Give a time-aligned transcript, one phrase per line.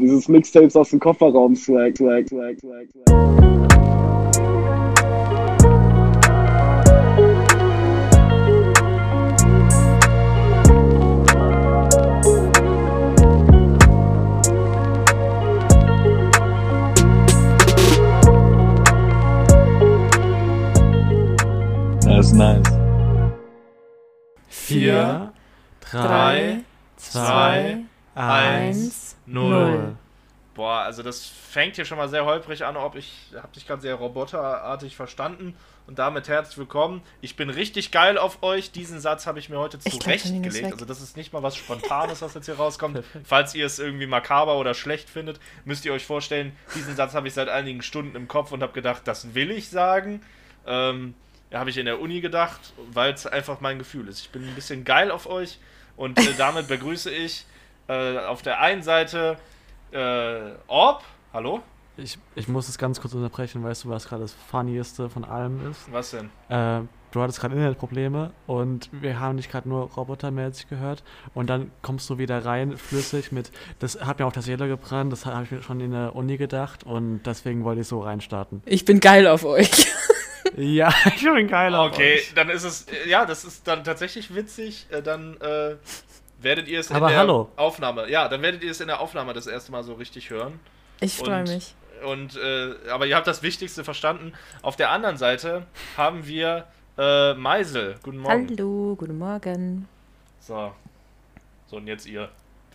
[0.00, 3.59] Dieses Mixtapes aus dem Kofferraum swag, swag, swag, swag, swag.
[31.10, 34.94] Das fängt hier schon mal sehr holprig an, ob ich habe dich gerade sehr roboterartig
[34.94, 35.56] verstanden
[35.88, 37.02] und damit herzlich willkommen.
[37.20, 38.70] Ich bin richtig geil auf euch.
[38.70, 40.72] Diesen Satz habe ich mir heute zurechtgelegt.
[40.72, 43.02] Also das ist nicht mal was Spontanes, was jetzt hier rauskommt.
[43.24, 47.26] Falls ihr es irgendwie makaber oder schlecht findet, müsst ihr euch vorstellen, diesen Satz habe
[47.26, 50.22] ich seit einigen Stunden im Kopf und habe gedacht, das will ich sagen.
[50.64, 51.14] Ähm,
[51.52, 54.20] habe ich in der Uni gedacht, weil es einfach mein Gefühl ist.
[54.20, 55.58] Ich bin ein bisschen geil auf euch
[55.96, 57.46] und äh, damit begrüße ich
[57.88, 59.38] äh, auf der einen Seite
[59.92, 61.02] äh, Orb.
[61.32, 61.60] Hallo?
[61.96, 65.70] Ich, ich muss es ganz kurz unterbrechen, weißt du, was gerade das Funnieste von allem
[65.70, 65.92] ist?
[65.92, 66.30] Was denn?
[66.48, 71.02] Äh, du hattest gerade Internetprobleme und wir haben dich gerade nur robotermäßig gehört
[71.34, 75.12] und dann kommst du wieder rein, flüssig mit, das hat mir auf der Seele gebrannt,
[75.12, 78.62] das habe ich mir schon in der Uni gedacht und deswegen wollte ich so reinstarten.
[78.64, 79.70] Ich bin geil auf euch.
[80.56, 82.32] ja, ich bin geil auf Okay, euch.
[82.34, 84.86] dann ist es, ja, das ist dann tatsächlich witzig.
[84.90, 85.76] Äh, dann äh,
[86.42, 87.50] werdet ihr es in Aber der hallo.
[87.56, 90.60] Aufnahme, ja, dann werdet ihr es in der Aufnahme das erste Mal so richtig hören.
[91.00, 91.74] Ich freue mich.
[92.04, 94.32] Und, äh, aber ihr habt das Wichtigste verstanden.
[94.62, 97.96] Auf der anderen Seite haben wir äh, Meisel.
[98.02, 98.48] Guten Morgen.
[98.48, 99.86] Hallo, guten Morgen.
[100.40, 100.72] So.
[101.66, 102.28] So, und jetzt ihr.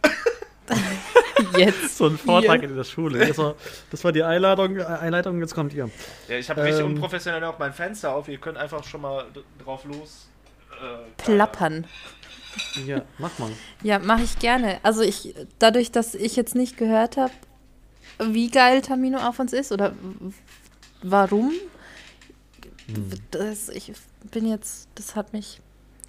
[1.58, 1.98] Jetzt.
[1.98, 2.70] So ein Vortrag Ihr.
[2.70, 3.28] in der Schule.
[3.28, 3.56] Das war,
[3.92, 5.90] das war die Einladung, äh, Einleitung, jetzt kommt ihr.
[6.30, 6.94] Ja, ich habe richtig Ähm.
[6.94, 8.28] unprofessionell auch mein Fenster auf.
[8.30, 9.26] Ihr könnt einfach schon mal
[9.64, 10.30] drauf los.
[10.72, 11.86] Äh, Plappern.
[12.86, 13.52] Ja, mach mal.
[13.84, 14.80] Ja, mache ich gerne.
[14.84, 17.34] Also ich, dadurch, dass ich jetzt nicht gehört habe,
[18.20, 19.94] wie geil Tamino auf uns ist oder
[21.02, 21.52] warum,
[23.32, 23.92] das, ich
[24.32, 25.60] bin jetzt, das hat mich,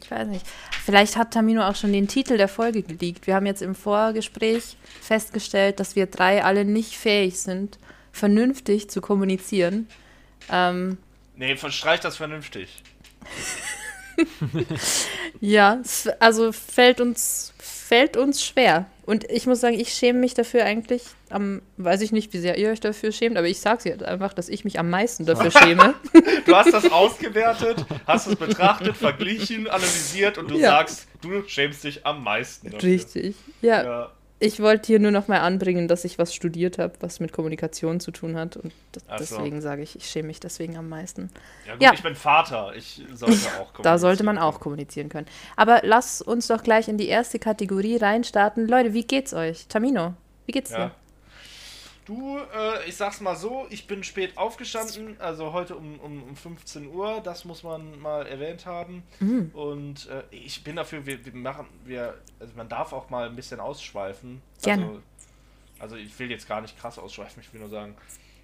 [0.03, 0.47] ich weiß nicht.
[0.85, 3.27] Vielleicht hat Tamino auch schon den Titel der Folge geleakt.
[3.27, 7.79] Wir haben jetzt im Vorgespräch festgestellt, dass wir drei alle nicht fähig sind,
[8.13, 9.89] vernünftig zu kommunizieren.
[10.51, 10.99] Ähm,
[11.39, 12.83] Nee, verstreicht das vernünftig.
[15.41, 18.87] Ja, es, also fällt uns, fällt uns schwer.
[19.05, 22.59] Und ich muss sagen, ich schäme mich dafür eigentlich am, weiß ich nicht, wie sehr
[22.59, 25.51] ihr euch dafür schämt, aber ich sag's jetzt einfach, dass ich mich am meisten dafür
[25.51, 25.95] schäme.
[26.47, 30.71] Du hast das ausgewertet, hast es betrachtet, verglichen, analysiert und du Ja.
[30.71, 32.71] sagst, du schämst dich am meisten.
[32.71, 32.89] Dafür.
[32.89, 33.37] Richtig.
[33.63, 34.13] Ja, Ja.
[34.39, 38.01] Ich wollte hier nur noch mal anbringen, dass ich was studiert habe, was mit Kommunikation
[38.01, 38.57] zu tun hat.
[38.57, 39.01] Und so.
[39.19, 41.31] deswegen sage ich, ich schäme mich deswegen am meisten.
[41.67, 41.93] ja, gut, Ja.
[41.95, 42.73] ich bin Vater.
[42.77, 43.83] Ich sollte auch kommen.
[43.83, 45.27] Da sollte man auch kommunizieren können.
[45.57, 48.69] Aber lass uns doch gleich in die erste Kategorie reinstarten.
[48.69, 49.67] Leute, wie geht's euch?
[49.69, 50.15] Tamino,
[50.45, 50.91] wie geht's dir?
[52.07, 56.37] Du, äh, ich sag's mal so, ich bin spät aufgestanden, also heute um, um, um
[56.37, 59.03] 15 Uhr, das muss man mal erwähnt haben.
[59.19, 59.51] Mhm.
[59.53, 63.35] Und äh, ich bin dafür, wir, wir machen, wir, also man darf auch mal ein
[63.35, 64.41] bisschen ausschweifen.
[64.63, 64.87] Gerne.
[64.87, 65.03] Also,
[65.81, 67.97] also ich will jetzt gar nicht krass ausschweifen, ich will nur sagen,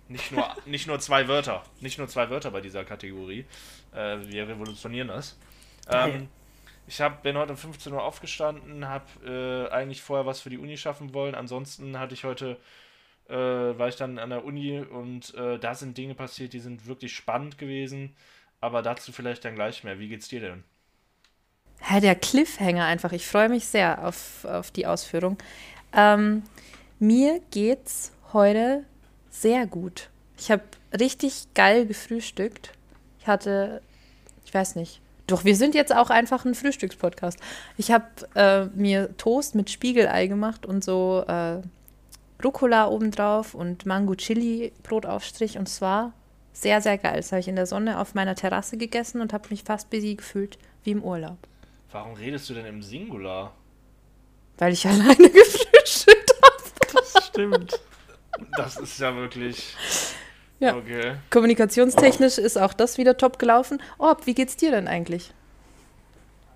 [0.08, 3.46] nicht nur, nicht nur zwei Wörter, nicht nur zwei Wörter bei dieser Kategorie.
[3.94, 5.38] Äh, wir revolutionieren das.
[5.88, 6.28] Ähm,
[6.86, 10.58] ich hab, bin heute um 15 Uhr aufgestanden, habe äh, eigentlich vorher was für die
[10.58, 11.34] Uni schaffen wollen.
[11.34, 12.58] Ansonsten hatte ich heute,
[13.32, 16.86] äh, war ich dann an der Uni und äh, da sind Dinge passiert, die sind
[16.86, 18.14] wirklich spannend gewesen.
[18.60, 19.98] Aber dazu vielleicht dann gleich mehr.
[19.98, 20.64] Wie geht's dir denn?
[21.80, 23.10] Hä, der Cliffhanger einfach.
[23.12, 25.36] Ich freue mich sehr auf, auf die Ausführung.
[25.92, 26.44] Ähm,
[27.00, 28.84] mir geht's heute
[29.30, 30.10] sehr gut.
[30.38, 30.62] Ich habe
[30.98, 32.72] richtig geil gefrühstückt.
[33.18, 33.82] Ich hatte,
[34.44, 35.00] ich weiß nicht.
[35.26, 37.38] Doch, wir sind jetzt auch einfach ein Frühstückspodcast.
[37.76, 41.62] Ich habe äh, mir Toast mit Spiegelei gemacht und so äh,
[42.44, 45.58] Rucola obendrauf und Mango-Chili-Brotaufstrich.
[45.58, 46.12] Und zwar
[46.52, 47.16] sehr, sehr geil.
[47.16, 50.14] Das habe ich in der Sonne auf meiner Terrasse gegessen und habe mich fast busy
[50.14, 51.38] gefühlt wie im Urlaub.
[51.90, 53.52] Warum redest du denn im Singular?
[54.58, 56.94] Weil ich alleine gefrühstückt habe.
[56.94, 57.80] Das stimmt.
[58.56, 59.76] Das ist ja wirklich.
[60.58, 60.76] Ja.
[60.76, 61.16] Okay.
[61.30, 63.82] Kommunikationstechnisch ist auch das wieder top gelaufen.
[63.98, 65.32] Orb, wie geht's dir denn eigentlich?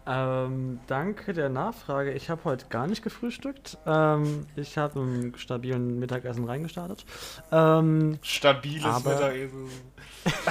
[0.09, 2.13] Ähm, danke der Nachfrage.
[2.13, 3.77] Ich habe heute gar nicht gefrühstückt.
[3.87, 7.05] Ähm, ich habe im stabilen Mittagessen reingestartet.
[7.51, 9.69] Ähm, Stabiles Aber- Mittagessen.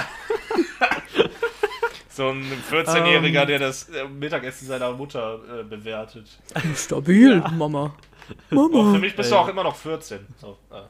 [2.10, 3.46] so ein 14-Jähriger, Ähm.
[3.46, 6.26] der das äh, Mittagessen seiner Mutter äh, bewertet.
[6.74, 7.94] Stabil, Mama.
[8.50, 10.18] Oh, für mich bist du auch immer noch 14.
[10.40, 10.80] So, äh,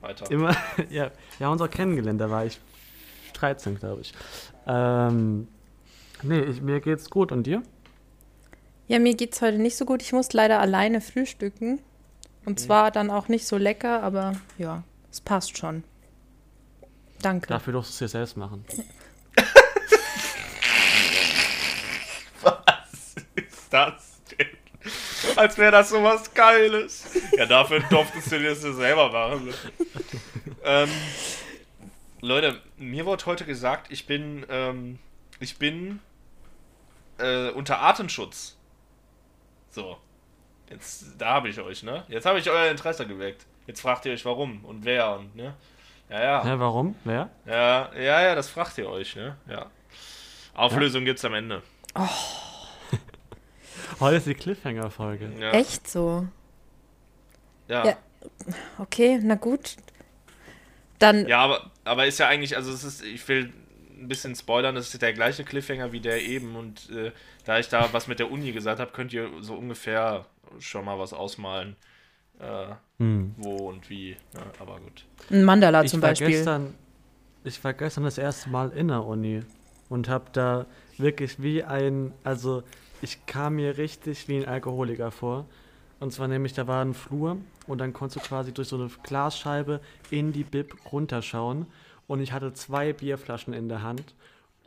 [0.00, 0.30] weiter.
[0.30, 0.56] immer,
[0.90, 2.58] ja, wir haben uns auch kennengelernt, da war ich
[3.34, 4.14] 13, glaube ich.
[4.66, 5.46] Ähm,
[6.22, 7.32] nee, ich, mir geht's gut.
[7.32, 7.62] Und dir?
[8.88, 10.02] Ja, mir geht's heute nicht so gut.
[10.02, 11.80] Ich muss leider alleine frühstücken.
[12.44, 15.84] Und zwar dann auch nicht so lecker, aber ja, es passt schon.
[17.20, 17.46] Danke.
[17.46, 18.64] Dafür durfst du es dir selbst machen.
[23.36, 24.48] ist das denn?
[25.36, 27.04] Als wäre das so was Geiles.
[27.36, 29.54] Ja, dafür durftest du dir das selber machen.
[30.64, 30.90] ähm,
[32.20, 34.98] Leute, mir wurde heute gesagt, ich bin, ähm,
[35.38, 36.00] ich bin
[37.22, 38.56] äh, unter Artenschutz.
[39.70, 39.96] So.
[40.70, 42.04] Jetzt, da habe ich euch, ne?
[42.08, 43.46] Jetzt habe ich euer Interesse geweckt.
[43.66, 45.54] Jetzt fragt ihr euch, warum und wer und, ne?
[46.08, 46.44] Ja, ja.
[46.44, 46.94] Hä, warum?
[47.04, 47.30] Wer?
[47.46, 49.36] Ja, ja, ja, das fragt ihr euch, ne?
[49.48, 49.66] Ja.
[50.54, 51.62] Auflösung gibt's am Ende.
[54.00, 55.30] Heute ist die Cliffhanger-Folge.
[55.38, 55.52] Ja.
[55.52, 56.26] Echt so?
[57.68, 57.86] Ja.
[57.86, 57.96] Ja.
[58.78, 59.76] Okay, na gut.
[60.98, 63.52] Dann, Ja, aber, aber ist ja eigentlich, also es ist, ich will
[64.02, 67.12] ein bisschen spoilern, das ist der gleiche Cliffhanger wie der eben und äh,
[67.44, 70.26] da ich da was mit der Uni gesagt habe, könnt ihr so ungefähr
[70.58, 71.76] schon mal was ausmalen,
[72.40, 73.34] äh, Hm.
[73.36, 74.10] wo und wie.
[74.34, 75.04] Ja, aber gut.
[75.30, 76.28] ein Mandala Ich zum war, Beispiel.
[76.28, 76.74] gestern,
[77.44, 79.42] ich war gestern das erste Mal in der Uni
[79.88, 80.66] und habe da
[80.98, 82.62] wirklich wie ein, also
[83.00, 85.46] ich kam mir richtig wie ein Alkoholiker vor.
[85.98, 88.90] Und zwar nämlich, da war ein Flur und dann konntest du quasi durch so eine
[89.04, 91.66] Glasscheibe in die Bib runterschauen.
[92.12, 94.14] Und ich hatte zwei Bierflaschen in der Hand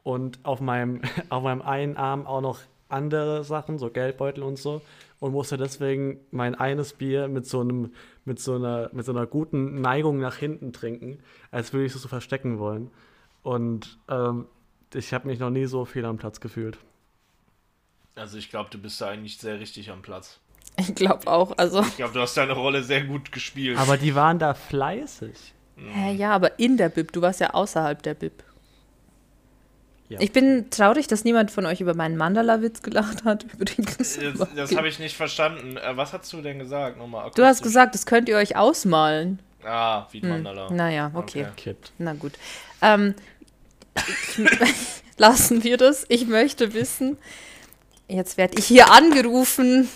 [0.02, 4.82] und auf meinem, auf meinem einen Arm auch noch andere Sachen, so Geldbeutel und so.
[5.20, 7.94] Und musste deswegen mein eines Bier mit so einem,
[8.26, 11.20] mit so einer, mit so einer guten Neigung nach hinten trinken,
[11.52, 12.90] als würde ich es so verstecken wollen.
[13.44, 14.48] Und ähm,
[14.96, 16.80] ich habe mich noch nie so viel am Platz gefühlt.
[18.16, 20.40] Also ich glaube, du bist da eigentlich sehr richtig am Platz.
[20.78, 21.56] Ich glaube auch.
[21.60, 23.78] Also, Ich glaube, du hast deine Rolle sehr gut gespielt.
[23.78, 25.54] Aber die waren da fleißig.
[25.78, 27.12] Hä, ja, aber in der Bib.
[27.12, 28.44] Du warst ja außerhalb der Bib.
[30.08, 30.20] Ja.
[30.20, 33.44] Ich bin traurig, dass niemand von euch über meinen Mandala-Witz gelacht hat.
[33.54, 34.20] Übrigens.
[34.20, 35.78] das das habe ich nicht verstanden.
[35.78, 36.98] Äh, was hast du denn gesagt?
[36.98, 39.40] Nochmal Du hast gesagt, das könnt ihr euch ausmalen.
[39.64, 40.30] Ah, wie Hm.
[40.30, 40.70] Mandala.
[40.70, 41.48] Naja, okay.
[41.52, 41.76] Okay.
[41.98, 42.34] Na gut.
[42.84, 43.16] Ähm,
[45.18, 46.06] lassen wir das.
[46.10, 47.18] Ich möchte wissen.
[48.08, 49.90] Jetzt werde ich hier angerufen.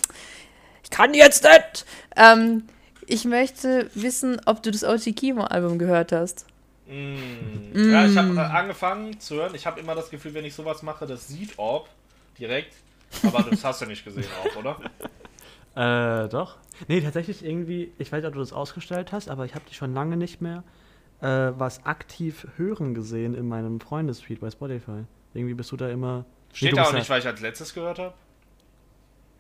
[0.83, 1.85] Ich kann jetzt nicht.
[2.15, 2.63] Ähm,
[3.09, 6.45] ich möchte wissen, ob du das OG Kimo-Album gehört hast.
[6.87, 7.91] Mm.
[7.91, 9.53] Ja, ich habe äh, angefangen zu hören.
[9.55, 11.89] Ich habe immer das Gefühl, wenn ich sowas mache, das sieht Orb
[12.39, 12.73] direkt.
[13.23, 14.77] Aber das hast du nicht gesehen auch, oder?
[15.75, 16.57] Äh, doch.
[16.89, 19.77] Nee, tatsächlich irgendwie, ich weiß nicht, ob du das ausgestellt hast, aber ich habe dich
[19.77, 20.63] schon lange nicht mehr
[21.21, 25.03] äh, was aktiv hören gesehen in meinem Freundesfeed bei Spotify.
[25.33, 26.17] Irgendwie bist du da immer.
[26.19, 28.13] Nee, Steht du da auch nicht, weil ich als letztes gehört habe?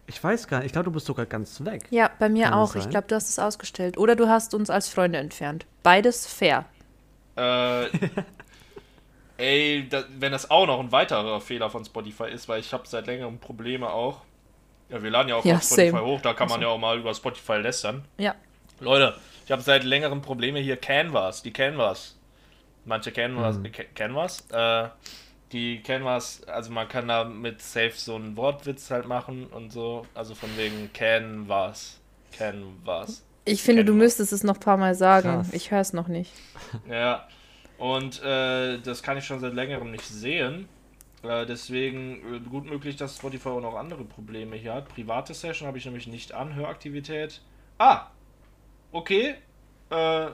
[0.09, 1.83] Ich weiß gar nicht, ich glaube, du bist sogar ganz weg.
[1.91, 2.75] Ja, bei mir Kann auch.
[2.75, 3.95] Ich glaube, du hast es ausgestellt.
[3.97, 5.67] Oder du hast uns als Freunde entfernt.
[5.83, 6.65] Beides fair.
[7.35, 7.85] Äh,
[9.37, 12.87] ey, da, wenn das auch noch ein weiterer Fehler von Spotify ist, weil ich habe
[12.87, 14.21] seit längerem Probleme auch.
[14.89, 16.01] Ja, wir laden ja auch Ja, auf Spotify same.
[16.05, 16.67] hoch, da kann man Also.
[16.69, 18.03] ja auch mal über Spotify lästern.
[18.17, 18.33] Ja.
[18.79, 19.15] Leute,
[19.45, 22.15] ich habe seit längerem Probleme hier Canvas, die Canvas.
[22.85, 23.71] Manche Canvas, Mhm.
[23.71, 24.87] Ca- Canvas, äh,
[25.51, 30.05] die Canvas, also man kann da mit Safe so einen Wortwitz halt machen und so,
[30.13, 31.99] also von wegen Canvas.
[32.37, 33.23] Canvas.
[33.45, 34.05] Ich finde, du Kennen wir.
[34.05, 35.29] müsstest es noch ein paar Mal sagen.
[35.29, 35.53] Krass.
[35.53, 36.31] Ich höre es noch nicht.
[36.89, 37.27] Ja,
[37.77, 40.67] und äh, das kann ich schon seit längerem nicht sehen.
[41.23, 44.89] Äh, deswegen äh, gut möglich, dass Spotify auch noch andere Probleme hier hat.
[44.89, 47.41] Private Session habe ich nämlich nicht an, Höraktivität.
[47.77, 48.07] Ah,
[48.91, 49.35] okay.
[49.89, 50.27] Äh,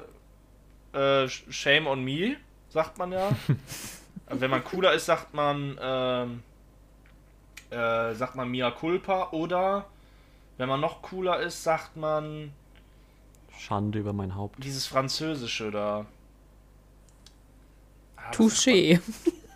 [0.93, 2.35] äh, shame on me,
[2.69, 3.29] sagt man ja.
[4.27, 6.43] Wenn man cooler ist, sagt man, ähm,
[7.69, 9.29] äh, sagt man Mia Culpa.
[9.31, 9.85] Oder
[10.57, 12.51] wenn man noch cooler ist, sagt man
[13.57, 14.63] Schande über mein Haupt.
[14.63, 16.05] dieses Französische da.
[18.15, 18.99] Ah, Touché.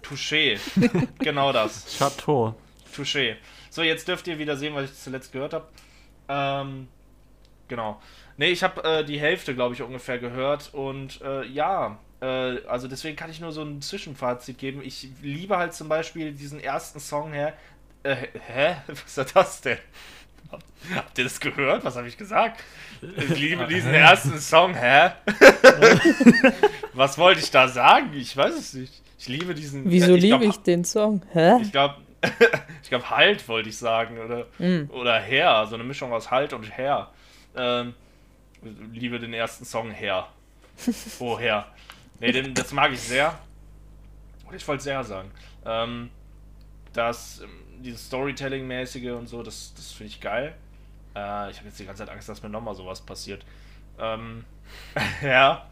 [0.03, 0.59] Touché.
[1.19, 1.97] genau das.
[1.97, 2.55] Chateau.
[2.95, 3.35] Touché.
[3.69, 5.67] So, jetzt dürft ihr wieder sehen, was ich zuletzt gehört habe.
[6.27, 6.88] Ähm,
[7.67, 8.01] genau.
[8.38, 10.73] Nee, ich habe äh, die Hälfte, glaube ich, ungefähr gehört.
[10.73, 14.81] Und äh, ja, äh, also deswegen kann ich nur so ein Zwischenfazit geben.
[14.83, 17.53] Ich liebe halt zum Beispiel diesen ersten Song her.
[18.03, 18.15] Äh,
[18.47, 18.75] hä?
[18.88, 19.77] Was ist das denn?
[20.95, 21.83] Habt ihr das gehört?
[21.85, 22.61] Was habe ich gesagt?
[23.01, 25.11] Ich liebe diesen ersten Song, hä?
[26.93, 28.11] Was wollte ich da sagen?
[28.13, 29.01] Ich weiß es nicht.
[29.17, 29.89] Ich liebe diesen.
[29.89, 31.21] Wieso ich liebe glaub, ich den Song?
[31.33, 31.57] Hä?
[31.61, 31.95] ich glaube,
[32.83, 34.17] ich glaube, Halt wollte ich sagen.
[34.19, 34.89] Oder, Mm.
[34.91, 35.65] oder Her.
[35.69, 37.09] So eine Mischung aus Halt und Her.
[37.55, 37.93] Ähm,
[38.91, 40.27] liebe den ersten Song Her.
[41.19, 41.67] Oh, Her.
[42.19, 43.38] Nee, den, das mag ich sehr.
[44.53, 45.31] Ich wollte sehr sagen.
[45.65, 46.09] Ähm,
[46.93, 47.49] das, ähm,
[47.81, 50.55] dieses Storytelling-mäßige und so, das, das finde ich geil.
[51.15, 53.45] Äh, ich habe jetzt die ganze Zeit Angst, dass mir nochmal sowas passiert.
[53.99, 54.45] Ähm,
[55.21, 55.67] ja.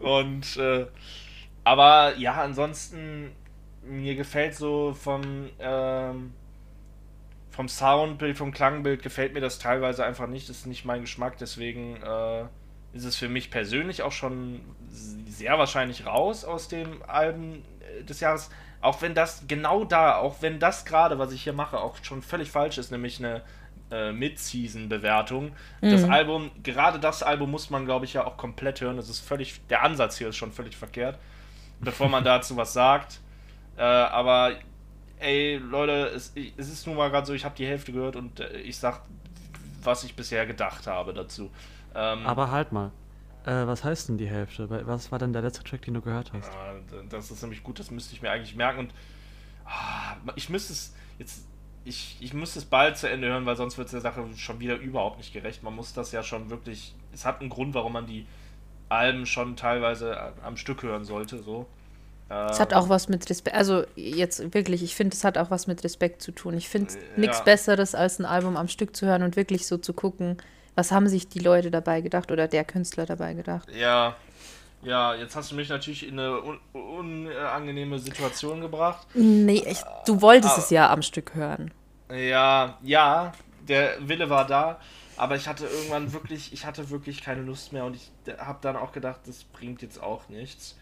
[0.00, 0.86] Und, äh,
[1.64, 3.32] aber ja, ansonsten,
[3.82, 6.32] mir gefällt so vom, ähm,
[7.50, 10.48] vom Soundbild, vom Klangbild gefällt mir das teilweise einfach nicht.
[10.48, 12.44] Das ist nicht mein Geschmack, deswegen äh,
[12.92, 18.20] ist es für mich persönlich auch schon sehr wahrscheinlich raus aus dem Alben äh, des
[18.20, 18.50] Jahres.
[18.80, 22.22] Auch wenn das genau da, auch wenn das gerade, was ich hier mache, auch schon
[22.22, 23.42] völlig falsch ist, nämlich eine
[23.90, 25.52] äh, Mid-Season-Bewertung.
[25.80, 26.12] Das Mhm.
[26.12, 28.96] Album, gerade das Album muss man, glaube ich, ja auch komplett hören.
[28.96, 31.18] Das ist völlig, der Ansatz hier ist schon völlig verkehrt,
[31.80, 33.20] bevor man dazu was sagt.
[33.76, 34.52] Äh, aber
[35.18, 38.40] ey, Leute, es, es ist nun mal gerade so, ich habe die Hälfte gehört und
[38.40, 39.02] äh, ich sag,
[39.82, 41.50] was ich bisher gedacht habe dazu.
[41.94, 42.92] Ähm, Aber halt mal.
[43.44, 44.68] Äh, was heißt denn die Hälfte?
[44.86, 46.50] Was war denn der letzte Track, den du gehört hast?
[46.50, 46.74] Ah,
[47.08, 48.80] Das ist nämlich gut, das müsste ich mir eigentlich merken.
[48.80, 48.94] Und
[49.64, 51.44] ah, ich müsste es jetzt,
[51.84, 54.60] ich, ich müsste es bald zu Ende hören, weil sonst wird es der Sache schon
[54.60, 55.62] wieder überhaupt nicht gerecht.
[55.62, 56.94] Man muss das ja schon wirklich.
[57.12, 58.26] Es hat einen Grund, warum man die
[58.90, 61.42] Alben schon teilweise am Stück hören sollte.
[61.42, 61.66] So.
[62.50, 65.66] Es hat auch was mit Respekt, also jetzt wirklich, ich finde, es hat auch was
[65.66, 66.54] mit Respekt zu tun.
[66.58, 67.44] Ich finde Äh, nichts ja.
[67.44, 70.36] Besseres, als ein Album am Stück zu hören und wirklich so zu gucken,
[70.78, 73.68] was haben sich die Leute dabei gedacht oder der Künstler dabei gedacht.
[73.74, 74.14] Ja,
[74.82, 79.04] ja, jetzt hast du mich natürlich in eine un unangenehme Situation gebracht.
[79.14, 81.72] Nee, ich, du wolltest aber- es ja am Stück hören.
[82.14, 83.32] Ja, ja,
[83.66, 84.78] der Wille war da,
[85.16, 88.76] aber ich hatte irgendwann wirklich, ich hatte wirklich keine Lust mehr und ich habe dann
[88.76, 90.76] auch gedacht, das bringt jetzt auch nichts.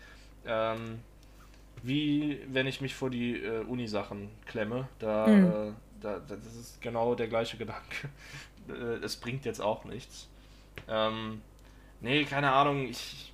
[0.46, 1.00] Ähm,
[1.82, 5.44] wie wenn ich mich vor die äh, Uni-Sachen klemme, da, Mhm.
[5.44, 5.72] äh,
[6.02, 8.10] da, da, das ist genau der gleiche Gedanke.
[8.68, 10.28] Äh, es bringt jetzt auch nichts.
[10.88, 11.42] Ähm,
[12.00, 13.32] nee, keine Ahnung, ich,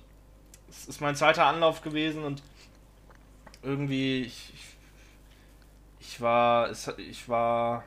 [0.69, 2.41] es ist mein zweiter Anlauf gewesen und
[3.61, 4.53] irgendwie, ich,
[5.99, 7.83] ich war, es, ich war,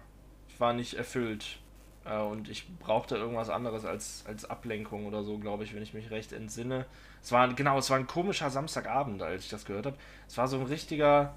[0.49, 1.59] ich war nicht erfüllt.
[2.07, 5.95] Äh, und ich brauchte irgendwas anderes als, als Ablenkung oder so, glaube ich, wenn ich
[5.95, 6.87] mich recht entsinne.
[7.23, 9.97] Es war, genau, es war ein komischer Samstagabend, als ich das gehört habe.
[10.29, 11.35] Es war so ein richtiger.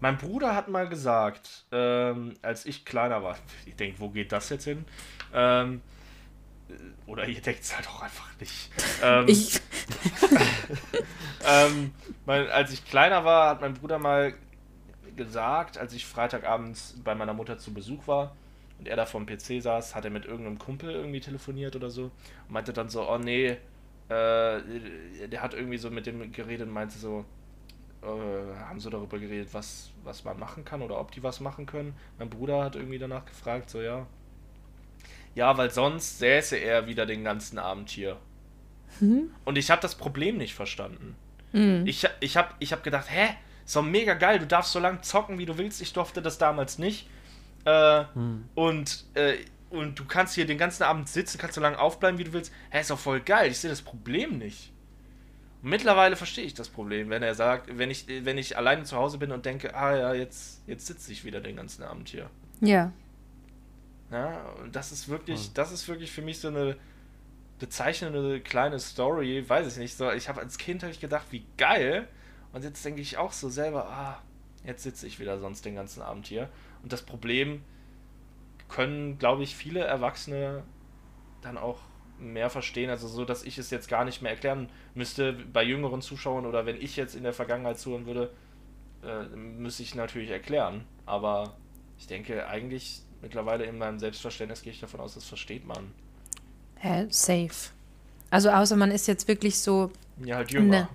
[0.00, 3.36] Mein Bruder hat mal gesagt, ähm, als ich kleiner war,
[3.66, 4.84] ich denke, wo geht das jetzt hin?
[5.32, 5.80] Ähm,
[7.06, 8.70] oder ihr denkt es halt auch einfach nicht.
[9.02, 9.60] Ähm, Ich,
[11.46, 11.92] ähm,
[12.24, 14.34] mein, als ich kleiner war, hat mein Bruder mal
[15.14, 18.36] gesagt, als ich Freitagabends bei meiner Mutter zu Besuch war
[18.78, 22.04] und er da vorm PC saß, hat er mit irgendeinem Kumpel irgendwie telefoniert oder so
[22.04, 23.56] und meinte dann so, oh nee,
[24.08, 24.60] äh,
[25.28, 27.24] der hat irgendwie so mit dem geredet und meinte so,
[28.06, 31.66] äh, haben so darüber geredet, was, was man machen kann oder ob die was machen
[31.66, 31.94] können.
[32.18, 34.06] Mein Bruder hat irgendwie danach gefragt, so ja.
[35.34, 38.16] Ja, weil sonst säße er wieder den ganzen Abend hier.
[39.44, 41.16] Und ich habe das Problem nicht verstanden.
[41.86, 43.34] Ich, ich habe ich hab gedacht, hä?
[43.64, 45.82] Ist doch mega geil, du darfst so lange zocken, wie du willst.
[45.82, 47.08] Ich durfte das damals nicht.
[47.64, 48.04] Äh,
[48.54, 49.38] und, äh,
[49.70, 52.52] und du kannst hier den ganzen Abend sitzen, kannst so lange aufbleiben, wie du willst.
[52.70, 53.50] Hä, ist doch voll geil.
[53.50, 54.72] Ich sehe das Problem nicht.
[55.66, 58.96] Und mittlerweile verstehe ich das Problem, wenn er sagt, wenn ich, wenn ich alleine zu
[58.96, 62.30] Hause bin und denke, ah ja, jetzt, jetzt sitze ich wieder den ganzen Abend hier.
[62.60, 62.92] ja.
[64.12, 66.76] Ja, und das ist wirklich, das ist wirklich für mich so eine
[67.58, 69.96] bezeichnende kleine Story, weiß ich nicht.
[69.96, 72.06] So, ich habe als Kind hab ich gedacht, wie geil.
[72.52, 74.22] Und jetzt denke ich auch so selber, ah,
[74.64, 76.48] jetzt sitze ich wieder sonst den ganzen Abend hier.
[76.84, 77.64] Und das Problem
[78.68, 80.62] können, glaube ich, viele Erwachsene
[81.42, 81.80] dann auch
[82.18, 82.90] mehr verstehen.
[82.90, 86.66] Also so, dass ich es jetzt gar nicht mehr erklären müsste bei jüngeren Zuschauern oder
[86.66, 88.30] wenn ich jetzt in der Vergangenheit zuhören würde,
[89.04, 90.84] äh, müsste ich natürlich erklären.
[91.04, 91.56] Aber
[91.98, 95.92] ich denke, eigentlich mittlerweile in meinem Selbstverständnis gehe ich davon aus, das versteht man.
[96.76, 97.70] Hä, safe.
[98.30, 99.90] Also außer man ist jetzt wirklich so,
[100.24, 100.88] Ja, halt jünger.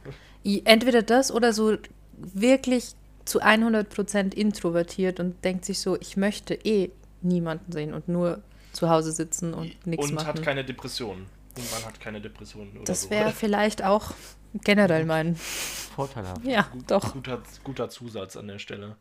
[0.44, 0.62] Ne.
[0.66, 1.78] entweder das oder so
[2.18, 2.94] wirklich
[3.26, 8.90] zu 100% introvertiert und denkt sich so, ich möchte eh niemanden sehen und nur zu
[8.90, 10.28] Hause sitzen und nichts Und machen.
[10.28, 11.28] hat keine Depressionen.
[11.58, 13.10] Und man hat keine Depressionen oder das so.
[13.10, 14.14] wäre vielleicht auch
[14.54, 16.46] generell mein, Vorteilhaft.
[16.46, 18.96] ja, doch, guter, guter Zusatz an der Stelle.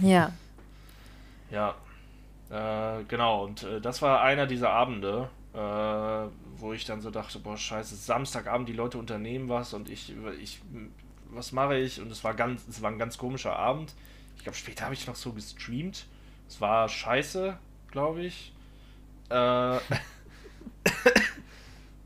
[0.00, 0.32] ja.
[1.50, 1.74] Ja.
[2.50, 7.38] Äh, genau, und äh, das war einer dieser Abende, äh, wo ich dann so dachte,
[7.38, 10.60] boah, scheiße, Samstagabend, die Leute unternehmen was und ich, ich
[11.30, 12.00] was mache ich?
[12.00, 13.94] Und es war ganz, es war ein ganz komischer Abend.
[14.36, 16.06] Ich glaube, später habe ich noch so gestreamt.
[16.48, 17.56] Es war scheiße,
[17.90, 18.52] glaube ich.
[19.30, 19.76] Äh,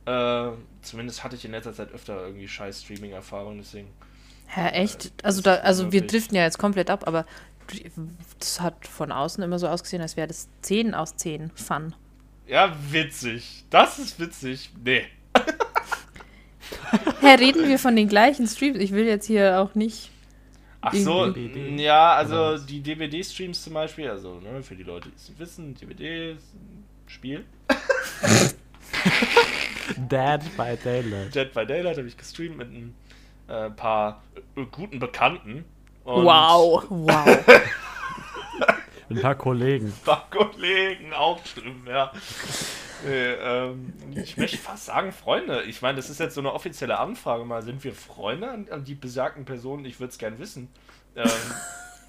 [0.06, 0.50] äh,
[0.82, 3.88] zumindest hatte ich in letzter Zeit öfter irgendwie scheiß Streaming-Erfahrungen, deswegen.
[4.48, 5.06] Hä, echt?
[5.06, 7.26] Äh, Also, das da, also wir driften ja jetzt komplett ab, aber
[8.38, 11.94] das hat von außen immer so ausgesehen, als wäre das 10 aus 10 Fun.
[12.46, 13.64] Ja, witzig.
[13.70, 14.70] Das ist witzig.
[14.84, 15.04] Nee.
[17.20, 18.78] Hä, reden wir von den gleichen Streams?
[18.78, 20.10] Ich will jetzt hier auch nicht.
[20.80, 25.28] Ach so, ja, also die DVD-Streams zum Beispiel, also ne, für die Leute, die es
[25.28, 25.74] nicht wissen, ein
[27.06, 27.44] Spiel.
[29.96, 31.34] Dead by Daylight.
[31.34, 32.94] Jet by Daylight habe ich gestreamt mit ein
[33.48, 34.22] äh, paar
[34.56, 35.64] äh, guten Bekannten.
[36.04, 37.26] Und Wow, wow.
[39.08, 39.86] Ein paar Kollegen.
[39.86, 42.12] Ein paar Kollegen, auch schlimm, ja.
[43.04, 45.62] Nee, ähm, ich möchte fast sagen, Freunde.
[45.62, 47.62] Ich meine, das ist jetzt so eine offizielle Anfrage mal.
[47.62, 49.84] Sind wir Freunde an, an die besagten Personen?
[49.84, 50.68] Ich würde es gern wissen.
[51.14, 51.28] Ähm,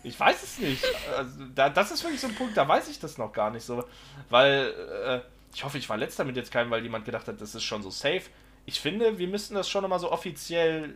[0.07, 0.83] ich weiß es nicht.
[1.15, 3.63] Also, da, das ist wirklich so ein Punkt, da weiß ich das noch gar nicht
[3.65, 3.83] so.
[4.29, 4.73] Weil,
[5.05, 5.19] äh,
[5.53, 7.89] ich hoffe, ich verletze damit jetzt keinen, weil jemand gedacht hat, das ist schon so
[7.89, 8.21] safe.
[8.65, 10.93] Ich finde, wir müssten das schon nochmal so offiziell,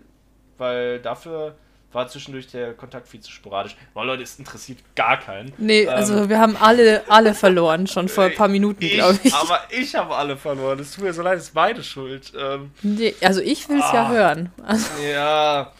[0.57, 1.55] weil dafür
[1.93, 3.75] war zwischendurch der Kontakt viel zu sporadisch.
[3.93, 5.51] Weil Leute, es interessiert gar keinen.
[5.57, 9.33] Nee, Ähm, also wir haben alle, alle verloren, schon vor ein paar Minuten, glaube ich.
[9.33, 10.79] Aber ich habe alle verloren.
[10.79, 12.31] Es tut mir so leid, es ist beide schuld.
[12.37, 14.09] Ähm, Nee, also ich will es ja Ah.
[14.09, 14.53] hören.
[14.63, 15.73] Also, ja,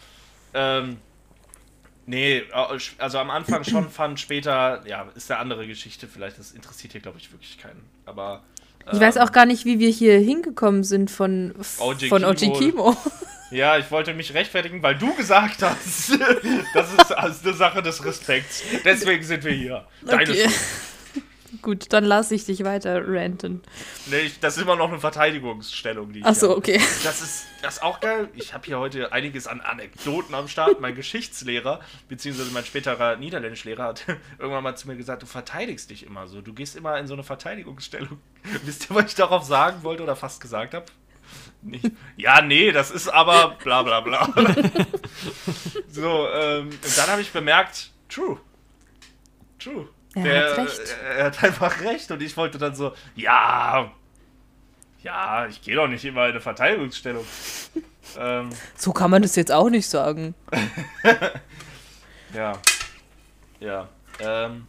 [0.52, 0.98] ähm,
[2.06, 2.42] nee,
[2.98, 6.38] also am Anfang schon fand, später, ja, ist eine andere Geschichte vielleicht.
[6.38, 7.82] Das interessiert hier, glaube ich, wirklich keinen.
[8.06, 8.42] Aber.
[8.92, 12.36] ich weiß ähm, auch gar nicht, wie wir hier hingekommen sind von, OG von OG
[12.36, 12.58] Kimo.
[12.58, 12.96] Kimo.
[13.52, 16.12] Ja, ich wollte mich rechtfertigen, weil du gesagt hast,
[16.74, 18.62] das ist also eine Sache des Respekts.
[18.82, 19.84] Deswegen sind wir hier.
[20.06, 20.44] Deine Okay.
[20.44, 20.54] Schuld.
[21.62, 23.62] Gut, dann lasse ich dich weiter ranten.
[24.06, 26.58] Nee, ich, das ist immer noch eine Verteidigungsstellung, die Achso, habe.
[26.58, 26.80] okay.
[27.04, 28.28] Das ist, das ist auch geil.
[28.34, 30.80] Ich habe hier heute einiges an Anekdoten am Start.
[30.80, 34.04] Mein Geschichtslehrer, beziehungsweise mein späterer Niederländischlehrer, hat
[34.40, 36.40] irgendwann mal zu mir gesagt, du verteidigst dich immer so.
[36.40, 38.18] Du gehst immer in so eine Verteidigungsstellung.
[38.64, 40.86] Wisst ihr, was ich darauf sagen wollte oder fast gesagt habe?
[41.62, 41.92] Nicht.
[42.16, 44.34] Ja, nee, das ist aber bla bla bla.
[45.88, 48.40] so, ähm, und dann habe ich bemerkt, true.
[49.60, 49.88] True.
[50.14, 50.96] Er hat recht.
[51.16, 53.90] Er hat einfach recht und ich wollte dann so, ja,
[55.02, 57.24] ja, ich gehe doch nicht immer in eine Verteidigungsstellung.
[58.18, 60.34] ähm, So kann man das jetzt auch nicht sagen.
[62.34, 62.58] ja.
[63.60, 63.88] Ja.
[64.20, 64.66] Ähm,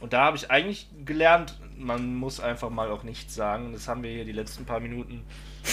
[0.00, 3.72] und da habe ich eigentlich gelernt, man muss einfach mal auch nichts sagen.
[3.72, 5.24] Das haben wir hier die letzten paar Minuten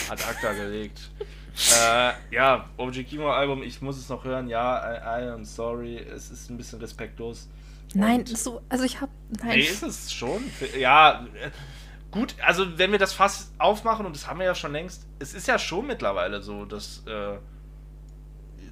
[0.10, 1.12] ad acta gelegt.
[1.80, 4.48] äh, ja, OG Kimo Album, ich muss es noch hören.
[4.48, 4.80] Ja,
[5.20, 5.98] I, I am sorry.
[5.98, 7.50] Es ist ein bisschen respektlos.
[7.93, 9.12] Nein, so, also ich habe,
[9.43, 9.60] nein.
[9.60, 10.43] Nee, ist es schon.
[10.79, 11.51] Ja, äh,
[12.10, 15.33] gut, also wenn wir das Fass aufmachen, und das haben wir ja schon längst, es
[15.33, 17.38] ist ja schon mittlerweile so, dass, äh,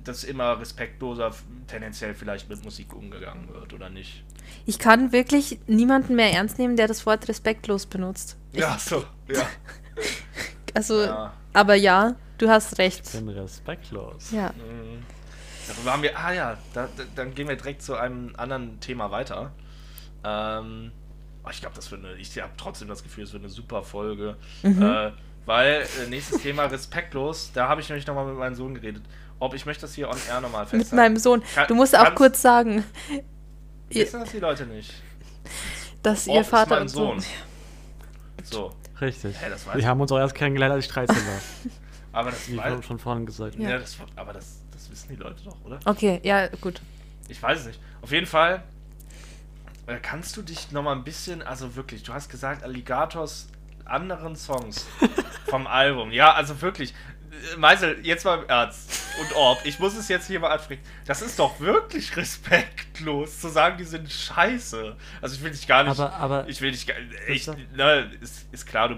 [0.03, 1.31] dass immer respektloser
[1.67, 4.23] tendenziell vielleicht mit Musik umgegangen wird, oder nicht?
[4.65, 8.37] Ich kann wirklich niemanden mehr ernst nehmen, der das Wort respektlos benutzt.
[8.53, 9.47] Ich, Ja, so, ja.
[10.75, 11.33] Also, ja.
[11.51, 13.05] aber ja, du hast recht.
[13.05, 14.31] Ich bin respektlos.
[14.31, 14.51] Ja.
[14.51, 15.03] Mhm.
[15.69, 19.11] Darüber haben wir, ah ja, da, da, dann gehen wir direkt zu einem anderen Thema
[19.11, 19.51] weiter.
[20.23, 20.91] Ähm,
[21.45, 23.83] oh, ich glaube, das wird eine, ich habe trotzdem das Gefühl, es wird eine super
[23.83, 24.35] Folge.
[24.63, 24.81] Mhm.
[24.81, 25.11] Äh,
[25.45, 29.03] weil, äh, nächstes Thema, respektlos, da habe ich nämlich nochmal mit meinem Sohn geredet.
[29.39, 30.77] Ob ich möchte das hier on air nochmal festhalten.
[30.77, 31.41] Mit meinem Sohn.
[31.55, 32.83] Kann- Du musst auch kurz sagen,
[33.89, 34.93] ihr, Wissen das die Leute nicht?
[36.03, 37.19] dass Ob ihr ist Vater mein und Sohn.
[37.19, 37.29] Sohn.
[38.43, 39.35] So, Richtig.
[39.41, 41.23] Weiß Wir haben uns auch erst kennengelernt, als ich 13 war.
[42.13, 43.55] aber das, Wie weiß, schon- schon vorhin gesagt.
[43.55, 43.69] ja.
[43.71, 43.77] Ja.
[43.77, 44.58] das, aber das
[45.03, 45.79] wissen die Leute doch, oder?
[45.85, 46.81] Okay, ja, gut.
[47.27, 47.79] Ich weiß es nicht.
[48.01, 48.63] Auf jeden Fall
[49.87, 53.47] äh, kannst du dich noch mal ein bisschen, also wirklich, du hast gesagt, Alligators
[53.85, 54.85] anderen Songs
[55.47, 56.11] vom Album.
[56.11, 56.93] Ja, also wirklich.
[57.57, 58.89] Meisel, jetzt mal im Ernst.
[59.21, 60.81] Und Orb, ich muss es jetzt hier mal ansprechen.
[61.05, 64.95] Das ist doch wirklich respektlos, zu sagen, die sind scheiße.
[65.21, 65.91] Also ich will dich gar nicht.
[65.99, 66.95] Aber, aber ich will dich gar
[67.27, 68.95] ich, Das- ne, ist, ist klar, du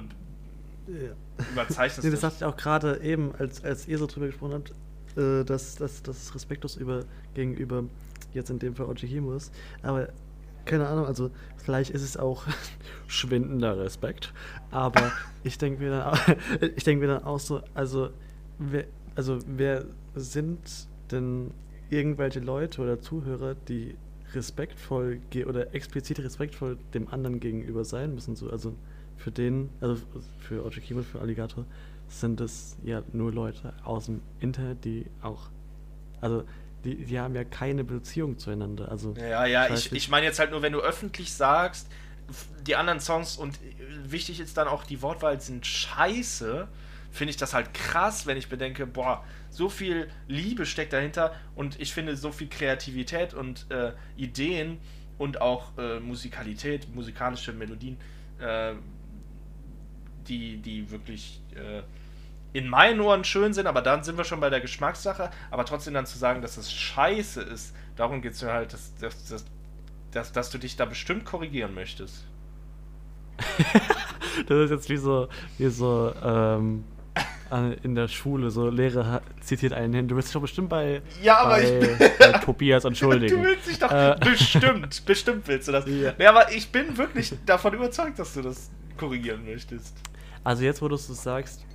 [0.87, 1.11] Ja.
[1.51, 2.31] überzeichnest Nee, das das.
[2.39, 4.73] sagte ich auch gerade eben, als, als ihr so drüber gesprochen habt,
[5.17, 7.83] äh, dass, dass es respektlos über, gegenüber
[8.33, 9.53] jetzt in dem Fall Ojihimo ist.
[9.81, 10.09] Aber
[10.65, 12.45] keine Ahnung, also vielleicht ist es auch
[13.07, 14.33] schwindender Respekt.
[14.69, 15.11] Aber
[15.43, 16.19] ich denke mir dann auch,
[16.75, 18.09] ich denke mir dann auch so, also
[18.59, 20.59] wer, also wer sind
[21.11, 21.51] denn
[21.89, 23.95] irgendwelche Leute oder Zuhörer, die
[24.33, 28.35] respektvoll ge oder explizit respektvoll dem anderen gegenüber sein müssen?
[28.35, 28.73] So, also
[29.17, 29.97] für den, also
[30.39, 31.65] für Ojikimo, für Alligator,
[32.19, 35.49] sind es ja nur Leute aus dem Internet, die auch,
[36.19, 36.43] also
[36.83, 38.89] die, die haben ja keine Beziehung zueinander.
[38.89, 41.87] Also Ja, ja, ich, ich meine jetzt halt nur, wenn du öffentlich sagst,
[42.65, 46.67] die anderen Songs und äh, wichtig ist dann auch, die Wortwahl sind scheiße,
[47.11, 51.79] finde ich das halt krass, wenn ich bedenke, boah, so viel Liebe steckt dahinter und
[51.79, 54.79] ich finde so viel Kreativität und äh, Ideen
[55.17, 57.97] und auch äh, Musikalität, musikalische Melodien,
[58.39, 58.73] äh,
[60.27, 61.81] die, die wirklich äh,
[62.53, 65.29] in meinen Ohren schön sind, aber dann sind wir schon bei der Geschmackssache.
[65.51, 68.93] Aber trotzdem dann zu sagen, dass es scheiße ist, darum geht es mir halt, dass,
[68.97, 69.45] dass, dass,
[70.11, 72.25] dass, dass du dich da bestimmt korrigieren möchtest.
[74.47, 76.85] Das ist jetzt wie so, wie so ähm,
[77.83, 80.07] in der Schule, so Lehrer zitiert einen hin.
[80.07, 83.35] Du willst dich doch bestimmt bei, Ja, aber bei, ich bei Tobias entschuldigen.
[83.41, 84.15] Du willst dich doch Äh.
[84.23, 85.85] bestimmt, bestimmt willst du das.
[85.85, 86.13] Ja.
[86.17, 89.97] Nee, aber ich bin wirklich davon überzeugt, dass du das korrigieren möchtest.
[90.43, 91.65] Also jetzt, wo du es sagst,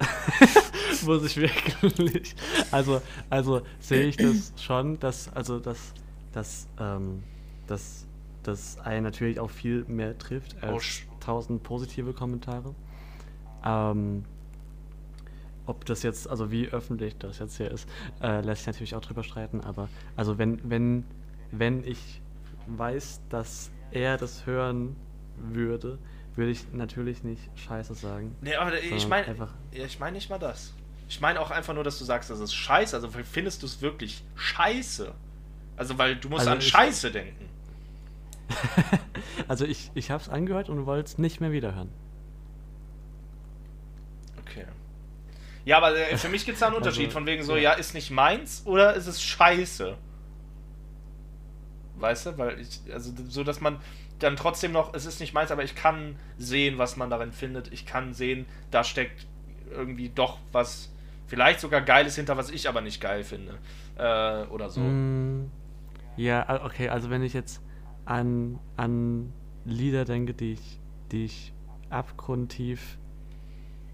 [1.04, 2.34] muss ich wirklich.
[2.70, 3.00] Also,
[3.30, 5.92] also sehe ich das schon, dass, also dass,
[6.32, 7.22] dass, ähm,
[7.66, 8.06] dass
[8.42, 12.74] das einen natürlich auch viel mehr trifft als tausend positive Kommentare.
[13.64, 14.24] Ähm,
[15.66, 17.88] ob das jetzt, also wie öffentlich das jetzt hier ist,
[18.22, 21.04] äh, lässt sich natürlich auch drüber streiten, aber also wenn, wenn,
[21.50, 22.20] wenn ich
[22.68, 24.96] weiß, dass er das hören
[25.36, 25.98] würde,
[26.36, 28.36] würde ich natürlich nicht Scheiße sagen.
[28.40, 29.34] Nee, aber ich meine
[29.72, 30.74] ich meine nicht mal das.
[31.08, 32.96] Ich meine auch einfach nur, dass du sagst, das ist scheiße.
[32.96, 35.14] Also findest du es wirklich scheiße?
[35.76, 37.48] Also, weil du musst Also an Scheiße denken.
[39.48, 41.88] Also ich, ich habe es angehört und wollte es nicht mehr wiederhören.
[44.40, 44.64] Okay.
[45.64, 47.62] Ja, aber äh, für mich gibt es da einen Unterschied, Also, von wegen so, ja.
[47.62, 49.96] ja, ist nicht meins oder ist es scheiße?
[51.96, 52.38] Weißt du?
[52.38, 53.78] Weil ich, also so, dass man
[54.18, 57.72] dann trotzdem noch, es ist nicht meins, aber ich kann sehen, was man darin findet.
[57.72, 59.26] Ich kann sehen, da steckt
[59.70, 60.90] irgendwie doch was,
[61.26, 63.58] vielleicht sogar Geiles hinter, was ich aber nicht geil finde.
[63.98, 64.80] Äh, oder so.
[64.80, 65.50] Mm,
[66.16, 67.60] Ja, okay, also wenn ich jetzt
[68.06, 69.32] an, an
[69.64, 70.78] Lieder denke, die ich,
[71.12, 71.52] die ich
[71.90, 72.96] abgrundtief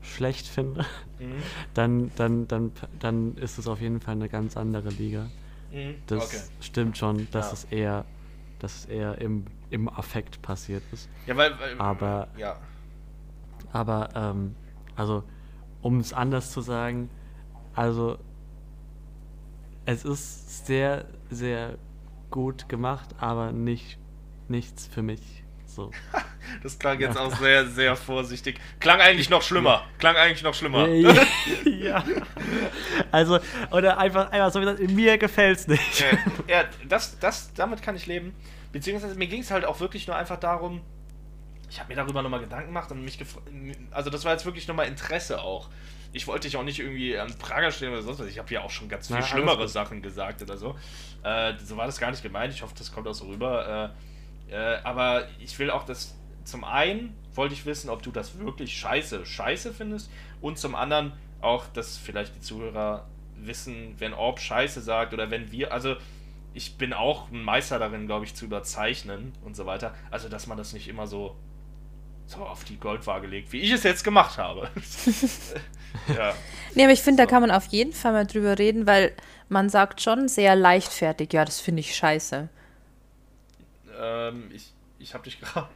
[0.03, 0.85] schlecht finde,
[1.19, 1.43] Mhm.
[1.75, 5.29] dann, dann, dann, dann ist es auf jeden Fall eine ganz andere Liga.
[5.73, 5.95] Mhm.
[6.07, 6.43] Das Okay.
[6.61, 7.53] stimmt schon, dass Ja.
[7.53, 8.05] es eher,
[8.59, 11.09] dass es eher im, im Affekt passiert ist.
[11.27, 12.57] Ja, weil, weil Aber- ja.
[13.73, 14.55] Aber, ähm,
[14.97, 15.25] also,
[15.81, 17.09] um es anders zu sagen,
[17.75, 18.19] also,
[19.87, 21.79] es ist sehr, sehr
[22.31, 23.99] gut gemacht, aber nicht,
[24.49, 25.43] nichts für mich.
[25.67, 25.91] So.
[26.63, 28.61] Das klang jetzt auch sehr, sehr vorsichtig.
[28.79, 29.85] Klang eigentlich noch schlimmer.
[29.99, 30.87] Klang eigentlich noch schlimmer.
[31.65, 32.05] ja.
[33.11, 33.39] Also,
[33.71, 36.01] oder einfach, einfach so wie gesagt, mir gefällt's nicht.
[36.03, 36.17] Äh,
[36.51, 38.35] ja, das, das, damit kann ich leben.
[38.73, 40.81] Beziehungsweise mir ging es halt auch wirklich nur einfach darum,
[41.73, 43.47] ich habe mir darüber nochmal Gedanken gemacht und mich gefragt,
[43.93, 45.71] also das war jetzt wirklich nochmal Interesse auch.
[46.13, 48.27] Ich wollte dich auch nicht irgendwie an Prager stellen oder sonst was.
[48.27, 49.67] Ich habe ja auch schon ganz viel Na, schlimmere.
[49.67, 50.77] Sachen gesagt oder so.
[51.23, 52.53] Äh, so war das gar nicht gemeint.
[52.53, 53.95] Ich hoffe, das kommt auch so rüber.
[54.51, 56.15] Äh, äh, aber ich will auch das.
[56.45, 60.11] Zum einen wollte ich wissen, ob du das wirklich scheiße, scheiße findest.
[60.43, 63.07] Und zum anderen auch, dass vielleicht die Zuhörer
[63.37, 65.73] wissen, wenn Orb scheiße sagt oder wenn wir.
[65.73, 65.97] Also
[66.55, 69.95] ich bin auch ein Meister darin, glaube ich, zu überzeichnen und so weiter.
[70.11, 71.37] Also, dass man das nicht immer so,
[72.27, 74.71] so auf die Goldwaage legt, wie ich es jetzt gemacht habe.
[76.09, 76.35] ja.
[76.75, 77.27] Nee, aber ich finde, So.
[77.27, 79.13] da kann man auf jeden Fall mal drüber reden, weil
[79.49, 82.49] man sagt schon sehr leichtfertig, ja, das finde ich scheiße.
[83.99, 85.69] Ähm, ich ich habe dich gerade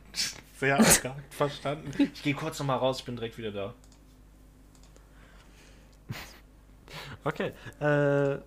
[0.58, 1.90] sehr abgehakt verstanden.
[2.14, 3.74] Ich gehe kurz nochmal raus, ich bin direkt wieder da.
[7.24, 7.52] Okay.
[7.80, 8.38] Äh,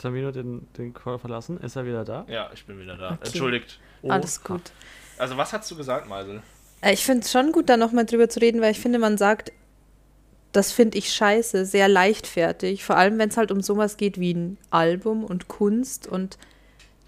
[0.00, 1.58] Tamino den, den Call verlassen.
[1.60, 2.24] Ist er wieder da?
[2.28, 3.12] Ja, ich bin wieder da.
[3.12, 3.26] Okay.
[3.26, 3.78] Entschuldigt.
[4.08, 4.54] Alles Oha.
[4.54, 4.72] gut.
[5.18, 6.42] Also, was hast du gesagt, Meisel?
[6.80, 9.18] Äh, Ich finde es schon gut, da nochmal drüber zu reden, weil ich finde, man
[9.18, 9.52] sagt,
[10.52, 12.82] das finde ich scheiße, sehr leichtfertig.
[12.84, 16.38] Vor allem, wenn es halt um sowas geht wie ein Album und Kunst und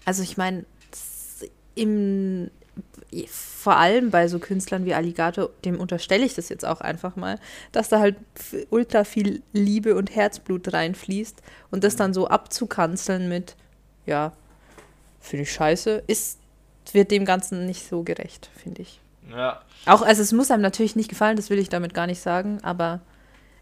[0.05, 2.49] also ich meine, s- im
[3.29, 7.39] vor allem bei so Künstlern wie Alligator, dem unterstelle ich das jetzt auch einfach mal,
[7.71, 8.17] dass da halt
[8.69, 13.55] ultra viel Liebe und Herzblut reinfließt und das dann so abzukanzeln mit,
[14.05, 14.33] ja,
[15.21, 16.39] finde ich scheiße, ist,
[16.91, 18.99] wird dem Ganzen nicht so gerecht, finde ich.
[19.31, 22.19] Ja, Auch, also es muss einem natürlich nicht gefallen, das will ich damit gar nicht
[22.19, 22.99] sagen, aber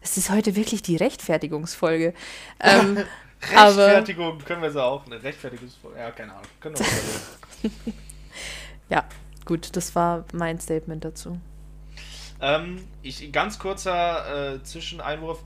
[0.02, 2.14] es ist heute wirklich die Rechtfertigungsfolge.
[2.60, 3.04] ähm,
[3.54, 5.06] aber Rechtfertigung können wir sie auch.
[5.06, 5.68] Eine Rechtfertigung.
[5.96, 6.46] Ja, keine Ahnung.
[6.60, 7.70] Können wir
[8.88, 9.04] ja,
[9.44, 11.38] gut, das war mein Statement dazu.
[12.40, 15.42] Ähm, ich, ganz kurzer äh, Zwischeneinwurf.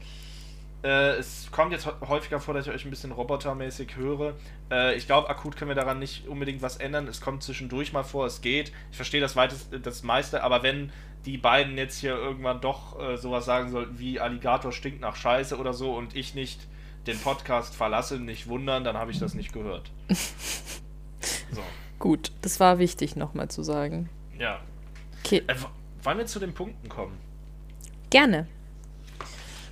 [0.83, 4.35] Äh, es kommt jetzt hä- häufiger vor, dass ich euch ein bisschen robotermäßig höre.
[4.71, 7.09] Äh, ich glaube, akut können wir daran nicht unbedingt was ändern.
[7.09, 8.73] Es kommt zwischendurch mal vor, es geht.
[8.91, 10.93] Ich verstehe das, weitest, das meiste, aber wenn
[11.25, 15.59] die beiden jetzt hier irgendwann doch äh, sowas sagen sollten wie Alligator stinkt nach Scheiße
[15.59, 16.61] oder so und ich nicht
[17.07, 19.91] den Podcast verlasse, nicht wundern, dann habe ich das nicht gehört.
[21.51, 21.63] So,
[21.99, 24.09] Gut, das war wichtig nochmal zu sagen.
[24.39, 24.61] ja.
[25.25, 25.55] Okay, Äh,
[26.05, 27.19] wollen wir zu den Punkten kommen?
[28.11, 28.47] gerne.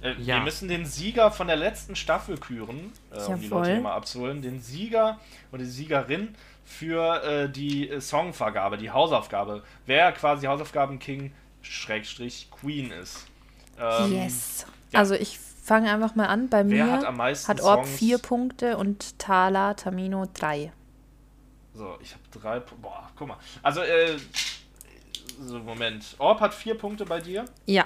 [0.03, 0.37] Äh, Ja.
[0.37, 3.47] Wir müssen den Sieger von der letzten Staffel küren, äh, um die.
[3.49, 4.43] Leute hier mal abzuholen.
[4.43, 5.21] Den Sieger
[5.53, 6.35] und die Siegerin
[6.65, 9.63] für äh, die äh, Songvergabe, die Hausaufgabe.
[9.87, 11.33] Wer quasi Hausaufgaben-King
[11.63, 13.27] Schrägstrich Queen ist.
[13.79, 14.67] Ähm, yes.
[14.91, 14.99] ja.
[14.99, 16.49] Also ich fange einfach mal an.
[16.49, 17.99] Bei Wer mir hat am meisten hat Orb Songs?
[17.99, 20.73] vier Punkte und Thala Tamino drei.
[21.75, 22.61] So, ich habe drei.
[22.61, 23.39] Boah, guck mal.
[23.63, 24.17] Also, äh,
[25.41, 26.15] so, Moment.
[26.19, 27.45] Orb hat vier Punkte bei dir.
[27.67, 27.85] Ja.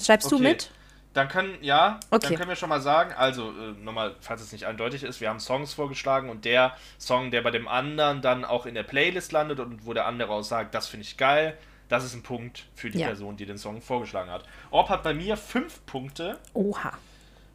[0.00, 0.44] Schreibst du Okay.
[0.44, 0.70] mit?
[1.14, 2.26] Dann können, ja, Okay.
[2.28, 5.30] dann können wir schon mal sagen, also äh, nochmal, falls es nicht eindeutig ist, wir
[5.30, 9.32] haben Songs vorgeschlagen und der Song, der bei dem anderen dann auch in der Playlist
[9.32, 11.56] landet und wo der andere auch sagt, das finde ich geil,
[11.88, 13.06] das ist ein Punkt für die Ja.
[13.06, 14.44] Person, die den Song vorgeschlagen hat.
[14.70, 16.92] Orb hat bei mir fünf Punkte Oha.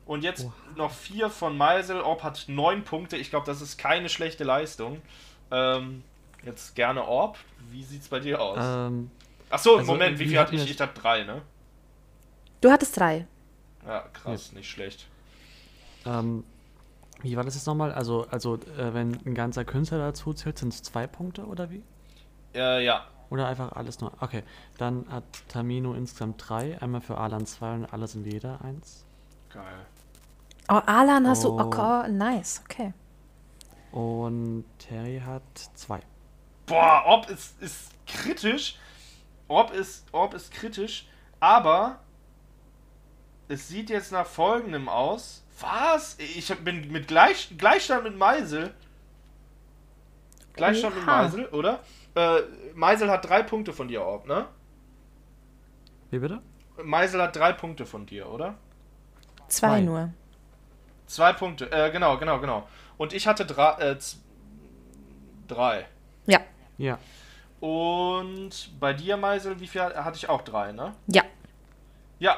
[0.07, 2.01] und jetzt noch vier von Meisel.
[2.01, 3.15] Orb hat neun Punkte.
[3.15, 5.03] Ich glaube, das ist keine schlechte Leistung.
[5.51, 6.03] Ähm,
[6.43, 7.37] Jetzt gerne Orb.
[7.69, 8.57] Wie sieht's bei dir aus?
[8.59, 9.11] Ähm,
[9.49, 10.69] Achso, also, Moment, wie wie viel hatte ich?
[10.69, 11.41] Ich hatte drei, ne?
[12.61, 13.27] Du hattest drei.
[13.85, 15.07] Ja, krass, nicht schlecht.
[16.05, 16.43] ähm,
[17.21, 17.91] wie war das jetzt nochmal?
[17.91, 21.83] Also, also äh, wenn ein ganzer Künstler dazu zählt, sind es zwei Punkte oder wie?
[22.55, 23.05] Äh, ja.
[23.29, 24.11] Oder einfach alles nur?
[24.19, 24.43] Okay,
[24.77, 26.81] dann hat Tamino insgesamt drei.
[26.81, 29.05] Einmal für Alan zwei und alle sind jeder eins.
[29.53, 29.85] Geil.
[30.69, 31.49] Oh, Alan hast du.
[31.49, 31.59] Oh.
[31.59, 32.93] Okay, oh, nice, okay.
[33.91, 35.99] Und Terry hat zwei.
[36.65, 38.77] Boah, Orb ist, ist kritisch.
[39.47, 41.07] Orb ist, Orb ist kritisch,
[41.41, 41.99] aber
[43.49, 45.43] es sieht jetzt nach folgendem aus.
[45.59, 46.17] Was?
[46.19, 48.73] Ich bin mit Gleich, Gleichstand mit Meisel.
[50.53, 51.05] Gleichstand mit.
[51.05, 51.79] Meisel, oder?
[52.15, 52.41] Äh,
[52.73, 54.47] Meisel hat drei Punkte von dir, Orb, ne?
[56.09, 56.41] Wie bitte?
[56.81, 58.55] Meisel hat drei Punkte von dir, oder?
[59.47, 59.81] Zwei, Zwei.
[59.81, 60.09] nur.
[61.07, 62.67] Zwei Punkte, äh, genau, genau, genau.
[63.01, 63.97] Und ich hatte drei, äh,
[65.47, 65.87] drei.
[66.27, 66.39] Ja,
[66.77, 66.99] Ja.
[67.59, 70.93] Und bei dir, Meisel, wie viel hatte ich auch drei, ne?
[71.07, 71.23] ja.
[72.19, 72.37] Ja,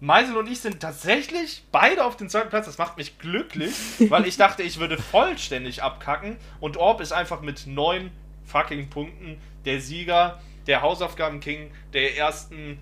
[0.00, 2.66] Meisel und ich sind tatsächlich beide auf dem zweiten Platz.
[2.66, 3.72] Das macht mich glücklich,
[4.10, 6.38] weil ich dachte, ich würde vollständig abkacken.
[6.58, 8.10] Und Orb ist einfach mit neun
[8.46, 12.80] fucking Punkten der Sieger, der Hausaufgaben-King der ersten,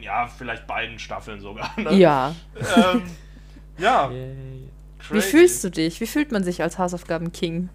[0.00, 1.72] ja, vielleicht beiden Staffeln sogar.
[1.80, 1.94] Ne?
[1.94, 2.32] Ja.
[2.76, 3.10] Ähm,
[3.76, 4.08] ja,
[5.10, 5.18] Yay.
[5.18, 6.00] Wie fühlst du dich?
[6.00, 7.68] Wie fühlt man sich als Hausaufgaben-King?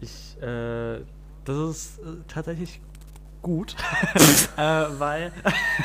[0.00, 1.00] Ich, äh,
[1.44, 2.80] das ist äh, tatsächlich
[3.42, 3.76] gut,
[4.56, 4.60] äh,
[4.98, 5.32] weil,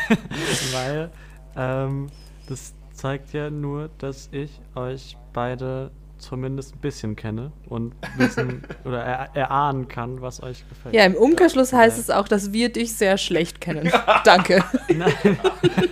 [0.71, 1.11] weil,
[1.55, 2.07] ähm,
[2.47, 9.03] das zeigt ja nur, dass ich euch beide zumindest ein bisschen kenne und wissen oder
[9.03, 10.95] er, erahnen kann, was euch gefällt.
[10.95, 11.77] Ja, im Umkehrschluss Ja.
[11.79, 13.91] heißt es auch, dass wir dich sehr schlecht kennen.
[14.23, 14.63] Danke.
[14.91, 15.13] Nein,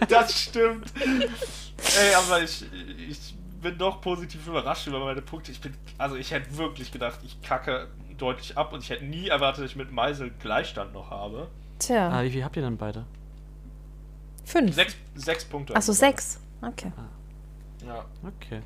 [0.09, 0.91] Das stimmt.
[0.97, 2.65] Ey, aber ich,
[3.07, 3.34] ich
[3.65, 5.51] bin doch positiv überrascht über meine Punkte.
[5.51, 9.27] Ich bin, also ich hätte wirklich gedacht, ich kacke deutlich ab und ich hätte nie
[9.27, 11.47] erwartet, dass ich mit Meisel Gleichstand noch habe.
[11.79, 13.05] Tja, ah, wie viel habt ihr denn beide?
[14.45, 14.75] fünf.
[14.75, 15.75] Sechs, sechs Punkte.
[15.75, 16.39] Achso, sechs.
[16.61, 16.91] Okay.
[17.85, 18.05] Ja.
[18.23, 18.61] Okay.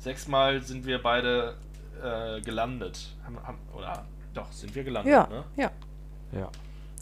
[0.00, 1.54] Sechsmal sind wir beide
[2.02, 3.14] äh, gelandet.
[3.24, 5.44] Haben, haben, oder doch, sind wir gelandet, Ja, ne?
[5.56, 5.70] ja.
[6.32, 6.48] Ja.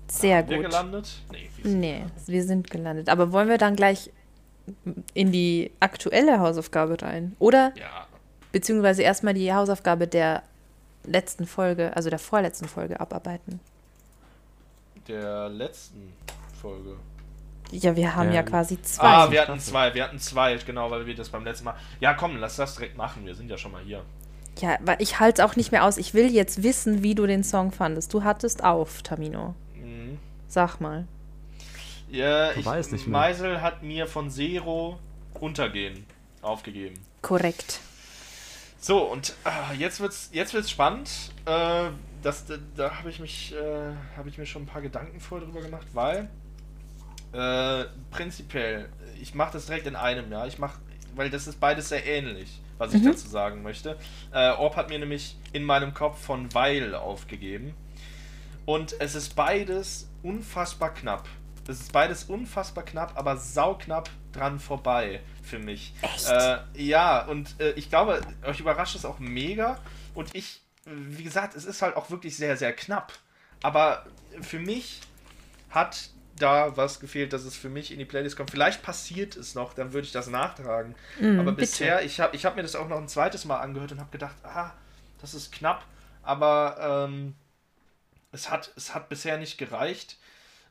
[0.08, 0.66] Sehr Haben wir gut.
[0.66, 1.22] gelandet?
[1.30, 2.28] Nee, wir sind Nee, gelandet.
[2.28, 3.08] wir sind gelandet.
[3.08, 4.10] Aber wollen wir dann gleich
[5.14, 7.34] in die aktuelle Hausaufgabe rein?
[7.38, 8.06] Oder Ja.
[8.52, 10.42] beziehungsweise erstmal die Hausaufgabe der
[11.04, 13.60] letzten Folge, also der vorletzten Folge abarbeiten?
[15.08, 16.12] Der letzten
[16.60, 16.96] Folge.
[17.72, 18.36] Ja, wir haben Ja.
[18.36, 19.06] ja quasi zwei.
[19.06, 21.74] Ah, wir hatten zwei, wir hatten zwei, genau, weil wir das beim letzten Mal.
[22.00, 23.24] Ja, komm, lass das direkt machen.
[23.24, 24.02] Wir sind ja schon mal hier.
[24.60, 25.96] Ja, weil ich halte es auch nicht mehr aus.
[25.96, 28.12] Ich will jetzt wissen, wie du den Song fandest.
[28.12, 29.54] Du hattest auf, Tamino.
[29.74, 30.18] Mhm.
[30.48, 31.06] Sag mal.
[32.12, 33.18] Ja, Du ich, weißt nicht mehr.
[33.20, 34.98] Meisel hat mir von Zero
[35.40, 36.06] Untergehen
[36.42, 37.00] aufgegeben.
[37.22, 37.80] Korrekt.
[38.78, 41.08] So, und ah, jetzt wird's, jetzt wird's spannend.
[41.46, 41.90] Äh,
[42.22, 45.46] das, da da habe ich mich, äh, habe ich mir schon ein paar Gedanken vorher
[45.48, 46.28] drüber gemacht, weil
[47.32, 48.88] äh, prinzipiell,
[49.20, 50.46] ich mache das direkt in einem, ja.
[50.46, 50.78] Ich mache,
[51.14, 53.96] weil das ist beides sehr ähnlich, was ich dazu sagen möchte.
[54.32, 57.74] Äh, Orb hat mir nämlich in meinem Kopf von Weil aufgegeben.
[58.66, 61.26] Und es ist beides unfassbar knapp.
[61.68, 65.94] Es ist beides unfassbar knapp, aber sauknapp dran vorbei für mich.
[66.02, 66.28] Echt?
[66.28, 69.78] Äh, ja, und äh, ich glaube, euch überrascht es auch mega.
[70.14, 73.12] Und ich, wie gesagt, es ist halt auch wirklich sehr, sehr knapp.
[73.62, 74.04] Aber
[74.40, 75.00] für mich
[75.70, 78.50] hat da was gefehlt, dass es für mich in die Playlist kommt.
[78.50, 80.94] Vielleicht passiert es noch, dann würde ich das nachtragen.
[81.20, 81.60] Mm, Aber bitte.
[81.60, 84.10] bisher, ich habe ich hab mir das auch noch ein zweites Mal angehört und habe
[84.10, 84.72] gedacht, ah,
[85.20, 85.84] das ist knapp.
[86.22, 87.34] Aber ähm,
[88.32, 90.18] es, hat, es hat bisher nicht gereicht.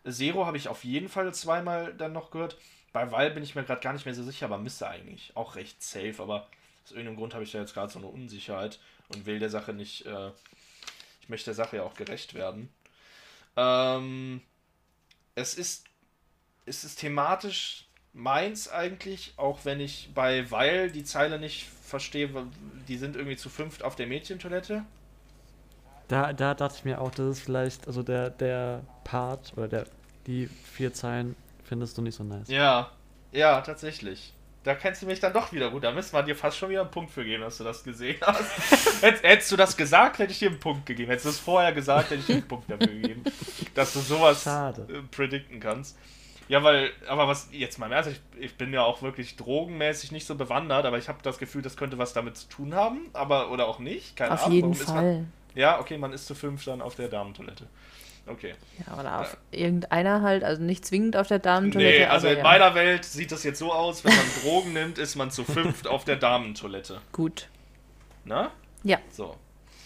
[0.09, 2.57] Zero habe ich auf jeden Fall zweimal dann noch gehört.
[2.93, 5.55] Bei Weil bin ich mir gerade gar nicht mehr so sicher, aber müsste eigentlich auch
[5.55, 6.15] recht safe.
[6.19, 6.47] Aber
[6.83, 9.73] aus irgendeinem Grund habe ich da jetzt gerade so eine Unsicherheit und will der Sache
[9.73, 10.05] nicht.
[10.05, 10.31] Äh,
[11.21, 12.69] ich möchte der Sache ja auch gerecht werden.
[13.55, 14.41] Ähm,
[15.35, 15.85] es ist,
[16.65, 22.29] es ist thematisch meins eigentlich, auch wenn ich bei Weil die Zeile nicht verstehe,
[22.87, 24.85] die sind irgendwie zu fünft auf der Mädchentoilette.
[26.11, 29.85] Da, da dachte ich mir auch, das ist vielleicht, also der, der Part oder der,
[30.27, 32.49] die vier Zeilen findest du nicht so nice.
[32.49, 32.91] Ja,
[33.31, 34.33] ja, tatsächlich.
[34.65, 35.85] Da kennst du mich dann doch wieder gut.
[35.85, 38.19] Da müssen wir dir fast schon wieder einen Punkt für geben, dass du das gesehen
[38.21, 39.01] hast.
[39.01, 41.09] Hätt, hättest du das gesagt, hätte ich dir einen Punkt gegeben.
[41.09, 43.23] Hättest du es vorher gesagt, hätte ich dir einen Punkt dafür gegeben.
[43.73, 44.85] Dass du sowas Schade.
[44.93, 45.97] äh, predikten kannst.
[46.49, 50.11] Ja, weil, aber was, jetzt mal im Ernst, ich, ich bin ja auch wirklich drogenmäßig
[50.11, 53.09] nicht so bewandert, aber ich habe das Gefühl, das könnte was damit zu tun haben,
[53.13, 54.17] aber, oder auch nicht.
[54.17, 54.55] Keine Auf Ahnung.
[54.55, 55.25] jeden Warum ist Man, Fall.
[55.55, 57.67] Ja, okay, man ist zu fünf dann auf der Damentoilette.
[58.27, 58.53] Okay.
[58.85, 61.99] Ja, oder auf irgendeiner halt, also nicht zwingend auf der Damentoilette.
[61.99, 62.43] Nee, also in ja.
[62.43, 65.87] meiner Welt sieht das jetzt so aus, wenn man Drogen nimmt, ist man zu fünft
[65.87, 67.01] auf der Damentoilette.
[67.11, 67.47] Gut.
[68.23, 68.51] Ne?
[68.83, 69.35] Ja, So.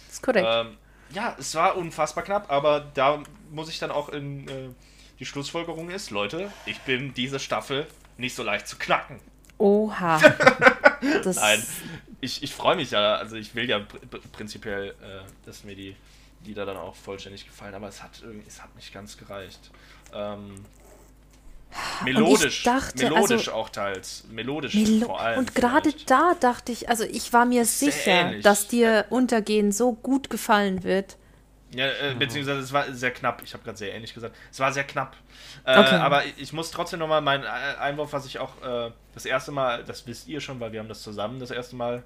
[0.09, 0.47] ist korrekt.
[0.49, 0.77] Ähm,
[1.11, 4.69] ja, es war unfassbar knapp, aber da muss ich dann auch in äh,
[5.19, 9.19] die Schlussfolgerung ist, Leute, ich bin diese Staffel nicht so leicht zu knacken.
[9.57, 10.19] Oha.
[11.23, 11.61] Das, Nein,
[12.25, 14.93] ich, ich freue mich ja, also ich will ja pr pr prinzipiell, äh,
[15.45, 15.95] dass mir die
[16.43, 19.71] Lieder dann auch vollständig gefallen, aber es hat irgendwie, es hat nicht ganz gereicht.
[20.13, 20.65] Ähm,
[22.03, 25.39] melodisch, dachte, melodisch also- auch teils, melodisch Melo vor allem.
[25.39, 28.43] und gerade da dachte ich, also ich war mir Sehr sicher, ähnlich.
[28.43, 31.17] dass dir Untergehen so gut gefallen wird.
[31.73, 33.41] Ja, äh, beziehungsweise es war sehr knapp.
[33.43, 34.33] Ich habe gerade sehr ähnlich gesagt.
[34.49, 35.17] Es war sehr knapp.
[35.65, 35.95] Äh, Okay.
[35.95, 39.51] Aber ich, ich muss trotzdem nochmal meinen äh, Einwurf, was ich auch äh, das erste
[39.51, 42.03] Mal, das wisst ihr schon, weil wir haben das zusammen das erste Mal,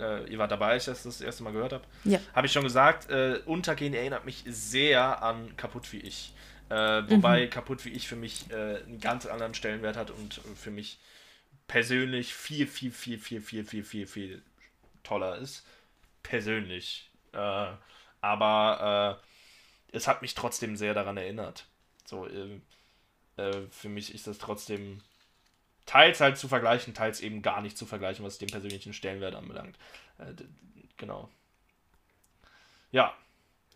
[0.00, 2.20] äh, ihr wart dabei, als ich das das erste Mal gehört habe, Ja.
[2.34, 6.32] habe ich schon gesagt, äh, Untergehen erinnert mich sehr an Kaputt wie ich.
[6.70, 6.74] Äh,
[7.10, 7.50] wobei Mhm.
[7.50, 10.98] Kaputt wie ich für mich äh, einen ganz anderen Stellenwert hat und für mich
[11.68, 14.42] persönlich viel, viel, viel, viel, viel, viel, viel, viel
[15.02, 15.64] toller ist.
[16.22, 17.10] Persönlich.
[17.32, 17.66] Äh,
[18.20, 19.20] aber
[19.92, 21.66] äh, es hat mich trotzdem sehr daran erinnert.
[22.04, 22.60] So, äh,
[23.36, 25.00] äh, für mich ist das trotzdem
[25.90, 29.76] teils halt zu vergleichen, teils eben gar nicht zu vergleichen, was den persönlichen Stellenwert anbelangt.
[30.18, 30.34] Äh,
[30.96, 31.28] genau.
[32.92, 33.12] Ja,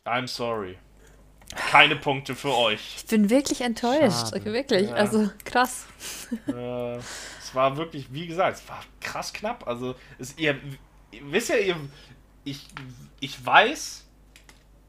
[0.05, 0.79] I'm sorry.
[1.57, 2.99] Keine Punkte für euch.
[2.99, 4.31] Ich bin wirklich enttäuscht.
[4.31, 4.45] Schade.
[4.45, 4.91] Wirklich.
[4.91, 4.95] Ja.
[4.95, 5.87] Also krass.
[6.47, 9.67] äh, es war wirklich, wie gesagt, es war krass knapp.
[9.67, 10.55] Also, es, ihr,
[11.11, 11.77] ihr wisst ja, ihr,
[12.45, 12.69] ich,
[13.19, 14.05] ich weiß,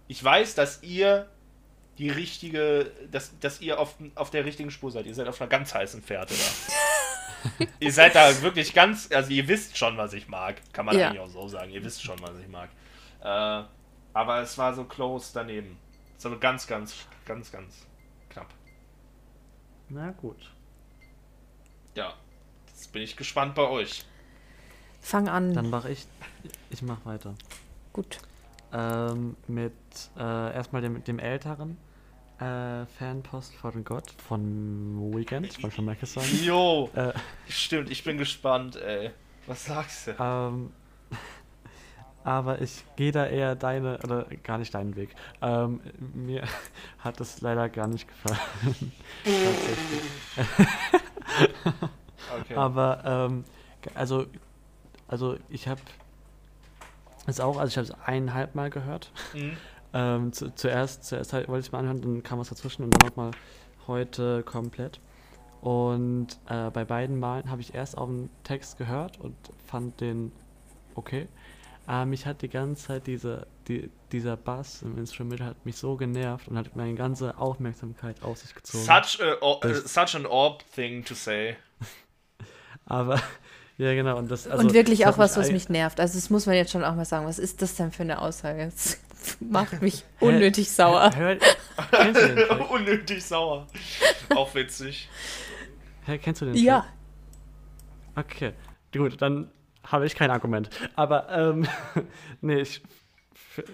[0.08, 1.28] ich weiß, dass ihr
[1.98, 5.08] die richtige, dass, dass ihr auf, auf der richtigen Spur seid.
[5.08, 6.74] Ihr seid auf einer ganz heißen Fährte da.
[7.80, 10.62] ihr seid da wirklich ganz, also ihr wisst schon, was ich mag.
[10.74, 11.08] Kann man Ja.
[11.08, 11.72] eigentlich auch so sagen.
[11.72, 12.70] Ihr wisst schon, was ich mag.
[13.22, 13.64] Äh,
[14.14, 15.78] aber es war so close daneben.
[16.18, 17.86] So ganz, ganz, ganz, ganz
[18.30, 18.48] knapp.
[19.90, 20.52] Na gut.
[21.96, 22.14] Ja,
[22.68, 24.06] jetzt bin ich gespannt bei euch.
[25.02, 25.54] Fang an.
[25.54, 26.06] Dann mache ich.
[26.70, 27.36] Ich mache weiter.
[27.94, 28.18] Gut.
[28.74, 29.74] Ähm, mit
[30.18, 31.78] äh, erstmal dem, dem älteren
[32.46, 36.28] äh, Fanpost von Gott von Weekend, wollte schon Merkel sagen.
[36.44, 37.14] Jo, Äh,
[37.50, 39.12] stimmt, ich bin gespannt, ey.
[39.48, 40.12] Was sagst du?
[40.20, 40.72] ähm,
[42.24, 45.16] aber ich gehe da eher deine, oder gar nicht deinen Weg.
[45.42, 45.80] Ähm,
[46.14, 46.44] mir
[47.00, 48.92] hat es leider gar nicht gefallen.
[52.42, 52.56] Okay.
[52.56, 53.44] Aber, ähm,
[53.94, 54.26] also,
[55.08, 55.82] also ich habe
[57.28, 59.12] es auch, also ich habe es eineinhalb Mal gehört.
[59.34, 59.58] Mhm.
[59.98, 62.92] Ähm, zu, zuerst zuerst halt, wollte ich es mal anhören, dann kam was dazwischen und
[62.92, 63.32] dann nochmal
[63.88, 65.00] heute komplett.
[65.62, 70.34] Und äh, bei beiden Malen habe ich erst auf den Text gehört und fand den
[70.96, 71.28] okay.
[71.88, 75.96] Aber mich hat die ganze Zeit diese, die, dieser Bass im Instrument hat mich so
[75.96, 78.84] genervt und hat meine ganze Aufmerksamkeit auf sich gezogen.
[78.84, 81.56] Such, a, or, Das- such an orb thing to say.
[82.86, 83.22] Aber,
[83.78, 86.00] ja genau, und das also, und wirklich auch was, was mich nervt.
[86.00, 87.26] Also das muss man jetzt schon auch mal sagen.
[87.26, 88.72] Was ist das denn für eine Aussage?
[89.40, 91.12] Macht mich unnötig sauer.
[91.16, 91.38] Hör,
[91.92, 92.72] kennst du den Track?
[92.72, 93.68] Unnötig sauer.
[94.36, 95.10] Auch witzig.
[96.06, 96.82] Hä, kennst du den Ja.
[98.14, 98.26] Track?
[98.28, 98.54] Okay,
[98.94, 99.52] gut, dann
[99.84, 100.70] habe ich kein Argument.
[100.96, 101.68] Aber, ähm,
[102.42, 102.82] nee, ich,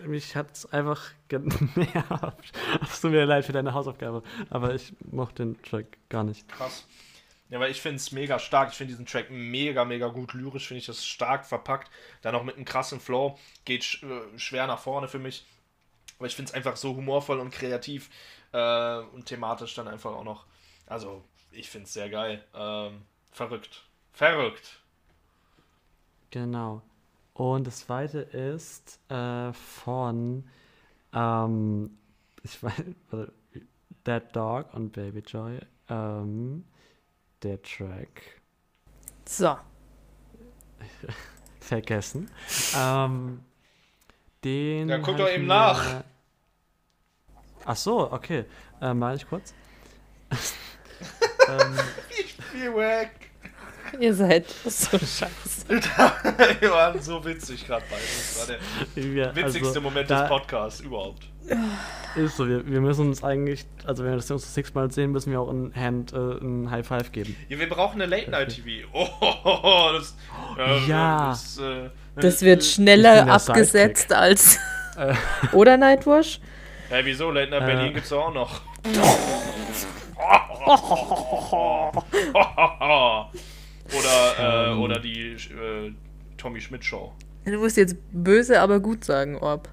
[0.06, 2.52] mich hat es einfach genervt.
[2.82, 6.48] Es tut mir leid für deine Hausaufgabe, aber ich mochte den Track gar nicht.
[6.50, 6.86] Krass.
[7.52, 8.72] Ja, weil ich finde es mega stark.
[8.72, 10.34] Ich finde diesen Track mega, mega gut.
[10.34, 11.92] Lyrisch finde ich das stark verpackt.
[12.22, 13.38] Dann auch mit einem krassen Flow.
[13.66, 15.46] Geht sch äh, schwer nach vorne für mich.
[16.18, 18.10] Aber ich finde es einfach so humorvoll und kreativ.
[18.54, 20.46] Äh, und thematisch dann einfach auch noch.
[20.88, 22.42] Also, ich finde es sehr geil.
[22.56, 23.84] Ähm, verrückt.
[24.14, 24.80] Verrückt.
[26.30, 26.82] Genau.
[27.34, 30.48] Und das zweite ist äh, von,
[31.14, 31.98] ähm,
[32.44, 32.84] ich weiß,
[34.08, 35.60] Dead Dog und Baby Joy,
[35.90, 36.64] ähm,
[37.44, 38.42] der Track.
[39.28, 39.58] So.
[41.60, 42.30] vergessen.
[42.76, 43.44] Ähm,
[44.44, 44.90] den.
[44.90, 46.04] Ja, guck doch eben mir- nach.
[47.66, 48.46] Ach so, okay.
[48.82, 49.54] Äh, mal ich kurz.
[51.48, 51.80] ähm,
[52.20, 53.31] Ich bin weg.
[54.00, 55.66] Ihr seid so scheiße.
[56.60, 58.02] Wir waren so witzig gerade beide.
[58.02, 58.58] Das war
[58.96, 61.24] der wir, witzigste also, Moment des Podcasts überhaupt.
[62.16, 65.12] Ist so, wir, wir müssen uns eigentlich, also wenn wir das uns das sechsmal sehen,
[65.12, 67.36] müssen wir auch ein Hand, äh, ein High Five geben.
[67.50, 68.88] Ja, wir brauchen eine Late-Night-TV.
[68.94, 70.16] Oh, das,
[70.58, 71.30] äh, Ja.
[71.30, 74.58] Das, äh, Das wird Ich schneller abgesetzt als.
[74.98, 75.14] Äh.
[75.54, 76.40] Oder Nightwash?
[76.90, 77.32] Hey, wieso?
[77.32, 77.66] Late Night Äh.
[77.66, 78.62] Berlin gibt's doch auch noch.
[83.98, 84.82] Oder, äh, Ähm.
[84.82, 85.94] oder die äh,
[86.38, 87.12] Tommy Schmidt Show.
[87.46, 89.68] Du musst jetzt böse, aber gut sagen, Orb.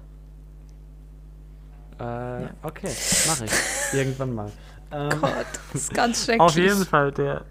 [1.99, 2.91] Äh, okay,
[3.27, 3.51] mache ich.
[3.93, 4.51] Irgendwann mal.
[4.91, 6.41] Ähm, Gott, das ist ganz schrecklich.
[6.41, 7.45] Auf jeden Fall, der.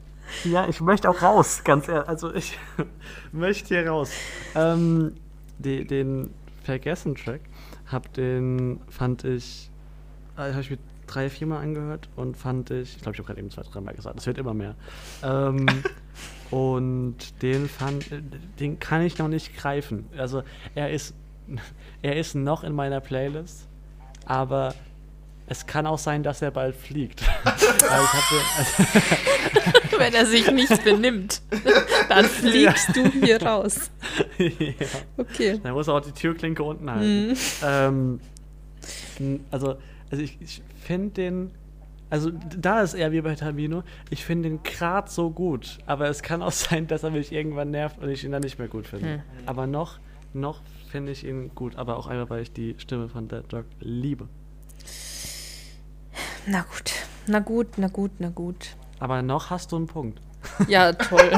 [0.45, 2.09] Ja, ich möchte auch raus, ganz ehrlich.
[2.09, 2.59] Also ich
[3.33, 4.11] möchte hier raus.
[4.55, 5.15] Ähm,
[5.59, 7.41] die, den Vergessen-Track
[7.91, 9.71] hab den, fand ich,
[10.37, 10.79] äh, habe ich mir
[11.09, 13.81] drei, vier Mal angehört und fand ich, ich glaube, ich habe gerade eben zwei, drei
[13.81, 14.75] Mal gesagt, es wird immer mehr.
[15.23, 15.67] Ähm,
[16.51, 18.23] und den fand, äh,
[18.61, 20.07] den kann ich noch nicht greifen.
[20.17, 20.43] Also
[20.75, 21.15] er ist,
[22.03, 23.67] er ist noch in meiner Playlist,
[24.25, 24.75] aber
[25.47, 27.23] es kann auch sein, dass er bald fliegt.
[27.91, 28.85] Also,
[29.99, 31.41] Wenn er sich nicht benimmt,
[32.09, 33.91] dann fliegst du hier raus.
[34.39, 34.49] ja.
[35.17, 35.61] Okay.
[35.63, 37.29] Dann muss er auch die Türklinke unten halten.
[37.29, 38.21] Mhm.
[39.21, 39.77] Ähm, also,
[40.11, 41.51] also ich, ich finde den.
[42.11, 43.83] Also da ist er wie bei Tamino.
[44.09, 45.77] Ich finde den grad so gut.
[45.85, 48.59] Aber es kann auch sein, dass er mich irgendwann nervt und ich ihn dann nicht
[48.59, 49.15] mehr gut finde.
[49.15, 49.23] Hm.
[49.45, 49.99] Aber noch,
[50.33, 51.77] noch finde ich ihn gut.
[51.77, 54.27] Aber auch einmal, weil ich die Stimme von Dead Dog liebe.
[56.47, 56.93] Na gut,
[57.27, 58.75] na gut, na gut, na gut.
[59.01, 60.21] Aber noch hast du einen Punkt.
[60.69, 61.33] Ja, toll.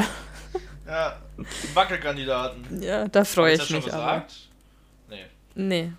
[0.87, 1.17] Ja,
[1.73, 2.81] Wackelkandidaten.
[2.81, 4.21] Ja, da freue ich mich schon aber.
[4.21, 4.49] gesagt?
[5.09, 5.25] Nee.
[5.55, 5.91] Nee.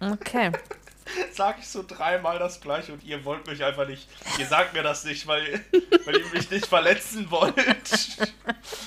[0.00, 0.50] Okay.
[1.32, 4.08] Sag ich so dreimal das gleiche und ihr wollt mich einfach nicht.
[4.38, 5.64] Ihr sagt mir das nicht, weil,
[6.04, 7.54] weil ihr mich nicht verletzen wollt.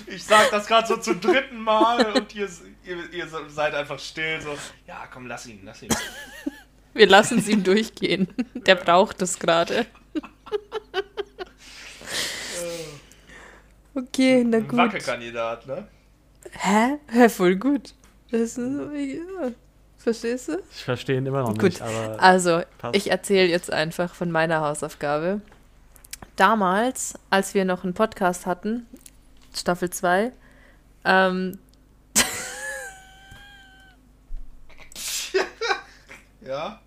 [0.08, 2.48] Ich sag das gerade so zum dritten Mal und ihr,
[2.86, 4.58] ihr, ihr seid einfach still, so,
[4.88, 5.90] ja komm, lass ihn, lass ihn.
[6.94, 8.28] Wir lassen es ihm durchgehen.
[8.54, 9.86] Der braucht es gerade.
[13.94, 14.78] Okay, na gut.
[14.78, 15.88] Wackelkandidat, ne?
[16.52, 16.98] Hä?
[17.08, 17.94] Hä, voll gut.
[18.32, 19.52] Das ist, ja.
[20.08, 20.62] Verstehst du?
[20.72, 21.64] Ich verstehe ihn immer noch Gut.
[21.64, 22.96] nicht, aber Also, passt.
[22.96, 25.42] ich erzähle jetzt einfach von meiner Hausaufgabe.
[26.38, 28.86] Damals, als wir noch einen Podcast hatten,
[29.54, 30.32] Staffel 2,
[31.04, 31.60] ähm,
[36.40, 36.80] Ja.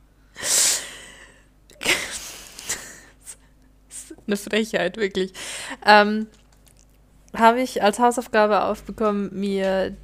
[4.27, 5.35] eine Frechheit, wirklich,
[5.85, 6.27] ähm,
[7.37, 9.95] habe ich als Hausaufgabe aufbekommen, mir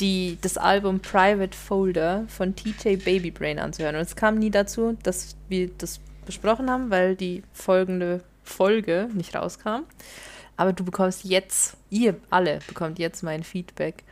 [0.00, 3.96] die, das Album Private Folder von TJ Babybrain anzuhören.
[3.96, 9.34] Und es kam nie dazu, dass wir das besprochen haben, weil die folgende Folge nicht
[9.34, 9.84] rauskam.
[10.56, 14.04] Aber du bekommst jetzt, ihr alle bekommt jetzt mein Feedback.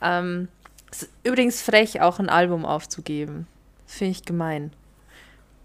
[0.00, 0.48] Ähm,
[0.90, 3.46] es ist übrigens frech, auch ein Album aufzugeben.
[3.86, 4.72] Finde ich gemein.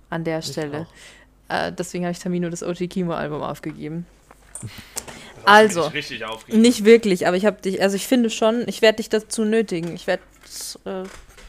[0.09, 0.87] An der Ich Stelle.
[1.49, 4.05] Äh, deswegen habe ich Tamino das OG Kimo Album aufgegeben.
[5.45, 5.89] Also.
[5.89, 6.23] nicht richtig.
[6.47, 9.95] Nicht wirklich, aber ich habe dich, also ich finde schon, ich werde dich dazu nötigen.
[9.95, 10.23] Ich werde,
[10.85, 11.03] äh,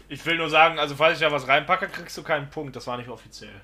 [0.09, 2.77] Ich will nur sagen, also falls ich da was reinpacke, kriegst du keinen Punkt.
[2.77, 3.61] Das war nicht offiziell.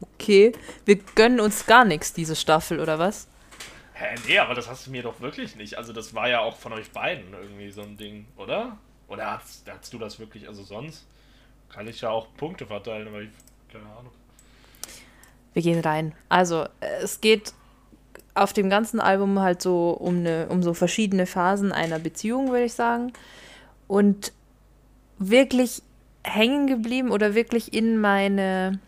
[0.00, 0.52] okay,
[0.84, 3.28] wir gönnen uns gar nichts, diese Staffel, oder was?
[3.94, 5.76] Hä, nee, aber das hast du mir doch wirklich nicht.
[5.76, 8.78] Also das war ja auch von euch beiden irgendwie so ein Ding, oder?
[9.08, 11.06] Oder hast, hast du das wirklich, also sonst
[11.68, 13.30] kann ich ja auch Punkte verteilen, aber ich,
[13.72, 14.12] keine Ahnung.
[15.52, 16.14] Wir gehen rein.
[16.28, 17.52] Also, äh, es geht
[18.42, 22.64] auf dem ganzen Album halt so um, eine, um so verschiedene Phasen einer Beziehung, würde
[22.64, 23.12] ich sagen.
[23.86, 24.32] Und
[25.18, 25.82] wirklich
[26.24, 28.78] hängen geblieben oder wirklich in meine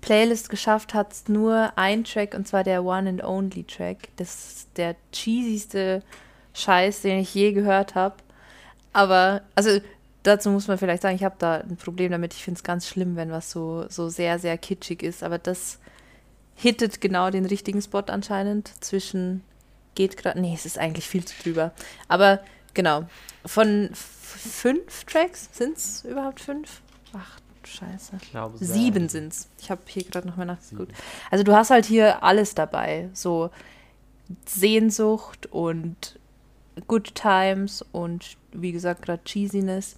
[0.00, 4.08] Playlist geschafft hat es nur ein Track und zwar der One and Only Track.
[4.16, 6.02] Das ist der cheesigste
[6.54, 8.16] Scheiß, den ich je gehört habe.
[8.92, 9.80] Aber, also
[10.22, 12.34] dazu muss man vielleicht sagen, ich habe da ein Problem damit.
[12.34, 15.22] Ich finde es ganz schlimm, wenn was so, so sehr, sehr kitschig ist.
[15.22, 15.78] Aber das
[16.62, 19.42] hittet genau den richtigen Spot anscheinend zwischen
[19.94, 20.40] geht gerade.
[20.40, 21.72] Nee, es ist eigentlich viel zu drüber.
[22.08, 22.40] Aber
[22.72, 23.04] genau,
[23.44, 26.80] von fünf Tracks sind es überhaupt fünf?
[27.14, 28.12] Ach, scheiße.
[28.22, 29.48] ich glaube, Sieben sind's.
[29.60, 30.92] Ich habe hier gerade nochmal nachgeguckt.
[31.30, 33.10] Also du hast halt hier alles dabei.
[33.12, 33.50] So
[34.46, 36.18] Sehnsucht und
[36.86, 39.96] Good Times und wie gesagt gerade Cheesiness.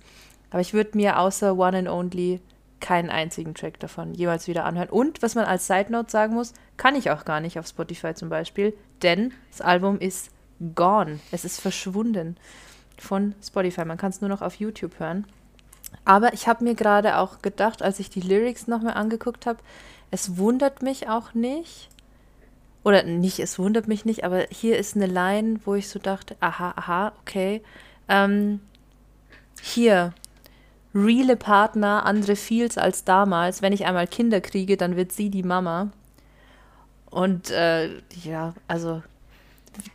[0.50, 2.40] Aber ich würde mir außer One and Only
[2.84, 4.90] keinen einzigen Track davon jemals wieder anhören.
[4.90, 8.12] Und was man als Side Note sagen muss, kann ich auch gar nicht auf Spotify
[8.12, 10.30] zum Beispiel, denn das Album ist
[10.74, 11.18] gone.
[11.32, 12.36] Es ist verschwunden
[12.98, 13.86] von Spotify.
[13.86, 15.24] Man kann es nur noch auf YouTube hören.
[16.04, 19.60] Aber ich habe mir gerade auch gedacht, als ich die Lyrics nochmal angeguckt habe,
[20.10, 21.88] es wundert mich auch nicht.
[22.82, 26.36] Oder nicht, es wundert mich nicht, aber hier ist eine Line, wo ich so dachte,
[26.40, 27.62] aha, aha, okay.
[28.10, 28.60] Ähm,
[29.62, 30.12] hier,
[30.94, 33.62] reale Partner, andere Feels als damals.
[33.62, 35.90] Wenn ich einmal Kinder kriege, dann wird sie die Mama.
[37.10, 39.02] Und äh, ja, also,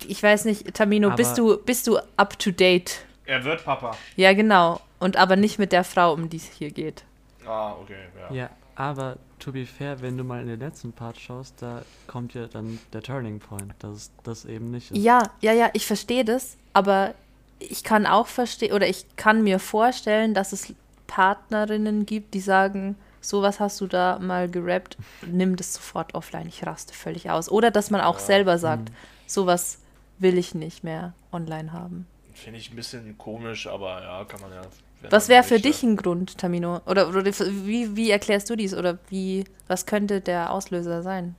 [0.08, 3.02] ich weiß nicht, Tamino, bist Aber- du, bist du up to date?
[3.26, 3.96] Er wird Papa.
[4.16, 4.82] Ja, genau.
[5.00, 7.04] Und aber nicht mit der Frau, um die es hier geht.
[7.46, 7.96] Ah, okay,
[8.30, 8.36] ja.
[8.36, 12.34] Ja, aber to be fair, wenn du mal in den letzten Part schaust, da kommt
[12.34, 14.98] ja dann der Turning Point, dass es das eben nicht ist.
[14.98, 17.14] Ja, ja, ja, ich verstehe das, aber
[17.60, 20.74] ich kann auch verstehen oder ich kann mir vorstellen, dass es
[21.10, 24.96] Partnerinnen gibt, die sagen, sowas hast du da mal gerappt,
[25.26, 27.50] nimm das sofort offline, ich raste völlig aus.
[27.50, 28.92] Oder dass man auch selber sagt,
[29.26, 29.80] sowas
[30.20, 32.06] will ich nicht mehr online haben.
[32.36, 34.62] Finde ich ein bisschen komisch, aber ja, kann man ja.
[35.10, 36.82] Was wäre für dich ein Grund, Tamino?
[36.86, 38.74] Oder, oder wie, wie erklärst du dies?
[38.76, 41.36] Oder wie, was könnte der Auslöser sein?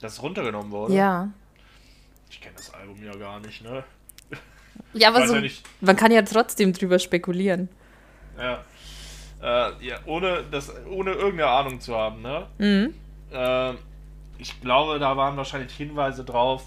[0.00, 0.94] Dass es runtergenommen wurde?
[0.94, 1.30] Ja.
[2.30, 3.82] Ich kenne das Album ja gar nicht, ne?
[4.92, 5.50] Ja, aber so, ja
[5.80, 7.68] man kann ja trotzdem drüber spekulieren.
[8.38, 8.64] Ja.
[9.42, 12.46] Äh, ja, ohne, das, ohne irgendeine Ahnung zu haben, ne?
[12.58, 12.94] Mhm.
[13.32, 13.72] Äh,
[14.38, 16.64] ich glaube, da waren wahrscheinlich Hinweise drauf.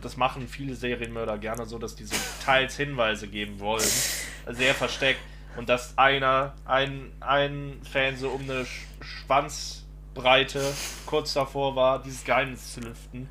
[0.00, 3.84] Das machen viele Serienmörder gerne so, dass die so teils Hinweise geben wollen.
[4.50, 5.20] Sehr versteckt.
[5.56, 8.86] Und dass einer, ein, ein Fan so um eine Sch
[9.26, 10.62] Schwanzbreite
[11.06, 13.28] kurz davor war, dieses Geheimnis zu lüften.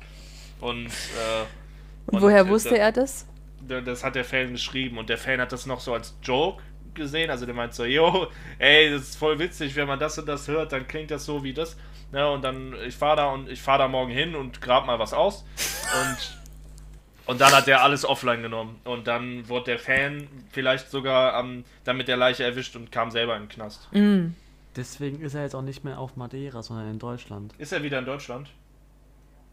[0.60, 0.90] Und, äh,
[2.06, 3.26] Und, Und, woher wusste da- er das?
[3.84, 6.62] das hat der Fan geschrieben und der Fan hat das noch so als Joke
[6.94, 7.30] gesehen.
[7.30, 8.28] Also der meint so, yo,
[8.58, 11.42] ey, das ist voll witzig, wenn man das und das hört, dann klingt das so
[11.42, 11.76] wie das.
[12.12, 14.98] Ne, und dann, ich fahre da und ich fahre da morgen hin und grab mal
[14.98, 15.44] was aus.
[15.94, 16.42] Und,
[17.26, 18.78] und dann hat der alles offline genommen.
[18.84, 23.10] Und dann wurde der Fan vielleicht sogar am, dann mit der Leiche erwischt und kam
[23.10, 23.88] selber in den Knast.
[23.92, 24.34] Mhm.
[24.76, 27.54] Deswegen ist er jetzt auch nicht mehr auf Madeira, sondern in Deutschland.
[27.58, 28.50] Ist er wieder in Deutschland?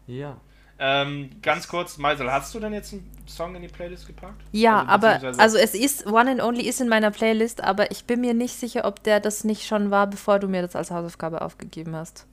[0.06, 0.38] Ja.
[0.82, 4.40] Ähm, ganz kurz, Meisel, hast du denn jetzt einen Song in die Playlist gepackt?
[4.50, 8.06] Ja, Also, aber also es ist One and Only ist in meiner Playlist, aber ich
[8.06, 10.90] bin mir nicht sicher, ob der das nicht schon war, bevor du mir das als
[10.90, 12.26] Hausaufgabe aufgegeben hast.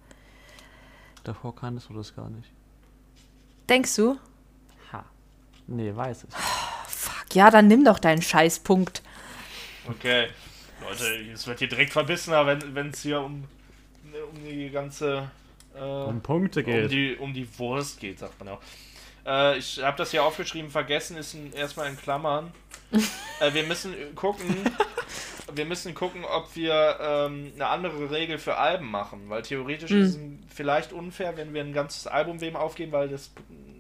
[1.26, 2.50] Davor kanntest du das gar nicht.
[3.68, 4.18] Denkst du?
[4.94, 5.04] Ha.
[5.68, 6.34] Nee, weiß ich.
[6.34, 9.02] Fuck, ja, dann nimm doch deinen Scheißpunkt.
[9.90, 10.28] Okay.
[10.82, 13.44] Leute, es wird hier direkt verbissener, wenn es hier um,
[14.32, 15.30] um die ganze.
[15.78, 16.92] Äh, Um Punkte um, geht.
[16.92, 18.62] die, um die Wurst geht, sagt man auch.
[19.26, 22.52] Äh, ich habe das hier aufgeschrieben, vergessen ist ein, erstmal in Klammern.
[23.40, 24.46] äh, wir müssen gucken.
[25.54, 30.02] Wir müssen gucken, ob wir ähm, eine andere Regel für Alben machen, weil theoretisch Mhm.
[30.02, 30.20] ist es
[30.54, 33.32] vielleicht unfair, wenn wir ein ganzes Album wem aufgeben, weil das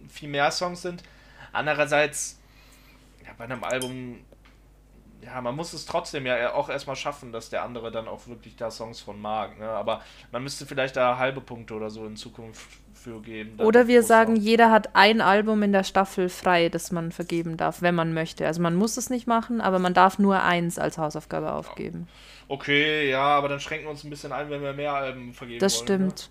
[0.09, 1.03] viel mehr Songs sind.
[1.51, 2.39] Andererseits,
[3.25, 4.19] ja, bei einem Album,
[5.22, 8.55] ja, man muss es trotzdem ja auch erstmal schaffen, dass der andere dann auch wirklich
[8.55, 9.57] da Songs von mag.
[9.59, 9.68] Ne?
[9.68, 10.01] Aber
[10.32, 13.57] man müsste vielleicht da halbe Punkte oder so in Zukunft für geben.
[13.57, 14.43] dann Oder wir sagen, Song.
[14.43, 18.45] jeder hat ein Album in der Staffel frei, das man vergeben darf, wenn man möchte.
[18.47, 22.07] Also man muss es nicht machen, aber man darf nur eins als Hausaufgabe aufgeben.
[22.47, 25.59] Okay, ja, aber dann schränken wir uns ein bisschen ein, wenn wir mehr Alben vergeben
[25.59, 25.86] Das wollen.
[25.86, 26.30] stimmt.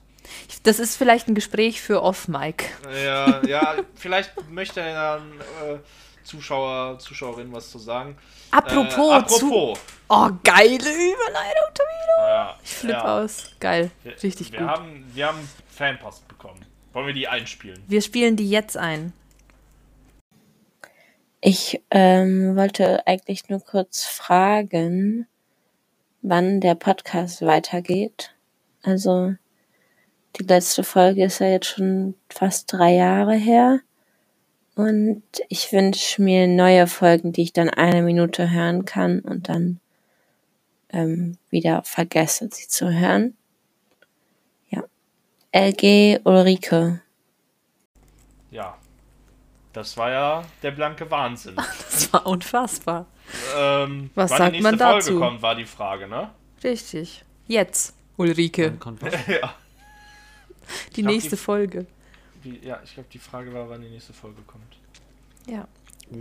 [0.48, 2.64] Ich- Das ist vielleicht ein Gespräch für Off-Mic.
[2.84, 3.04] Ne?
[3.04, 5.40] Ja, ja, vielleicht möchte ja ein
[5.74, 5.78] äh,
[6.26, 8.16] Zuschauer, Zuschauerin was zu sagen.
[8.50, 9.46] Apropos, äh, zu.
[9.46, 9.78] apropos.
[10.08, 12.28] Oh, geile Überleitung, Tomino.
[12.28, 13.22] Ja, Ich flippe ja.
[13.22, 13.50] aus.
[13.60, 13.90] Geil.
[14.02, 14.68] Wir, Richtig wir gut.
[14.68, 16.64] Haben, wir haben Fanpost bekommen.
[16.92, 17.82] Wollen wir die einspielen?
[17.86, 19.12] Wir spielen die jetzt ein.
[21.40, 25.26] Ich ähm, wollte eigentlich nur kurz fragen,
[26.22, 28.34] wann der Podcast weitergeht.
[28.82, 29.34] Also
[30.38, 33.80] die letzte Folge ist ja jetzt schon fast drei Jahre her.
[34.76, 39.80] Und ich wünsche mir neue Folgen, die ich dann eine Minute hören kann und dann
[40.90, 43.34] ähm, wieder vergesse, sie zu hören.
[44.68, 44.84] Ja.
[45.52, 47.00] LG Ulrike.
[48.50, 48.76] Ja.
[49.72, 51.56] Das war ja der blanke Wahnsinn.
[51.90, 53.06] Das war unfassbar.
[53.56, 55.18] ähm, Was wann sagt die nächste man Folge dazu?
[55.18, 56.30] kommt, war die Frage, ne?
[56.62, 57.24] Richtig.
[57.48, 58.76] Jetzt, Ulrike.
[59.26, 59.54] Ja.
[60.94, 61.86] Die glaub, nächste die- Folge.
[62.46, 64.76] Wie, ja, ich glaube, die Frage war, wann die nächste Folge kommt.
[65.46, 65.66] Ja.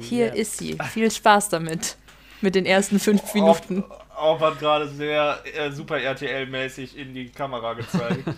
[0.01, 0.37] Hier Jetzt.
[0.37, 0.77] ist sie.
[0.91, 1.97] Viel Spaß damit.
[2.41, 3.83] Mit den ersten fünf Minuten.
[4.15, 8.23] Auch hat gerade sehr äh, super RTL-mäßig in die Kamera gezeigt.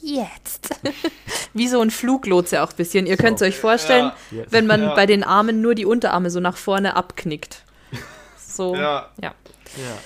[0.00, 0.68] Jetzt.
[1.54, 3.06] Wie so ein Fluglotse auch ein bisschen.
[3.06, 4.44] Ihr könnt es euch vorstellen, Ja.
[4.50, 4.94] Wenn man Ja.
[4.94, 7.62] bei den Armen nur die Unterarme so nach vorne abknickt.
[8.36, 8.74] So.
[8.74, 9.34] ja, Ja.
[9.76, 9.98] Ja.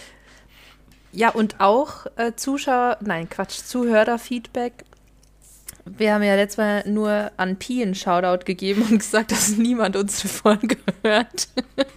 [1.10, 4.84] Ja, und auch äh, Zuschauer, nein, Quatsch, Zuhörerfeedback.
[5.96, 9.96] Wir haben ja letztes Mal nur an Pi einen Shoutout gegeben und gesagt, dass niemand
[9.96, 11.48] unsere Folge hört.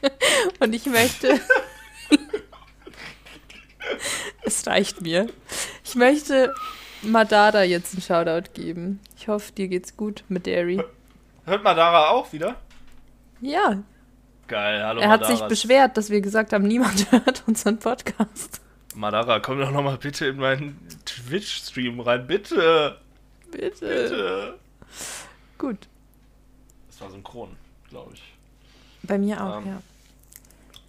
[0.60, 1.40] und ich möchte.
[4.44, 5.28] es reicht mir.
[5.84, 6.54] Ich möchte
[7.02, 9.00] Madara jetzt einen Shoutout geben.
[9.18, 10.82] Ich hoffe, dir geht's gut mit Derry.
[11.46, 12.56] hört Madara auch wieder?
[13.42, 13.84] Ja,
[14.52, 15.38] Geil, hallo er hat Madara.
[15.38, 18.60] sich beschwert, dass wir gesagt haben, niemand hört unseren Podcast.
[18.94, 22.98] Madara, komm doch nochmal bitte in meinen Twitch-Stream rein, bitte.
[23.52, 23.70] Bitte.
[23.86, 24.60] Bitte.
[25.58, 25.88] Gut.
[26.90, 27.56] Das war synchron,
[27.90, 28.24] glaube ich.
[29.04, 29.82] Bei mir auch, Ähm, ja.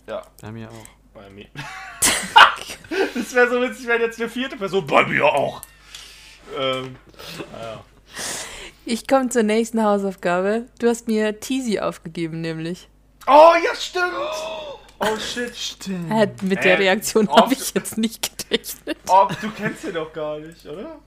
[0.06, 0.86] Ja, Bei mir auch.
[1.14, 1.46] bei mir.
[3.14, 5.62] das wäre so witzig, wenn jetzt eine vierte Person bei mir auch.
[6.58, 6.96] Ähm,
[7.52, 7.84] naja.
[8.84, 10.66] Ich komme zur nächsten Hausaufgabe.
[10.80, 12.88] Du hast mir Teasy aufgegeben, nämlich.
[13.26, 14.12] Oh, ja, stimmt.
[14.98, 15.54] Oh, shit.
[15.56, 16.42] Stimmt.
[16.42, 18.98] Mit der Äh, Reaktion habe ich jetzt nicht gerechnet.
[19.08, 20.98] Oh, du kennst ihn doch gar nicht, oder?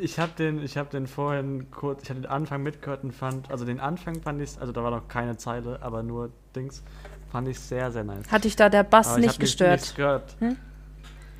[0.00, 3.50] Ich habe den, ich habe den vorhin kurz, ich hatte den Anfang mitgehört und fand,
[3.50, 6.82] also den Anfang fand ich, also da war noch keine Zeile, aber nur Dings,
[7.30, 8.30] fand ich sehr, sehr nice.
[8.30, 9.80] Hat dich da der Bass aber ich nicht hab gestört?
[9.80, 10.36] Nichts gehört.
[10.40, 10.56] Hm?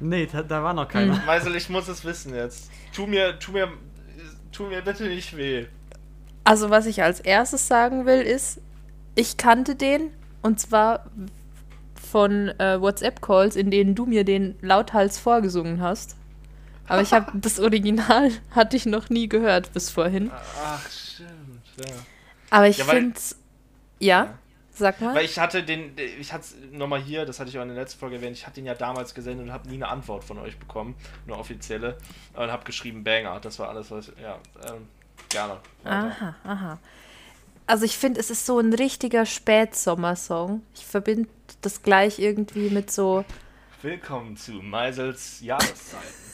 [0.00, 1.20] Nee, da, da war noch keiner.
[1.26, 2.70] Meisel, ich muss es wissen jetzt.
[2.94, 3.68] Tu mir, tu mir,
[4.52, 5.66] tu mir bitte nicht weh.
[6.44, 8.60] Also, was ich als erstes sagen will, ist,
[9.14, 10.10] ich kannte den
[10.42, 11.10] und zwar
[11.94, 16.16] von äh, WhatsApp-Calls, in denen du mir den lauthals vorgesungen hast.
[16.88, 20.30] Aber ich habe das Original hatte ich noch nie gehört bis vorhin.
[20.62, 21.94] Ach, stimmt, ja.
[22.50, 23.20] Aber ich Ja, finde
[24.00, 24.38] ja, Ja.
[24.72, 25.14] sag mal.
[25.14, 27.98] Weil ich hatte den, ich hatte nochmal hier, das hatte ich auch in der letzten
[28.00, 30.58] Folge erwähnt, ich hatte ihn ja damals gesendet und habe nie eine Antwort von euch
[30.58, 30.94] bekommen,
[31.26, 31.98] nur offizielle.
[32.34, 34.86] Und habe geschrieben Banger, das war alles, was, ja, ähm,
[35.28, 35.58] gerne.
[35.82, 36.06] weiter.
[36.06, 36.78] Aha, aha.
[37.66, 40.62] Also ich finde, es ist so ein richtiger Spätsommersong.
[40.74, 41.28] Ich verbinde
[41.60, 43.26] das gleich irgendwie mit so.
[43.82, 46.27] Willkommen zu Meisels Jahreszeiten.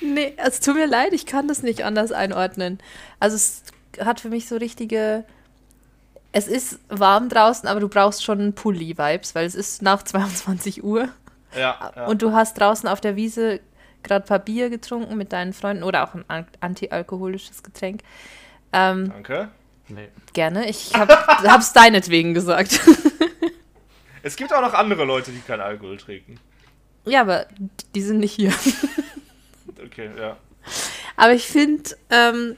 [0.00, 2.78] Nee, es tut mir leid, ich kann das nicht anders einordnen.
[3.20, 3.62] Also es
[4.00, 5.24] hat für mich so richtige.
[6.32, 11.08] Es ist warm draußen, aber du brauchst schon Pulli-Vibes, weil es ist nach 22 Uhr.
[11.54, 12.06] Ja, ja.
[12.06, 13.60] Und du hast draußen auf der Wiese
[14.02, 18.00] gerade ein paar Bier getrunken mit deinen Freunden oder auch ein an- antialkoholisches Getränk.
[18.72, 19.48] Ähm, Danke.
[19.88, 20.08] Nee.
[20.32, 20.68] gerne.
[20.68, 22.80] Ich hab, hab's deinetwegen gesagt.
[24.24, 26.38] Es gibt auch noch andere Leute, die keinen Alkohol trinken.
[27.04, 27.46] ja, aber
[27.96, 28.52] die sind nicht hier.
[29.84, 30.36] Okay, ja.
[31.16, 32.56] Aber ich finde, ähm,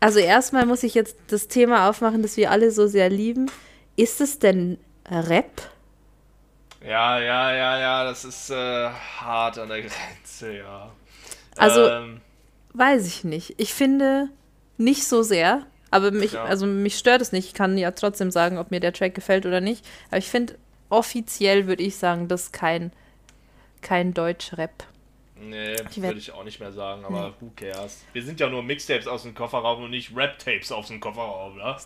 [0.00, 3.50] also erstmal muss ich jetzt das Thema aufmachen, das wir alle so sehr lieben.
[3.96, 5.70] Ist es denn Rap?
[6.84, 10.90] Ja, ja, ja, ja, das ist äh, hart an der Grenze, ja.
[11.56, 12.20] Also- ähm,
[12.76, 13.54] Weiß ich nicht.
[13.58, 14.28] Ich finde
[14.78, 16.42] nicht so sehr, aber mich, Ja.
[16.44, 17.46] also mich stört es nicht.
[17.46, 19.86] Ich kann ja trotzdem sagen, ob mir der Track gefällt oder nicht.
[20.08, 20.58] Aber ich finde,
[20.90, 22.90] offiziell würde ich sagen, das ist kein,
[23.80, 24.72] kein Deutsch-Rap.
[25.36, 28.04] Nee, würde ich auch nicht mehr sagen, aber who cares?
[28.12, 31.76] Wir sind ja nur Mixtapes aus dem Kofferraum und nicht Rap-Tapes aus dem Kofferraum, ne?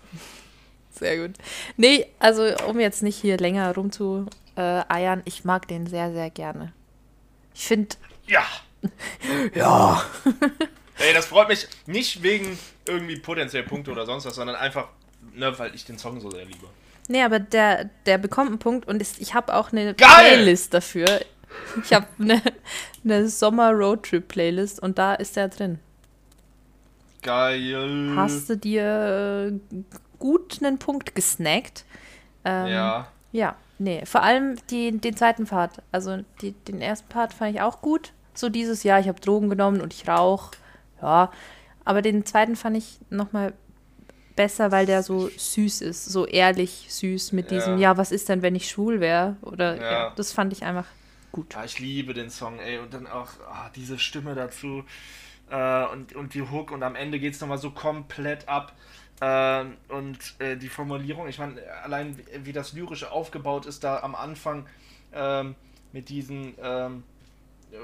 [0.91, 1.37] Sehr gut.
[1.77, 4.27] Nee, also um jetzt nicht hier länger rumzu
[4.57, 6.73] äh, eiern, ich mag den sehr, sehr gerne.
[7.55, 7.97] Ich finde,
[8.27, 8.45] Ja!
[9.55, 10.03] ja.
[10.99, 14.89] Ey, das freut mich nicht wegen irgendwie potenziell Punkte oder sonst was, sondern einfach,
[15.35, 16.67] ne, weil ich den Song so sehr liebe.
[17.09, 20.09] Nee, aber der, der bekommt einen Punkt und ist, ich habe auch eine Geil!
[20.09, 21.21] Playlist dafür.
[21.85, 22.43] Ich habe eine,
[23.05, 25.79] eine Sommer-Roadtrip-Playlist und da ist der drin.
[27.23, 28.13] Geil.
[28.17, 29.77] Hast du dir äh,
[30.19, 31.85] gut einen Punkt gesnackt?
[32.45, 33.09] Ähm, Ja.
[33.31, 35.83] Ja, nee, vor allem die, den zweiten Part.
[35.93, 38.13] Also die, den ersten Part fand ich auch gut.
[38.33, 40.53] So dieses Jahr, ich habe Drogen genommen und ich rauche.
[41.03, 41.31] Ja,
[41.85, 43.53] aber den zweiten fand ich nochmal
[44.35, 47.91] besser, weil der so süß ist, so ehrlich süß mit diesem, Ja.
[47.91, 49.37] ja, was ist denn, wenn ich schwul wäre?
[49.43, 49.93] Oder ja.
[49.93, 50.13] Ja.
[50.17, 50.87] das fand ich einfach
[51.33, 51.55] gut.
[51.55, 52.79] Ja, ich liebe den Song, ey.
[52.79, 54.85] Und dann auch ah, diese Stimme dazu
[55.51, 58.75] äh, und, und die Hook und am Ende geht es nochmal so komplett ab.
[59.21, 64.01] Ähm, und äh, die Formulierung, ich meine, allein wie, wie das lyrisch aufgebaut ist, da
[64.01, 64.67] am Anfang
[65.13, 65.57] ähm,
[65.93, 67.03] mit diesen, ähm,
[67.73, 67.77] äh,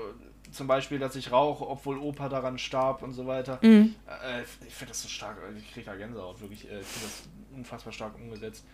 [0.53, 3.59] zum Beispiel, dass ich rauche, obwohl Opa daran starb und so weiter.
[3.63, 3.97] Mhm.
[4.07, 6.71] Äh, ich finde das so stark, ich kriege da Gänsehaut, wirklich.
[6.71, 8.65] äh, Ich finde das unfassbar stark umgesetzt.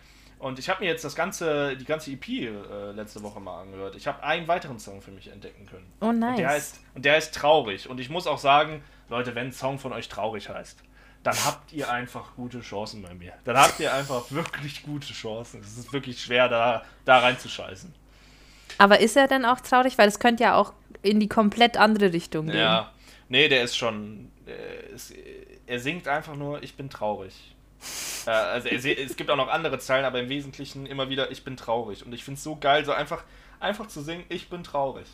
[0.41, 3.95] Und ich habe mir jetzt das ganze, die ganze EP äh, letzte Woche mal angehört.
[3.95, 5.85] Ich habe einen weiteren Song für mich entdecken können.
[6.01, 6.45] Oh, Und der, nice.
[6.47, 7.87] heißt, und der heißt Traurig.
[7.87, 10.79] Und ich muss auch sagen, Leute, wenn ein Song von euch traurig heißt,
[11.21, 13.33] dann habt ihr einfach gute Chancen bei mir.
[13.43, 15.61] Dann habt ihr einfach wirklich gute Chancen.
[15.61, 17.93] Es ist wirklich schwer, da, da reinzuscheißen.
[18.79, 19.99] Aber ist er denn auch traurig?
[19.99, 20.73] Weil es könnte ja auch
[21.03, 22.57] in die komplett andere Richtung gehen.
[22.57, 22.91] Ja.
[23.29, 24.31] Nee, der ist schon.
[24.47, 25.13] Äh, ist,
[25.67, 27.55] er singt einfach nur, ich bin traurig.
[28.25, 31.43] Äh, also se- es gibt auch noch andere Zeilen, aber im Wesentlichen immer wieder, ich
[31.43, 32.05] bin traurig.
[32.05, 33.23] Und ich finde es so geil, so einfach,
[33.59, 35.07] einfach zu singen, ich bin traurig.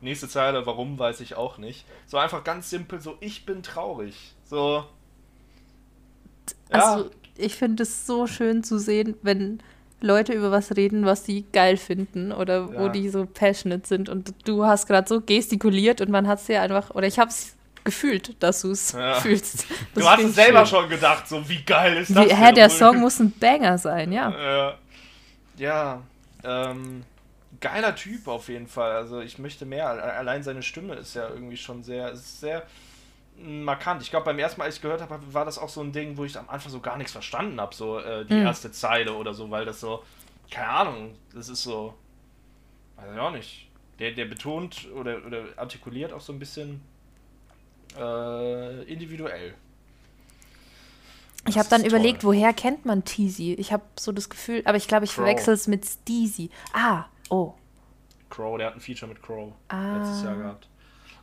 [0.00, 1.84] Nächste Zeile, warum, weiß ich auch nicht.
[2.06, 4.34] So einfach ganz simpel, so ich bin traurig.
[4.44, 4.84] So.
[6.72, 9.60] Ja, Also, ich finde es so schön zu sehen, wenn
[10.00, 12.88] Leute über was reden, was sie geil finden oder wo Ja.
[12.88, 14.08] die so passionate sind.
[14.08, 17.30] Und du hast gerade so gestikuliert und man hat es ja einfach, oder ich habe
[17.30, 17.54] es
[17.84, 19.14] gefühlt, dass du es Ja.
[19.14, 19.66] fühlst.
[19.94, 20.80] du Das hast find es selber schön.
[20.80, 24.12] schon gedacht, so wie geil ist das Wie, hä, der Song muss ein Banger sein,
[24.12, 24.74] ja.
[25.56, 26.02] Ja,
[26.44, 27.04] ähm,
[27.60, 28.92] geiler Typ auf jeden Fall.
[28.92, 29.88] Also ich möchte mehr.
[29.88, 32.62] Alle- Allein seine Stimme ist ja irgendwie schon sehr, ist sehr
[33.38, 34.02] markant.
[34.02, 36.16] Ich glaube, beim ersten Mal, als ich gehört habe, war das auch so ein Ding,
[36.16, 38.46] wo ich am Anfang so gar nichts verstanden habe, so äh, die Mhm.
[38.46, 40.02] erste Zeile oder so, weil das so,
[40.50, 41.94] keine Ahnung, das ist so,
[42.96, 43.68] weiß ich auch nicht.
[43.98, 46.80] Der, der betont oder, oder artikuliert auch so ein bisschen
[47.98, 49.54] äh, individuell.
[51.48, 52.34] Ich habe dann überlegt, toll.
[52.34, 53.54] woher kennt man Teasy?
[53.54, 56.50] Ich habe so das Gefühl, aber ich glaube, ich verwechsel es mit Steezy.
[56.72, 57.54] Ah, oh.
[58.30, 59.96] Crow, der hat ein Feature mit Crow Ah.
[59.98, 60.68] letztes Jahr gehabt.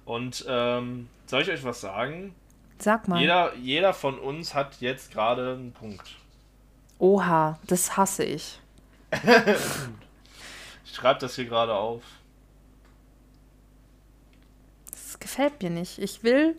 [0.06, 2.36] Und ähm, soll ich euch was sagen?
[2.80, 3.20] Sag mal.
[3.20, 6.16] Jeder, jeder von uns hat jetzt gerade einen Punkt.
[6.98, 8.60] Oha, das hasse ich.
[10.86, 12.02] Ich schreibe das hier gerade auf.
[15.20, 16.00] Das gefällt mir nicht.
[16.00, 16.56] Ich will,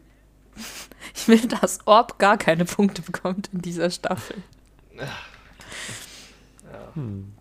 [1.14, 4.36] ich will, dass Orb gar keine Punkte bekommt in dieser Staffel.
[6.94, 7.32] Hm.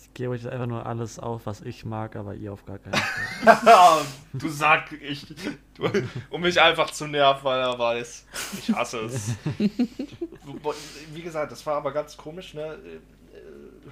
[0.00, 2.78] Ich gebe euch jetzt einfach nur alles auf, was ich mag, aber ihr auf gar
[2.78, 4.02] keinen Fall.
[4.32, 5.26] du sag ich.
[5.74, 5.90] Du,
[6.30, 8.26] um mich einfach zu nerven, weil er weiß.
[8.58, 9.34] Ich hasse es.
[11.12, 12.78] Wie gesagt, das war aber ganz komisch, ne?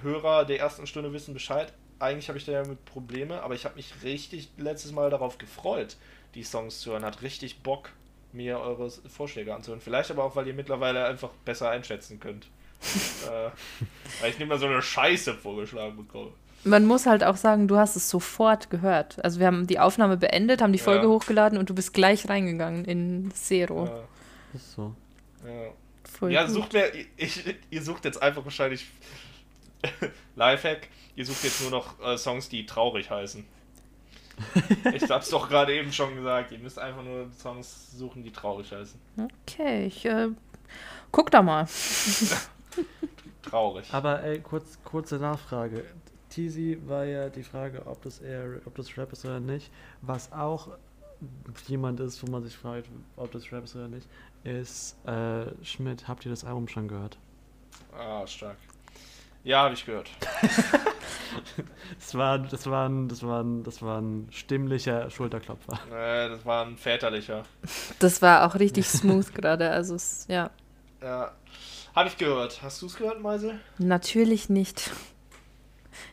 [0.03, 1.73] Hörer der ersten Stunde wissen Bescheid.
[2.03, 5.39] Eigentlich habe ich da ja mit Probleme, aber ich habe mich richtig letztes Mal darauf
[5.39, 5.97] gefreut,
[6.35, 7.05] die Songs zu hören.
[7.05, 7.91] Hat richtig Bock,
[8.33, 9.81] mir eure Vorschläge anzuhören.
[9.81, 12.47] Vielleicht aber auch, weil ihr mittlerweile einfach besser einschätzen könnt.
[13.27, 13.51] äh,
[14.21, 16.33] weil ich nicht mal so eine Scheiße vorgeschlagen bekomme.
[16.65, 19.25] Man muss halt auch sagen, du hast es sofort gehört.
[19.25, 21.09] Also wir haben die Aufnahme beendet, haben die Folge Ja.
[21.09, 23.87] hochgeladen und du bist gleich reingegangen in Zero.
[23.87, 24.03] Ja,
[24.55, 24.95] Ist so.
[25.45, 25.73] ja.
[26.19, 28.87] Voll ja sucht mir, ich, ihr sucht jetzt einfach wahrscheinlich
[30.37, 33.45] Lifehack, ihr sucht jetzt nur noch äh, Songs, die traurig heißen.
[34.95, 38.73] ich hab's doch gerade eben schon gesagt, ihr müsst einfach nur Songs suchen, die traurig
[38.73, 38.99] heißen.
[39.47, 40.29] Okay, ich äh,
[41.11, 41.67] guck da mal.
[43.43, 43.93] Traurig.
[43.93, 45.85] Aber ey, kurz, kurze Nachfrage.
[46.31, 49.71] Teasy war ja die Frage, ob das eher, ob das Rap ist oder nicht.
[50.01, 50.69] Was auch
[51.67, 54.09] jemand ist, wo man sich fragt, ob das Rap ist oder nicht,
[54.45, 56.09] ist äh, Schmidt.
[56.09, 57.19] Habt ihr das Album schon gehört?
[57.97, 58.57] Ah, stark.
[59.45, 60.11] Ja, habe ich gehört.
[61.99, 65.79] Das war, das war, ein, das war, ein, das war ein stimmlicher Schulterklopfer.
[65.91, 67.45] Äh, das war ein väterlicher.
[67.99, 69.71] Das war auch richtig smooth gerade.
[69.71, 70.51] Also es, ja,
[71.01, 71.33] Ja.
[71.95, 72.63] Habe ich gehört.
[72.63, 73.61] Hast du es gehört, Meisel?
[73.79, 74.91] natürlich nicht.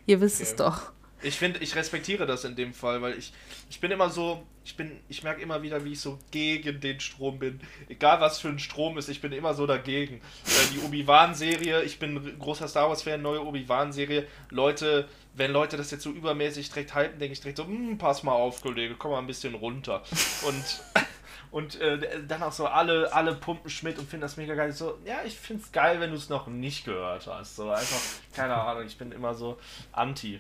[0.06, 0.58] Ihr wisst es Okay.
[0.64, 0.92] doch.
[1.22, 3.34] Ich finde, ich respektiere das in dem Fall, weil ich,
[3.70, 7.00] ich bin immer so, ich bin, ich merke immer wieder, wie ich so gegen den
[7.00, 7.60] Strom bin.
[7.88, 10.18] Egal was für ein Strom ist, ich bin immer so dagegen.
[10.46, 14.28] Äh, die Obi-Wan-Serie, ich bin großer Star Wars-Fan, neue Obi-Wan-Serie.
[14.52, 18.22] Leute, wenn Leute das jetzt so übermäßig direkt hypen, denke ich direkt so, hm, pass
[18.22, 20.04] mal auf, Kollege, komm mal ein bisschen runter.
[20.46, 20.84] Und,
[21.52, 24.72] und äh, dann auch so alle, alle pumpen Schmidt und finden das mega geil.
[24.72, 27.56] So, ja, ich finde es geil, wenn du es noch nicht gehört hast.
[27.56, 28.02] So einfach,
[28.36, 29.58] keine Ahnung, ich bin immer so
[29.94, 30.40] anti.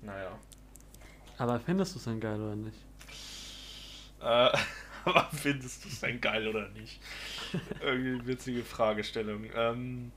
[0.00, 0.30] Naja.
[1.36, 2.85] Aber findest du es denn geil oder nicht?
[4.26, 4.50] Äh,
[5.04, 7.00] aber findest du es denn geil oder nicht?
[7.80, 9.46] Irgendwie witzige Fragestellung.
[9.54, 10.12] Ähm,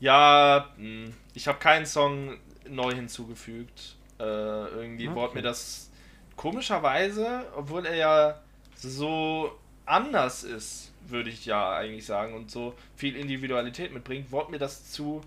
[0.00, 3.96] ja, mh, ich habe keinen Song neu hinzugefügt.
[4.18, 5.16] Äh, irgendwie Okay.
[5.16, 5.90] wurde mir das
[6.36, 8.42] komischerweise, obwohl er ja
[8.74, 14.58] so anders ist, würde ich ja eigentlich sagen, und so viel Individualität mitbringt, wurde mir
[14.58, 15.22] das zu,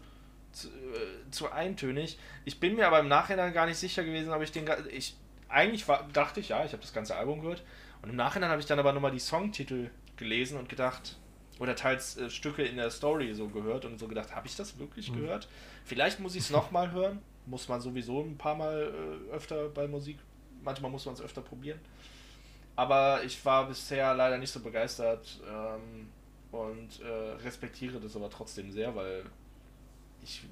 [0.52, 2.20] zu, äh, zu eintönig.
[2.46, 4.70] Ich bin mir aber im Nachhinein gar nicht sicher gewesen, ob ich den.
[4.92, 5.16] Ich,
[5.50, 7.64] eigentlich war, dachte ich, ja, ich habe das ganze Album gehört.
[8.02, 11.18] Und im Nachhinein habe ich dann aber nochmal die Songtitel gelesen und gedacht,
[11.60, 14.80] oder teils äh, Stücke in der Story so gehört und so gedacht, habe ich das
[14.80, 15.22] wirklich Mhm.
[15.22, 15.48] gehört?
[15.84, 17.22] Vielleicht muss ich es nochmal hören.
[17.46, 18.94] Muss man sowieso ein paar Mal
[19.32, 20.18] äh, öfter bei Musik.
[20.64, 21.80] Manchmal muss man es öfter probieren.
[22.76, 26.10] Aber ich war bisher leider nicht so begeistert ähm,
[26.52, 27.08] und äh,
[27.44, 29.24] respektiere das aber trotzdem sehr, weil
[30.24, 30.44] ich.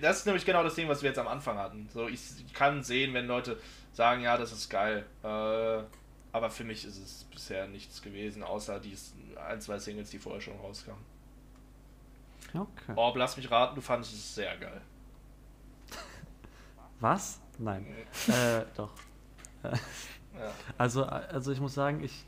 [0.00, 1.88] Das ist nämlich genau das Ding, was wir jetzt am Anfang hatten.
[1.92, 2.20] So, ich
[2.52, 3.58] kann sehen, wenn Leute
[3.92, 5.06] sagen, ja, das ist geil.
[5.22, 5.82] Äh,
[6.32, 8.96] aber für mich ist es bisher nichts gewesen, außer die
[9.36, 11.04] ein, zwei Singles, die vorher schon rauskamen.
[12.54, 12.92] Okay.
[12.96, 14.80] Orb, lass mich raten, du fandest es sehr geil.
[17.00, 17.40] Was?
[17.58, 17.86] Nein.
[18.28, 18.92] äh, doch.
[20.34, 20.50] Ja.
[20.78, 22.24] Also, also ich muss sagen, ich,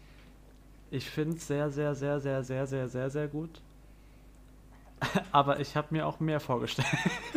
[0.91, 3.63] ich finde es sehr, sehr, sehr, sehr, sehr, sehr, sehr, sehr gut.
[5.33, 6.87] Aber ich habe mir auch mehr vorgestellt.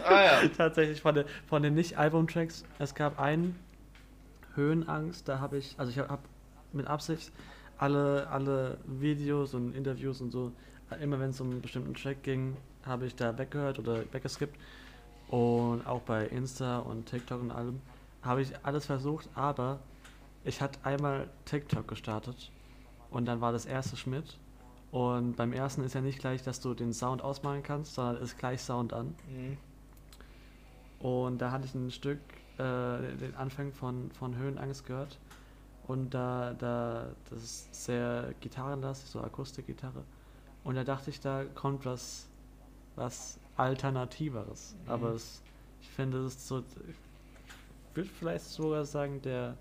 [0.04, 0.48] Ah ja.
[0.50, 2.66] Tatsächlich von, den von den Nicht-Album-Tracks.
[2.80, 3.58] Es gab einen
[4.56, 6.20] Höhenangst, da habe ich, also ich habe
[6.78, 7.32] mit Absicht
[7.78, 10.52] alle, alle Videos und Interviews und so,
[11.02, 14.58] immer wenn es um einen bestimmten Track ging, habe ich da weggehört oder weggeskippt.
[15.28, 17.82] Und auch bei Insta und TikTok und allem
[18.22, 19.80] habe ich alles versucht, aber
[20.46, 22.52] ich hatte einmal TikTok gestartet
[23.12, 24.38] und dann war das erste Schmidt.
[24.90, 28.38] Und beim ersten ist ja nicht gleich, dass du den Sound ausmachen kannst, sondern ist
[28.38, 29.16] gleich Sound an.
[29.30, 29.58] Mhm.
[31.06, 32.20] Und da hatte ich ein Stück,
[32.58, 35.20] äh, den Anfang von, von Höhenangst gehört.
[35.88, 40.04] Und da, da, das ist sehr gitarrenlastig, so Akustikgitarre.
[40.64, 42.28] Und da dachte ich, da kommt was,
[42.96, 44.76] was Alternativeres.
[44.84, 44.92] Mhm.
[44.92, 45.42] Aber es,
[45.82, 49.56] ich finde, es ist so, ich würde vielleicht sogar sagen, der,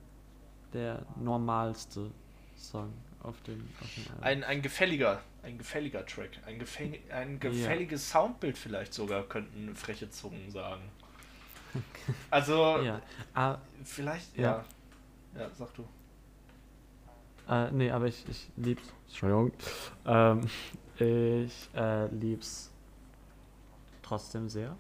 [0.73, 2.11] der normalste
[2.57, 4.25] Song auf dem, auf dem Album.
[4.25, 6.31] Ein, ein gefälliger, ein gefälliger Track.
[6.45, 10.83] Ein, gefäng, ein gefälliges Soundbild vielleicht sogar, könnten freche Zungen sagen.
[12.31, 13.03] Also, ja.
[13.35, 14.65] Ah, vielleicht, ja.
[15.35, 15.43] Ja.
[15.43, 15.87] Ja, sag du.
[17.49, 18.93] Äh, nee, aber ich, ich lieb's.
[19.09, 19.53] Entschuldigung.
[20.05, 20.41] Ähm,
[20.99, 22.71] ich äh, lieb's
[24.03, 24.77] trotzdem sehr.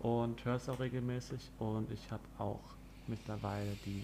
[0.00, 1.50] Und höre es auch regelmäßig.
[1.58, 2.60] Und ich habe auch
[3.06, 4.02] mittlerweile die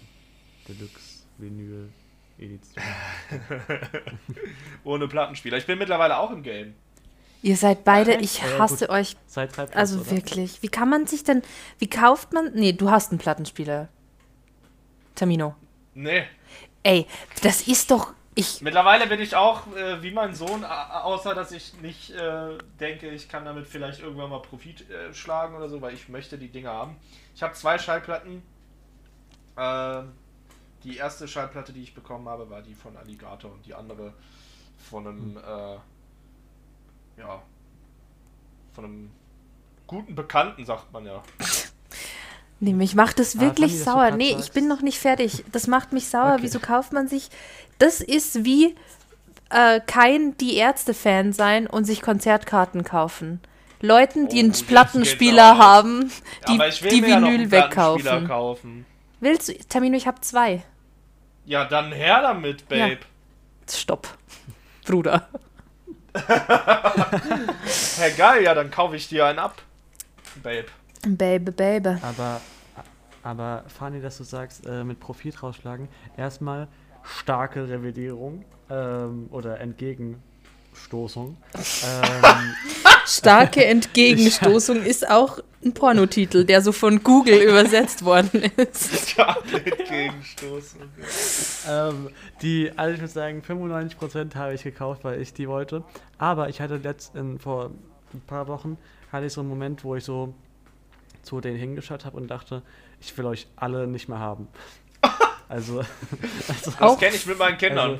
[0.67, 1.89] Deluxe Vinyl
[2.37, 2.83] Edition.
[4.83, 5.57] Ohne Plattenspieler.
[5.57, 6.73] Ich bin mittlerweile auch im Game.
[7.41, 8.95] Ihr seid beide, ich Ja, ja, hasse gut.
[8.95, 9.17] euch.
[9.25, 10.11] Seit drei Plus, Also oder?
[10.11, 10.61] wirklich.
[10.61, 11.41] Wie kann man sich denn,
[11.79, 13.87] wie kauft man, nee, du hast einen Plattenspieler.
[15.15, 15.55] Tamino.
[15.93, 16.23] Nee.
[16.83, 17.05] Ey,
[17.41, 21.73] das ist doch, ich, Mittlerweile bin ich auch äh, wie mein Sohn, außer dass ich
[21.81, 25.93] nicht äh, denke, ich kann damit vielleicht irgendwann mal Profit äh, schlagen oder so, weil
[25.93, 26.95] ich möchte die Dinger haben.
[27.35, 28.41] Ich habe zwei Schallplatten.
[29.57, 30.13] Ähm,
[30.83, 34.13] die erste Schallplatte, die ich bekommen habe, war die von Alligator und die andere
[34.77, 35.77] von einem, äh,
[37.19, 37.43] ja,
[38.73, 39.11] von einem
[39.85, 41.21] guten Bekannten, sagt man ja.
[42.59, 44.11] nee, mich macht das Ah, wirklich du sauer.
[44.11, 45.43] Nee, ich bin noch nicht fertig.
[45.51, 46.33] Das macht mich sauer.
[46.33, 46.43] Okay.
[46.43, 47.29] Wieso kauft man sich,
[47.79, 48.75] das ist wie
[49.49, 53.41] äh, kein Die Ärzte-Fan sein und sich Konzertkarten kaufen.
[53.81, 56.11] Leuten, die Oh, einen Plattenspieler haben,
[56.47, 56.57] die,
[56.89, 58.27] die ja Vinyl Plattenspieler wegkaufen.
[58.27, 58.85] kaufen.
[59.21, 60.63] Willst du, Tamino, ich habe zwei.
[61.45, 62.99] Ja, dann her damit, Babe.
[63.69, 64.07] Stopp.
[64.85, 65.29] Bruder.
[67.97, 69.61] Hey, geil, ja, dann kaufe ich dir einen ab,
[70.41, 70.65] Babe.
[71.07, 71.97] Baby, Baby.
[72.01, 72.41] Aber,
[73.23, 75.87] aber Fanny, dass du sagst, äh, mit Profit rausschlagen,
[76.17, 76.67] erstmal
[77.03, 81.37] starke Revidierung ähm, oder Entgegenstoßung.
[81.55, 82.53] ähm,
[83.05, 89.09] Starke Entgegenstoßung ist auch ein Pornotitel, der so von Google übersetzt worden ist.
[89.17, 90.79] Ja, entgegenstoßen.
[91.67, 92.09] ähm,
[92.41, 95.83] die, also ich muss sagen, 95% habe ich gekauft, weil ich die wollte.
[96.17, 97.71] Aber ich hatte letzt, in, vor
[98.13, 98.77] ein paar Wochen,
[99.11, 100.33] hatte ich so einen Moment, wo ich so
[101.23, 102.61] zu denen hingeschaut habe und dachte,
[103.01, 104.47] ich will euch alle nicht mehr haben.
[105.51, 105.79] Also,
[106.47, 107.97] also Das kenne ich mit meinen Kindern.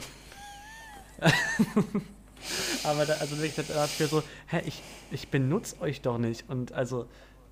[1.19, 1.33] Also,
[2.83, 6.47] aber da, also da dachte ich mir so, hä, ich, ich benutze euch doch nicht.
[6.47, 7.07] Und also,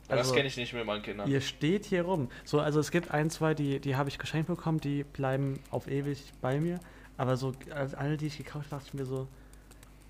[0.07, 1.27] das also kenne ich nicht mit meinen Kindern.
[1.29, 2.29] ihr steht hier rum.
[2.45, 5.87] So, also es gibt ein, zwei, die, die habe ich geschenkt bekommen, die bleiben auf
[5.87, 6.79] ewig bei mir.
[7.17, 9.27] Aber so, also alle, die ich gekauft habe, dachte ich mir so,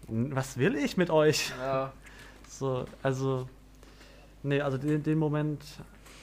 [0.10, 1.52] "N- was will ich mit euch?
[1.58, 1.94] Ja.
[2.50, 3.48] So, also,
[4.48, 5.64] nee, also den, den Moment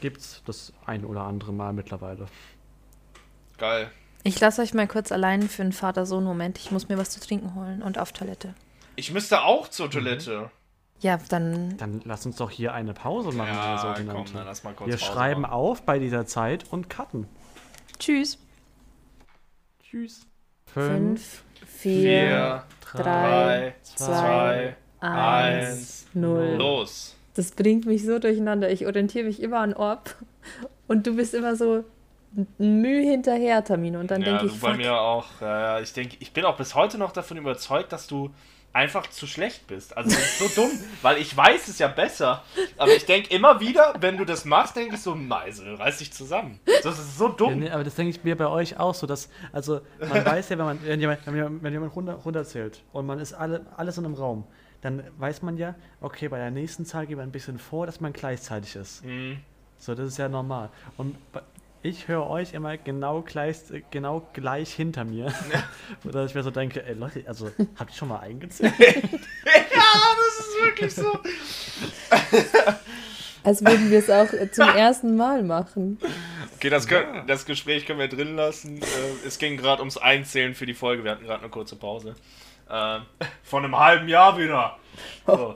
[0.01, 2.27] gibt's das ein oder andere Mal mittlerweile.
[3.59, 3.91] Geil.
[4.22, 6.59] Ich lasse euch mal kurz allein für einen Vater-Sohn-Moment.
[6.59, 8.55] Ich muss mir was zu trinken holen und auf Toilette.
[8.97, 9.91] Ich müsste auch zur Mhm.
[9.91, 10.51] Toilette.
[11.01, 14.72] Ja, dann Dann lass uns doch hier eine Pause machen, Ja, komm, dann lass mal
[14.72, 15.53] kurz Wir Pause schreiben machen.
[15.53, 17.27] auf bei dieser Zeit und cutten.
[17.99, 18.39] tschüss.
[19.83, 20.27] Tschüss.
[20.66, 26.55] Fünf, Vier, vier, drei, drei, zwei, zwei, eins, eins, null.
[26.57, 27.14] los.
[27.35, 28.70] Das bringt mich so durcheinander.
[28.70, 30.16] Ich orientiere mich immer an Orb.
[30.87, 31.85] Und du bist immer so
[32.59, 34.01] Mühe hinterher, Tamino.
[34.01, 35.41] Und dann ja, denke du ich, bei fuck, mir auch.
[35.41, 38.30] Ja, ich denke, ich bin auch bis heute noch davon überzeugt, dass du
[38.75, 39.97] einfach zu schlecht bist.
[39.97, 40.70] Also das ist so dumm,
[41.01, 42.43] weil ich weiß es ja besser.
[42.77, 46.12] Aber ich denke immer wieder, wenn du das machst, denke ich so, Meisel, reiß dich
[46.12, 46.61] zusammen.
[46.83, 47.61] Das ist so Ja, dumm.
[47.61, 50.59] nee, aber das denke ich mir bei euch auch so, dass, also man weiß ja,
[50.59, 54.14] wenn man, wenn jemand, wenn jemand, runter, runterzählt und man ist alle, alles in einem
[54.14, 54.45] Raum,
[54.83, 58.01] dann weiß man ja, okay, bei der nächsten Zahl geht man ein bisschen vor, dass
[58.01, 59.05] man gleichzeitig ist.
[59.05, 59.39] Mhm.
[59.79, 60.68] So, das ist ja normal.
[60.97, 61.43] Und bei-
[61.85, 63.59] ich höre euch immer genau gleich,
[63.91, 65.32] genau gleich hinter mir.
[66.05, 68.72] Oder ich mir so denke, ey Leute, also habt ihr schon mal eingezählt?
[69.74, 71.12] Ja, das ist wirklich so.
[73.45, 75.99] als würden wir es auch zum ersten Mal machen.
[76.57, 78.78] Okay, das, können, das Gespräch können wir drin lassen.
[78.78, 81.05] Äh, es ging gerade ums Einzählen für die Folge.
[81.05, 82.14] Wir hatten gerade eine kurze Pause.
[82.71, 83.03] Ähm,
[83.43, 84.79] von einem halben Jahr wieder.
[85.27, 85.55] So.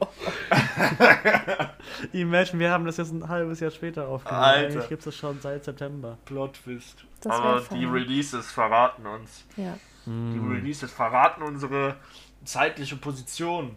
[2.12, 4.42] Imagine, wir haben das jetzt ein halbes Jahr später aufgenommen.
[4.42, 4.66] Alter.
[4.66, 6.18] Eigentlich gibt es schon seit September.
[6.24, 7.04] Plot Twist.
[7.24, 9.44] Aber die Releases verraten uns.
[9.56, 9.78] Ja.
[10.06, 11.96] Die Releases verraten unsere
[12.44, 13.76] zeitliche Position.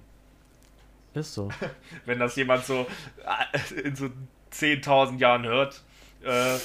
[1.13, 1.49] Ist so.
[2.05, 2.87] Wenn das jemand so
[3.25, 4.09] äh, in so
[4.53, 5.83] 10.000 Jahren hört,
[6.23, 6.57] äh,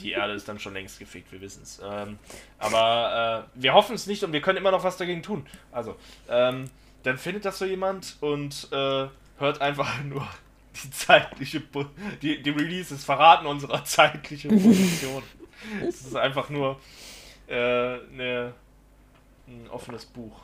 [0.00, 1.80] die Erde ist dann schon längst gefickt, wir wissen es.
[1.84, 2.18] Ähm,
[2.58, 5.46] aber äh, wir hoffen es nicht und wir können immer noch was dagegen tun.
[5.72, 5.96] Also,
[6.28, 6.64] ähm,
[7.02, 9.06] dann findet das so jemand und äh,
[9.38, 10.26] hört einfach nur
[10.82, 11.86] die zeitliche, Po-
[12.22, 15.22] die, die Releases verraten unsere zeitliche Position.
[15.88, 16.78] es ist einfach nur
[17.48, 18.52] äh, eine,
[19.48, 20.40] ein offenes Buch.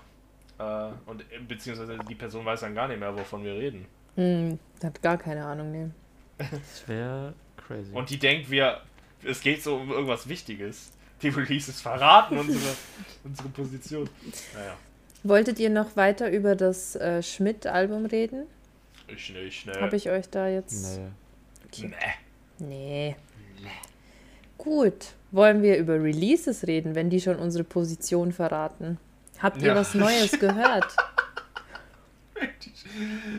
[0.59, 3.87] Äh, und äh, beziehungsweise die Person weiß dann gar nicht mehr, wovon wir reden.
[4.17, 5.91] Hm, hat gar keine Ahnung, ne.
[6.39, 7.93] Das wäre crazy.
[7.93, 8.81] Und die denkt, wir,
[9.27, 10.91] es geht so um irgendwas Wichtiges.
[11.23, 12.75] Die Releases verraten unsere,
[13.25, 14.09] unsere Position.
[14.55, 14.77] Naja,
[15.23, 18.47] Wolltet ihr noch weiter über das äh, Schmidt-Album reden?
[19.09, 19.73] ich nicht, ne.
[19.81, 20.99] Habe ich euch da jetzt.
[21.79, 21.89] nee.
[22.59, 23.17] Nee.
[23.63, 23.71] Nee.
[24.59, 28.99] Gut, wollen wir über Releases reden, wenn die schon unsere Position verraten?
[29.39, 29.75] Habt ihr Ja.
[29.75, 30.95] was Neues gehört?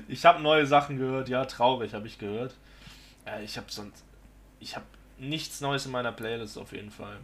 [0.08, 2.56] Ich habe neue Sachen gehört, ja, traurig habe ich gehört.
[3.26, 4.04] Äh, ich habe sonst.
[4.60, 4.86] Ich habe
[5.18, 7.18] nichts Neues in meiner Playlist auf jeden Fall.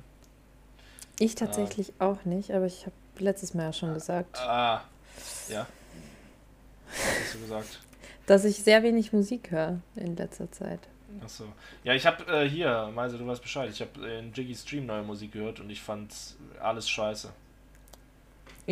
[1.19, 4.81] Ich tatsächlich auch nicht, aber ich habe letztes Mal ja schon gesagt, Ah,
[5.49, 5.67] ja.
[6.87, 7.79] Was hast du gesagt?
[8.25, 10.79] dass ich sehr wenig Musik höre in letzter Zeit.
[11.23, 11.45] Achso.
[11.83, 15.03] Ja, ich habe äh, hier, Meise, du weißt Bescheid, ich habe in Jiggy Stream neue
[15.03, 16.13] Musik gehört und ich fand
[16.61, 17.29] alles scheiße.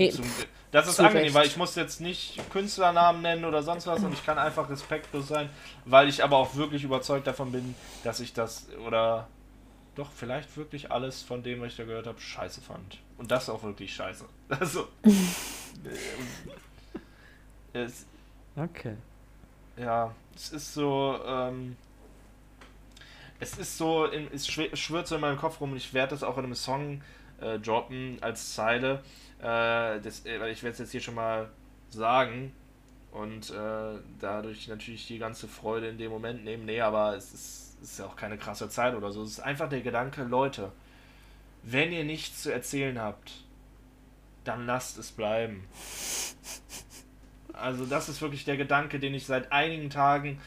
[0.09, 0.25] Zum,
[0.71, 4.13] das ist zu angenehm, weil ich muss jetzt nicht Künstlernamen nennen oder sonst was und
[4.13, 5.49] ich kann einfach respektlos sein,
[5.85, 9.27] weil ich aber auch wirklich überzeugt davon bin, dass ich das oder
[9.95, 12.99] doch vielleicht wirklich alles von dem, was ich da gehört habe, scheiße fand.
[13.17, 14.25] Und das auch wirklich scheiße.
[14.59, 14.87] Also.
[17.73, 18.05] äh, es,
[18.57, 18.95] Okay.
[19.77, 21.75] ja, es ist so, ähm,
[23.39, 26.23] es ist so, es schw- schwirrt so in meinem Kopf rum und ich werde das
[26.23, 27.01] auch in einem Song
[27.41, 29.01] äh, droppen als Zeile.
[29.39, 31.49] Äh, das, äh, ich werde es jetzt hier schon mal
[31.89, 32.53] sagen
[33.11, 36.65] und äh, dadurch natürlich die ganze Freude in dem Moment nehmen.
[36.65, 39.23] Nee, aber es ist, ist ja auch keine krasse Zeit oder so.
[39.23, 40.71] Es ist einfach der Gedanke, Leute,
[41.63, 43.43] wenn ihr nichts zu erzählen habt,
[44.43, 45.67] dann lasst es bleiben.
[47.53, 50.39] Also das ist wirklich der Gedanke, den ich seit einigen Tagen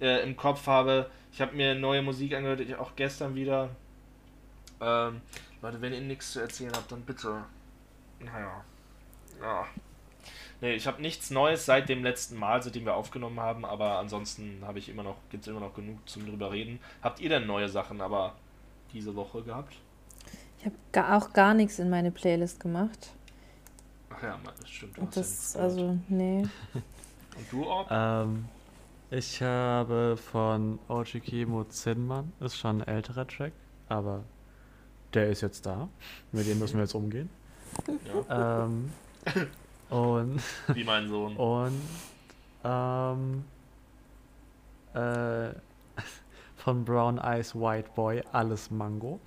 [0.00, 1.10] äh, im Kopf habe.
[1.32, 3.70] Ich habe mir neue Musik angehört, auch gestern wieder.
[4.80, 5.20] Ähm,
[5.62, 7.44] Leute, wenn ihr nichts zu erzählen habt, dann bitte.
[8.20, 8.64] Naja.
[9.40, 9.66] Ja.
[10.60, 14.62] Nee, ich habe nichts Neues seit dem letzten Mal, seitdem wir aufgenommen haben, aber ansonsten
[14.66, 16.80] habe ich immer noch, gibt es immer noch genug zum drüber reden.
[17.02, 18.34] Habt ihr denn neue Sachen aber
[18.92, 19.74] diese Woche gehabt?
[20.58, 23.12] Ich habe auch gar nichts in meine Playlist gemacht.
[24.10, 24.98] Ach ja, Mann, das stimmt.
[24.98, 25.70] du ja das, nichts gehört.
[25.70, 26.42] also, nee.
[26.74, 27.88] Und du, Orb?
[27.90, 28.44] Ähm,
[29.10, 33.52] ich habe von Oji Kimo Zinman, ist schon ein älterer Track,
[33.88, 34.24] aber
[35.14, 35.88] der ist jetzt da.
[36.32, 37.30] Mit dem müssen wir jetzt umgehen.
[38.28, 38.90] Ja, Ähm,
[39.90, 40.40] und
[40.74, 41.36] wie mein Sohn.
[41.36, 41.80] und
[42.64, 43.44] ähm,
[44.94, 45.50] äh,
[46.56, 49.20] von Brown Eyes White Boy alles Mango.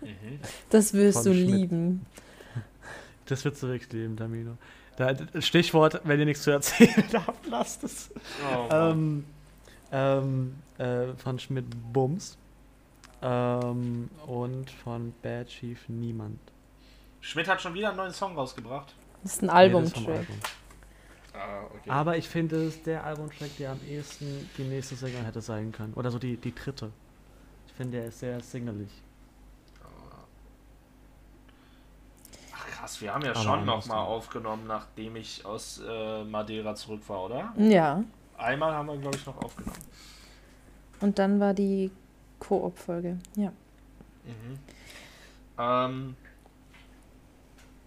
[0.00, 0.38] Mhm.
[0.70, 1.50] Das wirst Von du Schmidt.
[1.50, 2.06] lieben.
[3.26, 4.56] Das wird zurückleben, Tamino.
[4.96, 8.10] Da, Stichwort, wenn ihr nichts zu erzählen habt, lasst es.
[8.52, 8.68] Oh.
[8.70, 9.24] Ähm,
[9.92, 12.36] ähm, äh, von Schmidt Bums.
[13.22, 16.38] Ähm, und von Bad Chief Niemand.
[17.20, 18.94] Schmidt hat schon wieder einen neuen Song rausgebracht.
[19.22, 20.08] Das ist ein Nee, Albumtrack.
[20.08, 20.36] Album.
[21.34, 21.90] Ah, okay.
[21.90, 25.70] Aber ich finde, es ist der Albumtrack, der am ehesten die nächste Single hätte sein
[25.72, 25.94] können.
[25.94, 26.90] Oder so die, die dritte.
[27.66, 28.90] Ich finde, der ist sehr singelig.
[32.54, 33.94] Ach krass, wir haben ja Aber schon noch andersrum.
[33.96, 37.52] mal aufgenommen, nachdem ich aus äh, Madeira zurück war, oder?
[37.56, 38.02] Ja.
[38.36, 39.76] Einmal haben wir, glaube ich, noch aufgenommen.
[41.00, 41.90] Und dann war die
[42.38, 43.18] Koop-Folge.
[43.36, 43.52] Ja.
[44.24, 44.58] Mhm.
[45.58, 46.16] Ähm,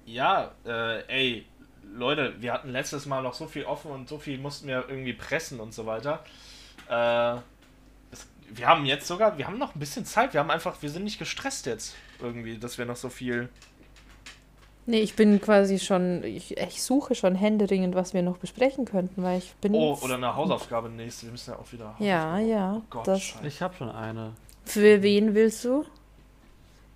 [0.05, 1.45] ja, äh, ey,
[1.95, 5.13] Leute, wir hatten letztes Mal noch so viel offen und so viel mussten wir irgendwie
[5.13, 6.23] pressen und so weiter.
[6.89, 7.35] Äh,
[8.11, 10.33] es, wir haben jetzt sogar, wir haben noch ein bisschen Zeit.
[10.33, 13.49] Wir haben einfach, wir sind nicht gestresst jetzt irgendwie, dass wir noch so viel.
[14.85, 19.23] Nee, ich bin quasi schon, ich, ich suche schon händeringend, was wir noch besprechen könnten,
[19.23, 19.73] weil ich bin.
[19.75, 21.27] Oh, oder eine Hausaufgabe nächste.
[21.27, 21.95] Wir müssen ja auch wieder.
[21.99, 22.75] Ja, ja.
[22.77, 23.47] Oh Gott, das, Scheiße.
[23.47, 24.33] Ich habe schon eine.
[24.65, 25.85] für wen willst du?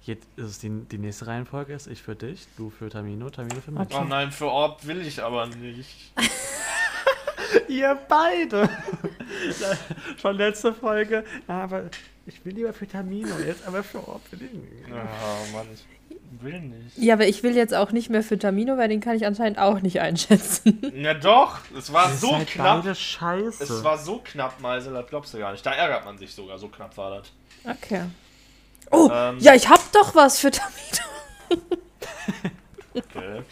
[0.07, 3.59] Jetzt ist es die, die nächste Reihenfolge ist ich für dich, du für Tamino, Tamino
[3.59, 3.81] für mich.
[3.81, 3.97] Okay.
[3.99, 6.13] Oh nein, für Orb will ich aber nicht.
[7.67, 8.69] Ihr beide!
[10.21, 11.25] Schon letzte Folge.
[11.49, 11.89] Ja, aber
[12.25, 14.85] ich will lieber für Tamino, jetzt aber für Orb will ich nicht.
[14.89, 15.83] Oh Mann, ich
[16.41, 16.97] will nicht.
[16.97, 19.59] Ja, aber ich will jetzt auch nicht mehr für Tamino, weil den kann ich anscheinend
[19.59, 20.79] auch nicht einschätzen.
[20.95, 22.83] Na doch, es war Ihr so seid knapp.
[22.83, 23.61] beide scheiße.
[23.61, 25.65] Es war so knapp, Meisel, das glaubst du gar nicht.
[25.65, 27.33] Da ärgert man sich sogar, so knapp war das.
[27.65, 28.03] Okay.
[28.91, 30.77] Oh, Ähm, ja, ich hab doch was für Tamino.
[32.95, 33.43] Okay.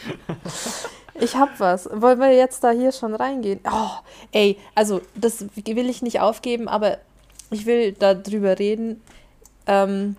[1.20, 1.88] Ich hab was.
[1.92, 3.60] Wollen wir jetzt da hier schon reingehen?
[3.72, 3.92] Oh,
[4.32, 6.98] ey, also das will ich nicht aufgeben, aber
[7.52, 9.02] ich will darüber reden.
[9.68, 10.18] Ähm,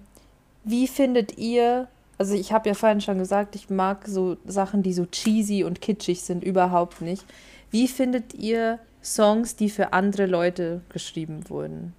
[0.65, 1.89] wie findet ihr,
[2.19, 5.81] also ich habe ja vorhin schon gesagt, ich mag so Sachen, die so cheesy und
[5.81, 7.25] kitschig sind, überhaupt nicht.
[7.71, 11.95] Wie findet ihr Songs, die für andere Leute geschrieben wurden?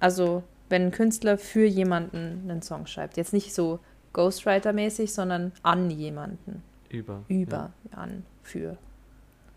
[0.00, 3.16] Also, wenn ein Künstler für jemanden einen Song schreibt.
[3.16, 3.80] Jetzt nicht so
[4.14, 6.62] Ghostwriter-mäßig, sondern an jemanden.
[6.88, 7.24] Über.
[7.28, 8.78] Über, an, für.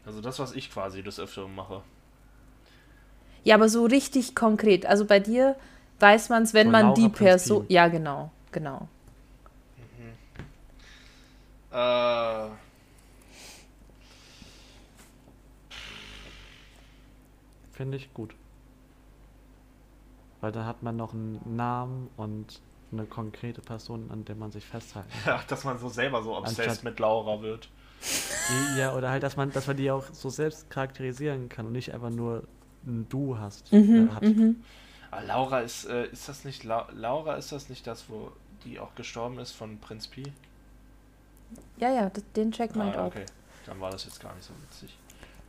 [0.06, 1.82] Also das, was ich quasi des Öfteren mache.
[3.44, 4.86] Ja, aber so richtig konkret.
[4.86, 5.56] Also bei dir
[6.00, 7.66] weiß man es, wenn Von man Laura die Person.
[7.70, 8.88] Ja, genau, genau.
[11.72, 12.50] Äh,
[17.72, 18.36] Finde ich gut.
[20.42, 22.62] Weil da hat man noch einen Namen und
[22.92, 25.36] eine konkrete Person, an der man sich festhalten kann.
[25.38, 27.70] Ja, dass man so selber so obsessed Anstatt- mit Laura wird.
[28.78, 31.94] Ja, oder halt, dass man, dass man die auch so selbst charakterisieren kann und nicht
[31.94, 32.44] einfach nur
[32.86, 33.72] ein Du hast.
[33.72, 34.24] Mhm, äh, hat.
[34.24, 34.64] mhm.
[35.12, 38.32] Aber Laura ist, äh, ist das nicht, La Laura ist das nicht das, wo
[38.66, 40.24] die auch gestorben ist von Prinz Pi?
[41.78, 43.08] Ja, ja, den Track meint Ah, auch.
[43.08, 43.26] okay.
[43.68, 44.98] Dann war das jetzt gar nicht so witzig.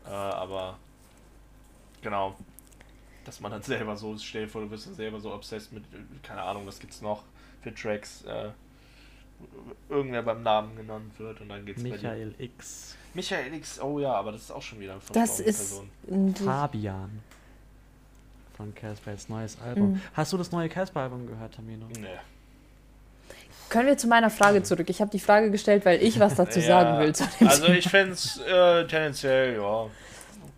[0.06, 0.76] Äh, aber
[2.02, 2.36] genau.
[3.24, 5.84] Dass man dann selber so, stell dir vor, du bist dann selber so obsessed mit,
[6.22, 7.22] keine Ahnung, was gibt's noch
[7.60, 8.50] für Tracks, äh,
[9.88, 11.96] irgendwer beim Namen genannt wird und dann geht's bei dir.
[11.96, 12.96] Michael X.
[13.14, 15.82] Michael X, oh ja, aber das ist auch schon wieder eine Das ist.
[16.44, 17.20] Fabian.
[18.56, 19.92] Von Caspers neues Album.
[19.92, 20.00] Mhm.
[20.14, 21.86] Hast du das neue Casper-Album gehört, Tamino?
[21.98, 22.06] Nee.
[23.68, 24.90] Können wir zu meiner Frage zurück?
[24.90, 27.14] Ich habe die Frage gestellt, weil ich was dazu Ja, sagen will.
[27.14, 27.78] Zu dem Also Thema.
[27.78, 29.86] ich fände es äh, tendenziell, ja,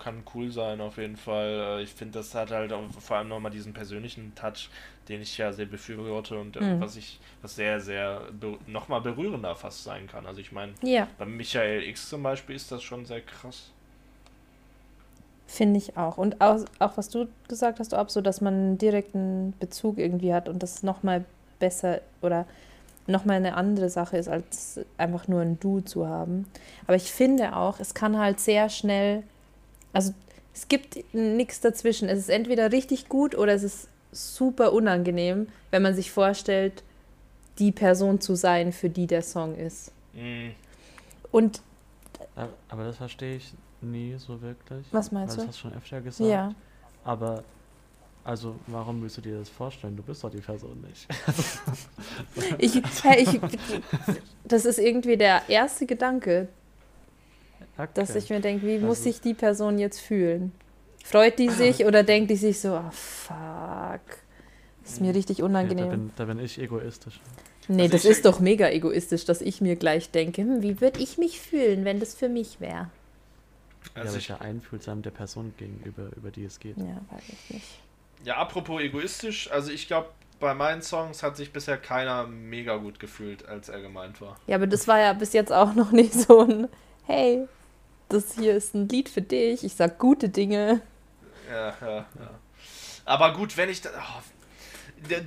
[0.05, 1.79] kann cool sein auf jeden Fall.
[1.81, 4.69] Äh, Ich finde, das hat halt auch vor allem nochmal diesen persönlichen Touch,
[5.09, 6.81] den ich ja sehr befürworte und äh, Mhm.
[6.81, 10.27] was ich, was sehr, sehr be nochmal berührender fast sein kann.
[10.27, 13.71] Also ich meine, ja, bei Michael X zum Beispiel ist das schon sehr krass.
[15.47, 16.17] finde ich auch.
[16.19, 20.35] Und auch, auch was du gesagt hast, ob so, dass man einen direkten Bezug irgendwie
[20.35, 21.25] hat und das nochmal
[21.59, 22.47] besser oder
[23.07, 26.47] nochmal eine andere Sache ist, als einfach nur ein Du zu haben.
[26.87, 29.23] Aber ich finde auch, es kann halt sehr schnell,
[29.95, 30.12] also
[30.53, 32.09] es gibt nichts dazwischen.
[32.09, 36.82] Es ist entweder richtig gut oder es ist super unangenehm, wenn man sich vorstellt,
[37.59, 39.92] die Person zu sein, für die der Song ist.
[40.12, 40.51] Mm,
[41.32, 41.61] Und
[42.68, 44.86] Aber, das verstehe ich nie so wirklich.
[44.92, 45.49] was meinst Weil das du?
[45.49, 46.30] hast du schon öfter gesagt.
[46.30, 46.55] Ja.
[47.05, 47.45] Aber,
[48.24, 49.97] also, warum willst du dir das vorstellen?
[49.97, 51.07] Du bist doch die Person nicht.
[52.59, 53.40] Ich, ich,
[54.45, 56.49] das ist irgendwie der erste Gedanke,
[57.77, 57.89] Okay.
[57.95, 60.53] dass ich mir denke, wie muss Also- sich die Person jetzt fühlen?
[61.05, 64.01] Freut die sich oder denkt die sich so, ah fuck,
[64.83, 65.91] das ist mir richtig Nee, da, unangenehm.
[65.91, 67.20] bin, da bin ich egoistisch.
[67.68, 70.81] Nee, Also das ich- ist doch mega egoistisch, dass ich mir gleich denke, hm, wie
[70.81, 72.91] würde ich mich fühlen, wenn das für mich wäre?
[73.95, 76.77] ja, also aber ich, ja einfühlsam der Person gegenüber, über die es geht.
[76.79, 77.66] Ja, weiß ich nicht.
[78.25, 80.09] ja, apropos egoistisch, also ich glaube,
[80.41, 84.37] bei meinen Songs hat sich bisher keiner mega gut gefühlt, als er gemeint war.
[84.47, 86.68] Ja, aber das war ja bis jetzt auch noch nicht so ein,
[87.07, 87.47] hey,
[88.15, 90.81] das hier ist ein Lied für dich, ich sag gute Dinge.
[91.51, 92.07] Ja, ja, ja.
[93.05, 93.91] Aber gut, wenn ich da.
[93.91, 94.23] Oh,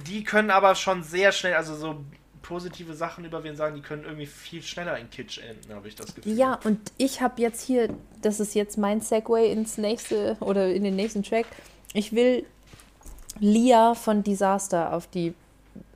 [0.08, 2.04] die- können aber schon sehr schnell, also so
[2.42, 5.96] positive Sachen über wen sagen, die können irgendwie viel schneller in Kitsch enden, habe ich
[5.96, 6.34] das Gefühl.
[6.34, 7.90] Ja, und ich habe jetzt hier,
[8.22, 11.46] das ist jetzt mein Segway ins nächste oder in den nächsten Track.
[11.94, 12.46] Ich will
[13.40, 15.34] Lia von Disaster auf die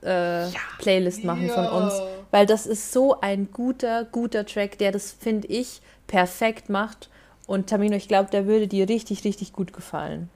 [0.02, 0.46] äh,
[0.78, 1.94] Playlist machen von uns,
[2.32, 7.08] weil das ist so ein guter, guter Track, der das, finde ich, perfekt macht.
[7.46, 10.28] Und Tamino, ich glaube, der würde dir richtig, richtig gut gefallen.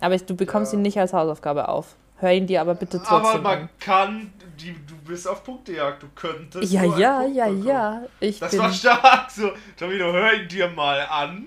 [0.00, 0.78] Aber du bekommst Ja.
[0.78, 1.96] ihn nicht als Hausaufgabe auf.
[2.18, 3.68] Hör ihn dir aber bitte Aber trotzdem man an.
[3.80, 6.70] kann, die, du bist auf Punktejagd, du könntest.
[6.72, 7.66] Ja, ja, Punkt ja, bekommen.
[7.66, 8.02] ja.
[8.20, 9.50] Ich Das bin, war stark, so.
[9.78, 11.46] Tomino, hör ihn dir mal an.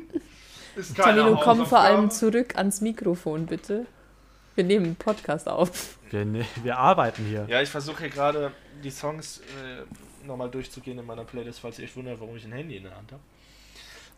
[0.76, 3.86] Ist keine Tamino, komm vor allem zurück ans Mikrofon, bitte.
[4.56, 5.98] Wir nehmen einen Podcast auf.
[6.10, 7.46] Wir, ne, wir arbeiten hier.
[7.48, 8.52] Ja, ich versuche hier gerade
[8.84, 12.52] die Songs äh, nochmal durchzugehen in meiner Playlist, falls ihr euch wundert, warum ich ein
[12.52, 13.22] Handy in der Hand habe.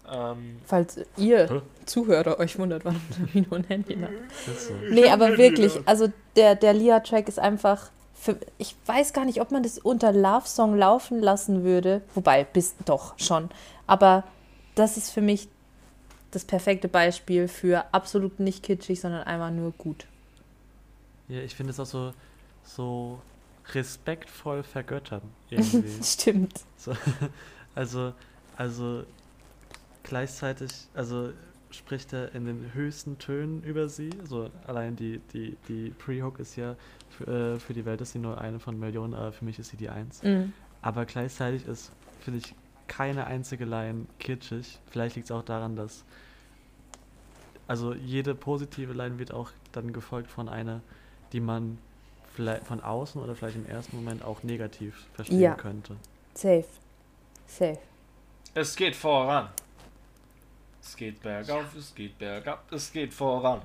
[0.07, 1.61] Ähm, Falls ihr Hä?
[1.85, 3.01] Zuhörer euch wundert, warum
[3.33, 4.11] Tamino ein Handy hat.
[4.47, 4.73] Ist so.
[4.89, 7.89] Nee, aber wirklich, in also der, der Lia-Track ist einfach.
[8.13, 12.01] Für, ich weiß gar nicht, ob man das unter Love-Song laufen lassen würde.
[12.15, 13.49] Wobei, bis doch schon.
[13.87, 14.23] Aber
[14.73, 15.47] das ist für mich
[16.31, 20.05] das perfekte Beispiel für absolut nicht kitschig, sondern einfach nur gut.
[21.27, 22.13] Ja, ich finde es auch so,
[22.63, 23.19] so
[23.73, 25.21] respektvoll vergöttern.
[25.49, 26.03] Irgendwie.
[26.03, 26.61] Stimmt.
[26.77, 26.93] so,
[27.75, 28.13] also,
[28.57, 29.03] also
[30.03, 31.31] gleichzeitig, also
[31.71, 34.11] spricht er in den höchsten Tönen über sie.
[34.23, 36.75] So allein die, die, die Pre-Hook ist ja
[37.09, 39.69] für, äh, für die Welt ist sie nur eine von Millionen, aber für mich ist
[39.69, 40.23] sie die Eins.
[40.23, 40.53] Mm.
[40.81, 42.55] Aber gleichzeitig ist, finde ich,
[42.87, 44.79] keine einzige Line kitschig.
[44.89, 46.05] Vielleicht liegt es auch daran, dass
[47.67, 50.81] also jede positive Line wird auch dann gefolgt von einer,
[51.33, 51.79] die man
[52.35, 55.55] vielleicht von außen oder vielleicht im ersten Moment auch negativ verstehen Ja.
[55.55, 55.95] könnte.
[56.33, 56.65] Safe.
[57.47, 57.77] Safe.
[58.53, 59.49] es geht voran.
[60.81, 63.61] Es geht bergauf, es geht bergab, es geht voran.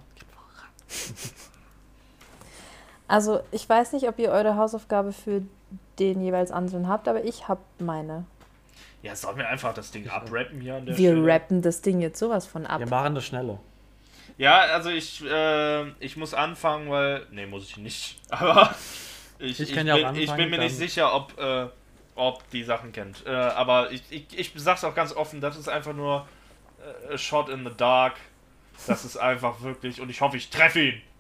[3.09, 5.43] Also, ich weiß nicht, ob ihr eure Hausaufgabe für
[5.99, 8.25] den jeweils anderen habt, aber ich habe meine.
[9.03, 11.27] Ja, sollen wir einfach das Ding abrappen hier an der Wir Stelle?
[11.27, 12.79] rappen das Ding jetzt sowas von ab.
[12.79, 13.59] Wir machen das schneller.
[14.39, 17.27] Ja, also ich, äh, ich muss anfangen, weil.
[17.31, 18.19] Nee, muss ich nicht.
[18.31, 18.75] Aber
[19.39, 21.67] ich, Ich kann ja auch bin, ich bin mir nicht sicher, ob, äh,
[22.15, 23.25] ob die Sachen kennt.
[23.27, 26.29] Äh, aber ich, ich, ich sag's auch ganz offen, das ist einfach nur
[27.09, 28.17] äh, a Shot in the Dark.
[28.87, 30.01] Das ist einfach wirklich.
[30.01, 31.03] Und ich hoffe, ich treffe ihn.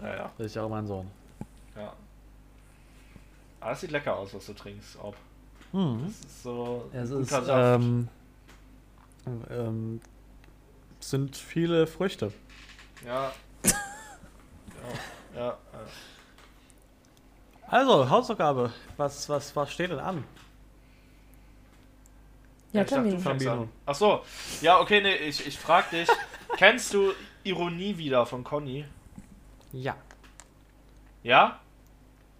[0.00, 1.10] Naja, Das ist ja auch mein Sohn.
[1.76, 1.92] ja.
[3.60, 5.16] Aber es sieht lecker aus, was du trinkst, ob.
[5.72, 6.04] Hm.
[6.06, 7.84] Das ist so Es guter ist, Saft.
[9.28, 10.00] Ähm, ähm,
[11.00, 12.32] sind viele Früchte.
[13.06, 13.32] Ja.
[13.64, 13.70] ja.
[15.34, 15.58] Ja, ja.
[17.68, 18.72] Also, Hausaufgabe.
[18.96, 20.24] Was, was, was steht denn an?
[22.72, 23.68] Ja, ich dachte, du fängst an.
[23.86, 24.24] Ach so.
[24.60, 26.08] Ja, okay, nee, ich, ich frag dich.
[26.56, 27.12] kennst du
[27.44, 28.84] Ironie wieder von Conny?
[29.72, 29.96] Ja.
[31.22, 31.60] Ja?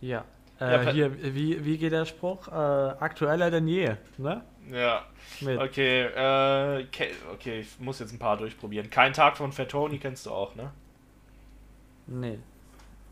[0.00, 0.24] Ja.
[0.60, 2.48] Ja, Äh, per- hier, wie, wie geht der Spruch?
[2.48, 4.42] Äh, aktueller denn je, ne?
[4.70, 5.04] Ja.
[5.40, 5.58] Mit.
[5.60, 6.86] Okay, äh,
[7.32, 8.90] okay, ich muss jetzt ein paar durchprobieren.
[8.90, 10.70] Kein Tag von Fettoni kennst du auch, ne?
[12.06, 12.38] Nee.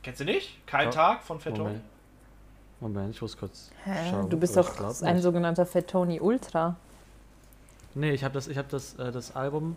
[0.03, 0.67] Kennst du nicht?
[0.67, 0.95] Kein Doch.
[0.95, 1.63] Tag von Fettoni?
[1.65, 1.85] Moment.
[2.81, 4.11] Moment, ich muss kurz Hä?
[4.11, 4.29] schauen.
[4.29, 5.23] Du bist doch ein nicht.
[5.23, 6.77] sogenannter Fettoni Ultra.
[7.95, 9.77] Nee, ich habe das, ich hab das, äh, das Album,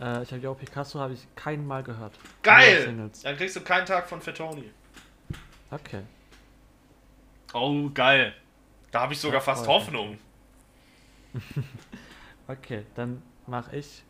[0.00, 2.12] äh, ich habe Yo Picasso, habe ich kein Mal gehört.
[2.42, 2.84] Geil!
[2.84, 3.22] Singles.
[3.22, 4.70] Dann kriegst du keinen Tag von Fettoni.
[5.70, 6.02] Okay.
[7.52, 8.32] Oh, geil.
[8.92, 9.74] Da habe ich sogar Ja, fast voll.
[9.74, 10.18] Hoffnung.
[12.48, 14.02] Okay, dann mache ich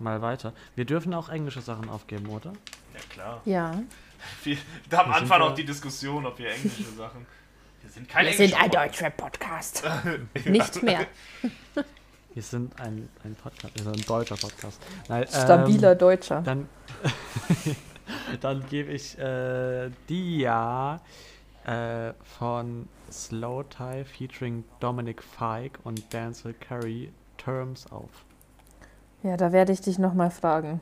[0.00, 0.52] mal weiter.
[0.74, 2.52] Wir dürfen auch englische Sachen aufgeben, oder?
[2.94, 3.40] Ja, klar.
[3.44, 3.82] Ja.
[4.42, 4.56] Wir,
[4.88, 7.26] da am Anfang auch die Diskussion, ob wir englische Sachen.
[7.80, 9.84] Wir sind kein Wir sind ein englischer Deutschrap-Podcast.
[10.46, 11.06] Nicht mehr.
[12.34, 14.82] Wir sind ein, ein Podcast, wir sind ein deutscher Podcast.
[15.08, 16.42] Nein, Stabiler Ähm, Deutscher.
[16.42, 16.68] dann
[18.40, 21.00] dann gebe ich äh, Dia
[21.64, 28.10] äh, von Slow Tie featuring Dominic Fike und Denzel Curry Terms auf.
[29.22, 30.80] Ja, da werde ich dich nochmal fragen.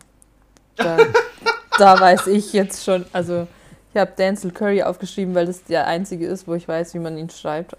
[0.77, 0.97] Da,
[1.79, 3.49] da weiß ich jetzt schon, also
[3.93, 7.17] ich habe Denzel Curry aufgeschrieben, weil das der einzige ist, wo ich weiß, wie man
[7.19, 7.77] ihn schreibt.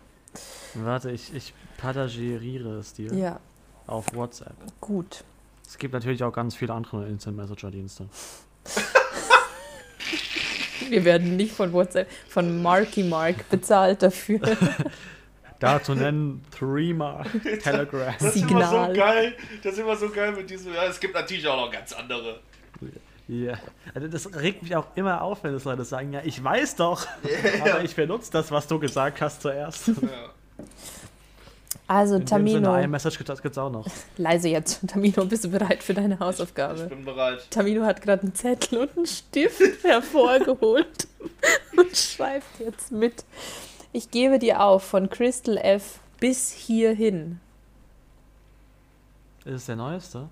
[0.74, 3.40] Warte, ich, ich patageriere es dir Ja,
[3.88, 4.54] auf WhatsApp.
[4.82, 5.24] gut.
[5.66, 8.10] Es gibt natürlich auch ganz viele andere Instant Messenger Dienste.
[10.92, 14.40] Wir werden nicht von WhatsApp, von Marky Mark bezahlt dafür.
[15.60, 17.26] Dazu nennen Threema,
[17.62, 18.14] Telegram.
[18.18, 19.36] Das ist immer so geil.
[19.62, 20.74] Das ist immer so geil mit diesem.
[20.74, 22.40] Ja, es gibt natürlich auch noch ganz andere.
[23.28, 23.60] Ja,
[23.94, 27.06] also das regt mich auch immer auf, wenn es Leute sagen, ja, ich weiß doch,
[27.62, 29.90] aber ich benutze das, was du gesagt hast zuerst.
[29.90, 30.32] Ja.
[31.90, 33.86] Also Sinne, Tamino, iMessage gibt es auch noch.
[34.18, 34.88] leise jetzt.
[34.88, 36.86] Tamino, bist du bereit für deine Ich Hausaufgabe?
[36.86, 37.50] bin bereit.
[37.50, 41.08] Tamino hat gerade einen Zettel und einen Stift hervorgeholt
[41.76, 43.26] und schreibt jetzt mit.
[43.92, 47.40] Ich gebe dir auf von Crystal F bis hierhin.
[49.46, 50.28] Ist es der neueste?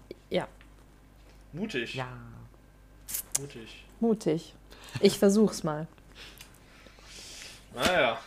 [1.54, 1.96] Mutig.
[1.96, 2.08] Ja.
[3.40, 3.84] Mutig.
[4.00, 4.54] Mutig.
[5.00, 5.88] Ich versuch's mal.
[7.74, 8.20] Naja.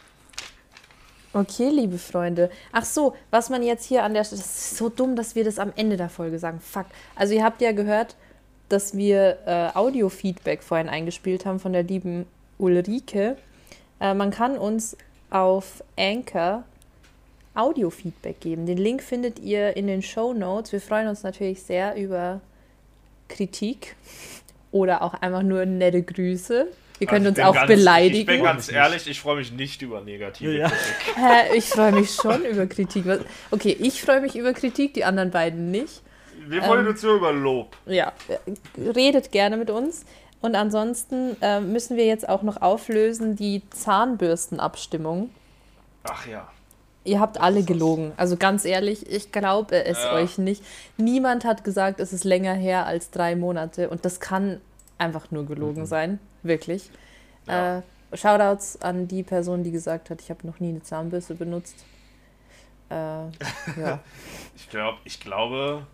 [1.33, 2.51] Okay, liebe Freunde.
[2.73, 4.41] Ach so, was man jetzt hier an der Stelle.
[4.41, 6.59] Das ist so dumm, dass wir das am Ende der Folge sagen.
[6.59, 6.87] Fuck.
[7.15, 8.17] Also, ihr habt ja gehört,
[8.69, 12.27] dass wir äh, Audio-Feedback vorhin eingespielt haben von der lieben
[12.59, 13.37] Ulrike.
[14.01, 14.97] Äh, man kann uns
[15.31, 16.65] auf Anchor
[17.55, 18.67] Audio-Feedback geben.
[18.67, 20.73] Den Link findet ihr in den Show Notes.
[20.73, 22.41] Wir freuen uns natürlich sehr über
[23.29, 23.95] Kritik
[24.73, 26.67] oder auch einfach nur nette Grüße.
[27.01, 28.21] Ihr könnt Also uns auch ganz, beleidigen.
[28.21, 30.69] Ich bin ganz ehrlich, ich freue mich nicht über negative Ja.
[30.69, 31.17] Kritik.
[31.17, 33.05] Hä, ich freue mich schon über Kritik.
[33.51, 36.03] Okay, ich freue mich über Kritik, die anderen beiden nicht.
[36.47, 37.77] Wir freuen Ähm, uns nur über Lob.
[37.87, 40.05] Ja, äh, redet gerne mit uns.
[40.43, 45.31] Und ansonsten äh, müssen wir jetzt auch noch auflösen die Zahnbürstenabstimmung.
[46.05, 46.49] Ach ja.
[47.05, 48.13] Ihr habt alle gelogen.
[48.17, 50.13] Also ganz ehrlich, ich glaube es Ja.
[50.15, 50.63] euch nicht.
[50.99, 53.89] Niemand hat gesagt, es ist länger her als drei Monate.
[53.89, 54.61] Und das kann
[54.99, 56.19] einfach nur gelogen sein.
[56.43, 56.91] Wirklich.
[57.47, 57.79] Ja.
[57.79, 57.83] Äh,
[58.15, 61.77] Shoutouts an die Person, die gesagt hat, ich habe noch nie eine Zahnbürste benutzt.
[62.91, 64.01] Äh, ja.
[64.57, 65.87] Ich, glaub, ich glaube,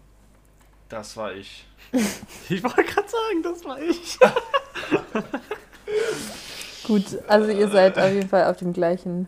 [0.89, 1.67] das war ich.
[2.49, 4.19] Ich wollte gerade sagen, das war ich.
[6.87, 9.27] Gut, also ihr seid auf jeden Fall auf dem gleichen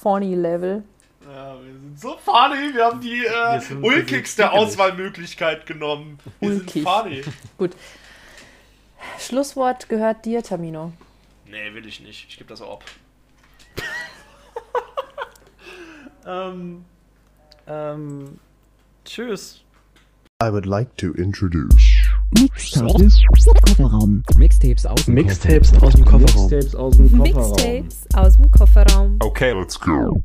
[0.00, 0.82] Funny-Level.
[1.30, 2.74] Ja, wir sind so funny.
[2.74, 6.18] Wir haben die Wir äh, sind- ulkigste wir sind Auswahlmöglichkeit genommen.
[6.40, 6.72] Wir Ulkig.
[6.72, 7.22] sind funny.
[9.18, 10.92] Schlusswort gehört dir, Tamino.
[11.46, 12.26] Nee, will ich nicht.
[12.28, 12.84] Ich gebe das ab.
[16.26, 16.84] ähm,
[17.66, 18.38] ähm,
[19.04, 19.62] tschüss.
[20.40, 21.74] I would like to introduce.
[22.38, 23.20] Mixtapes
[23.66, 24.22] Kofferraum.
[24.36, 26.48] Mixtapes aus dem Mixtapes aus dem Kofferraum.
[26.48, 27.50] Mixtapes aus dem Kofferraum.
[27.50, 29.16] Mixtapes aus dem Kofferraum.
[29.20, 30.16] Okay, let's go.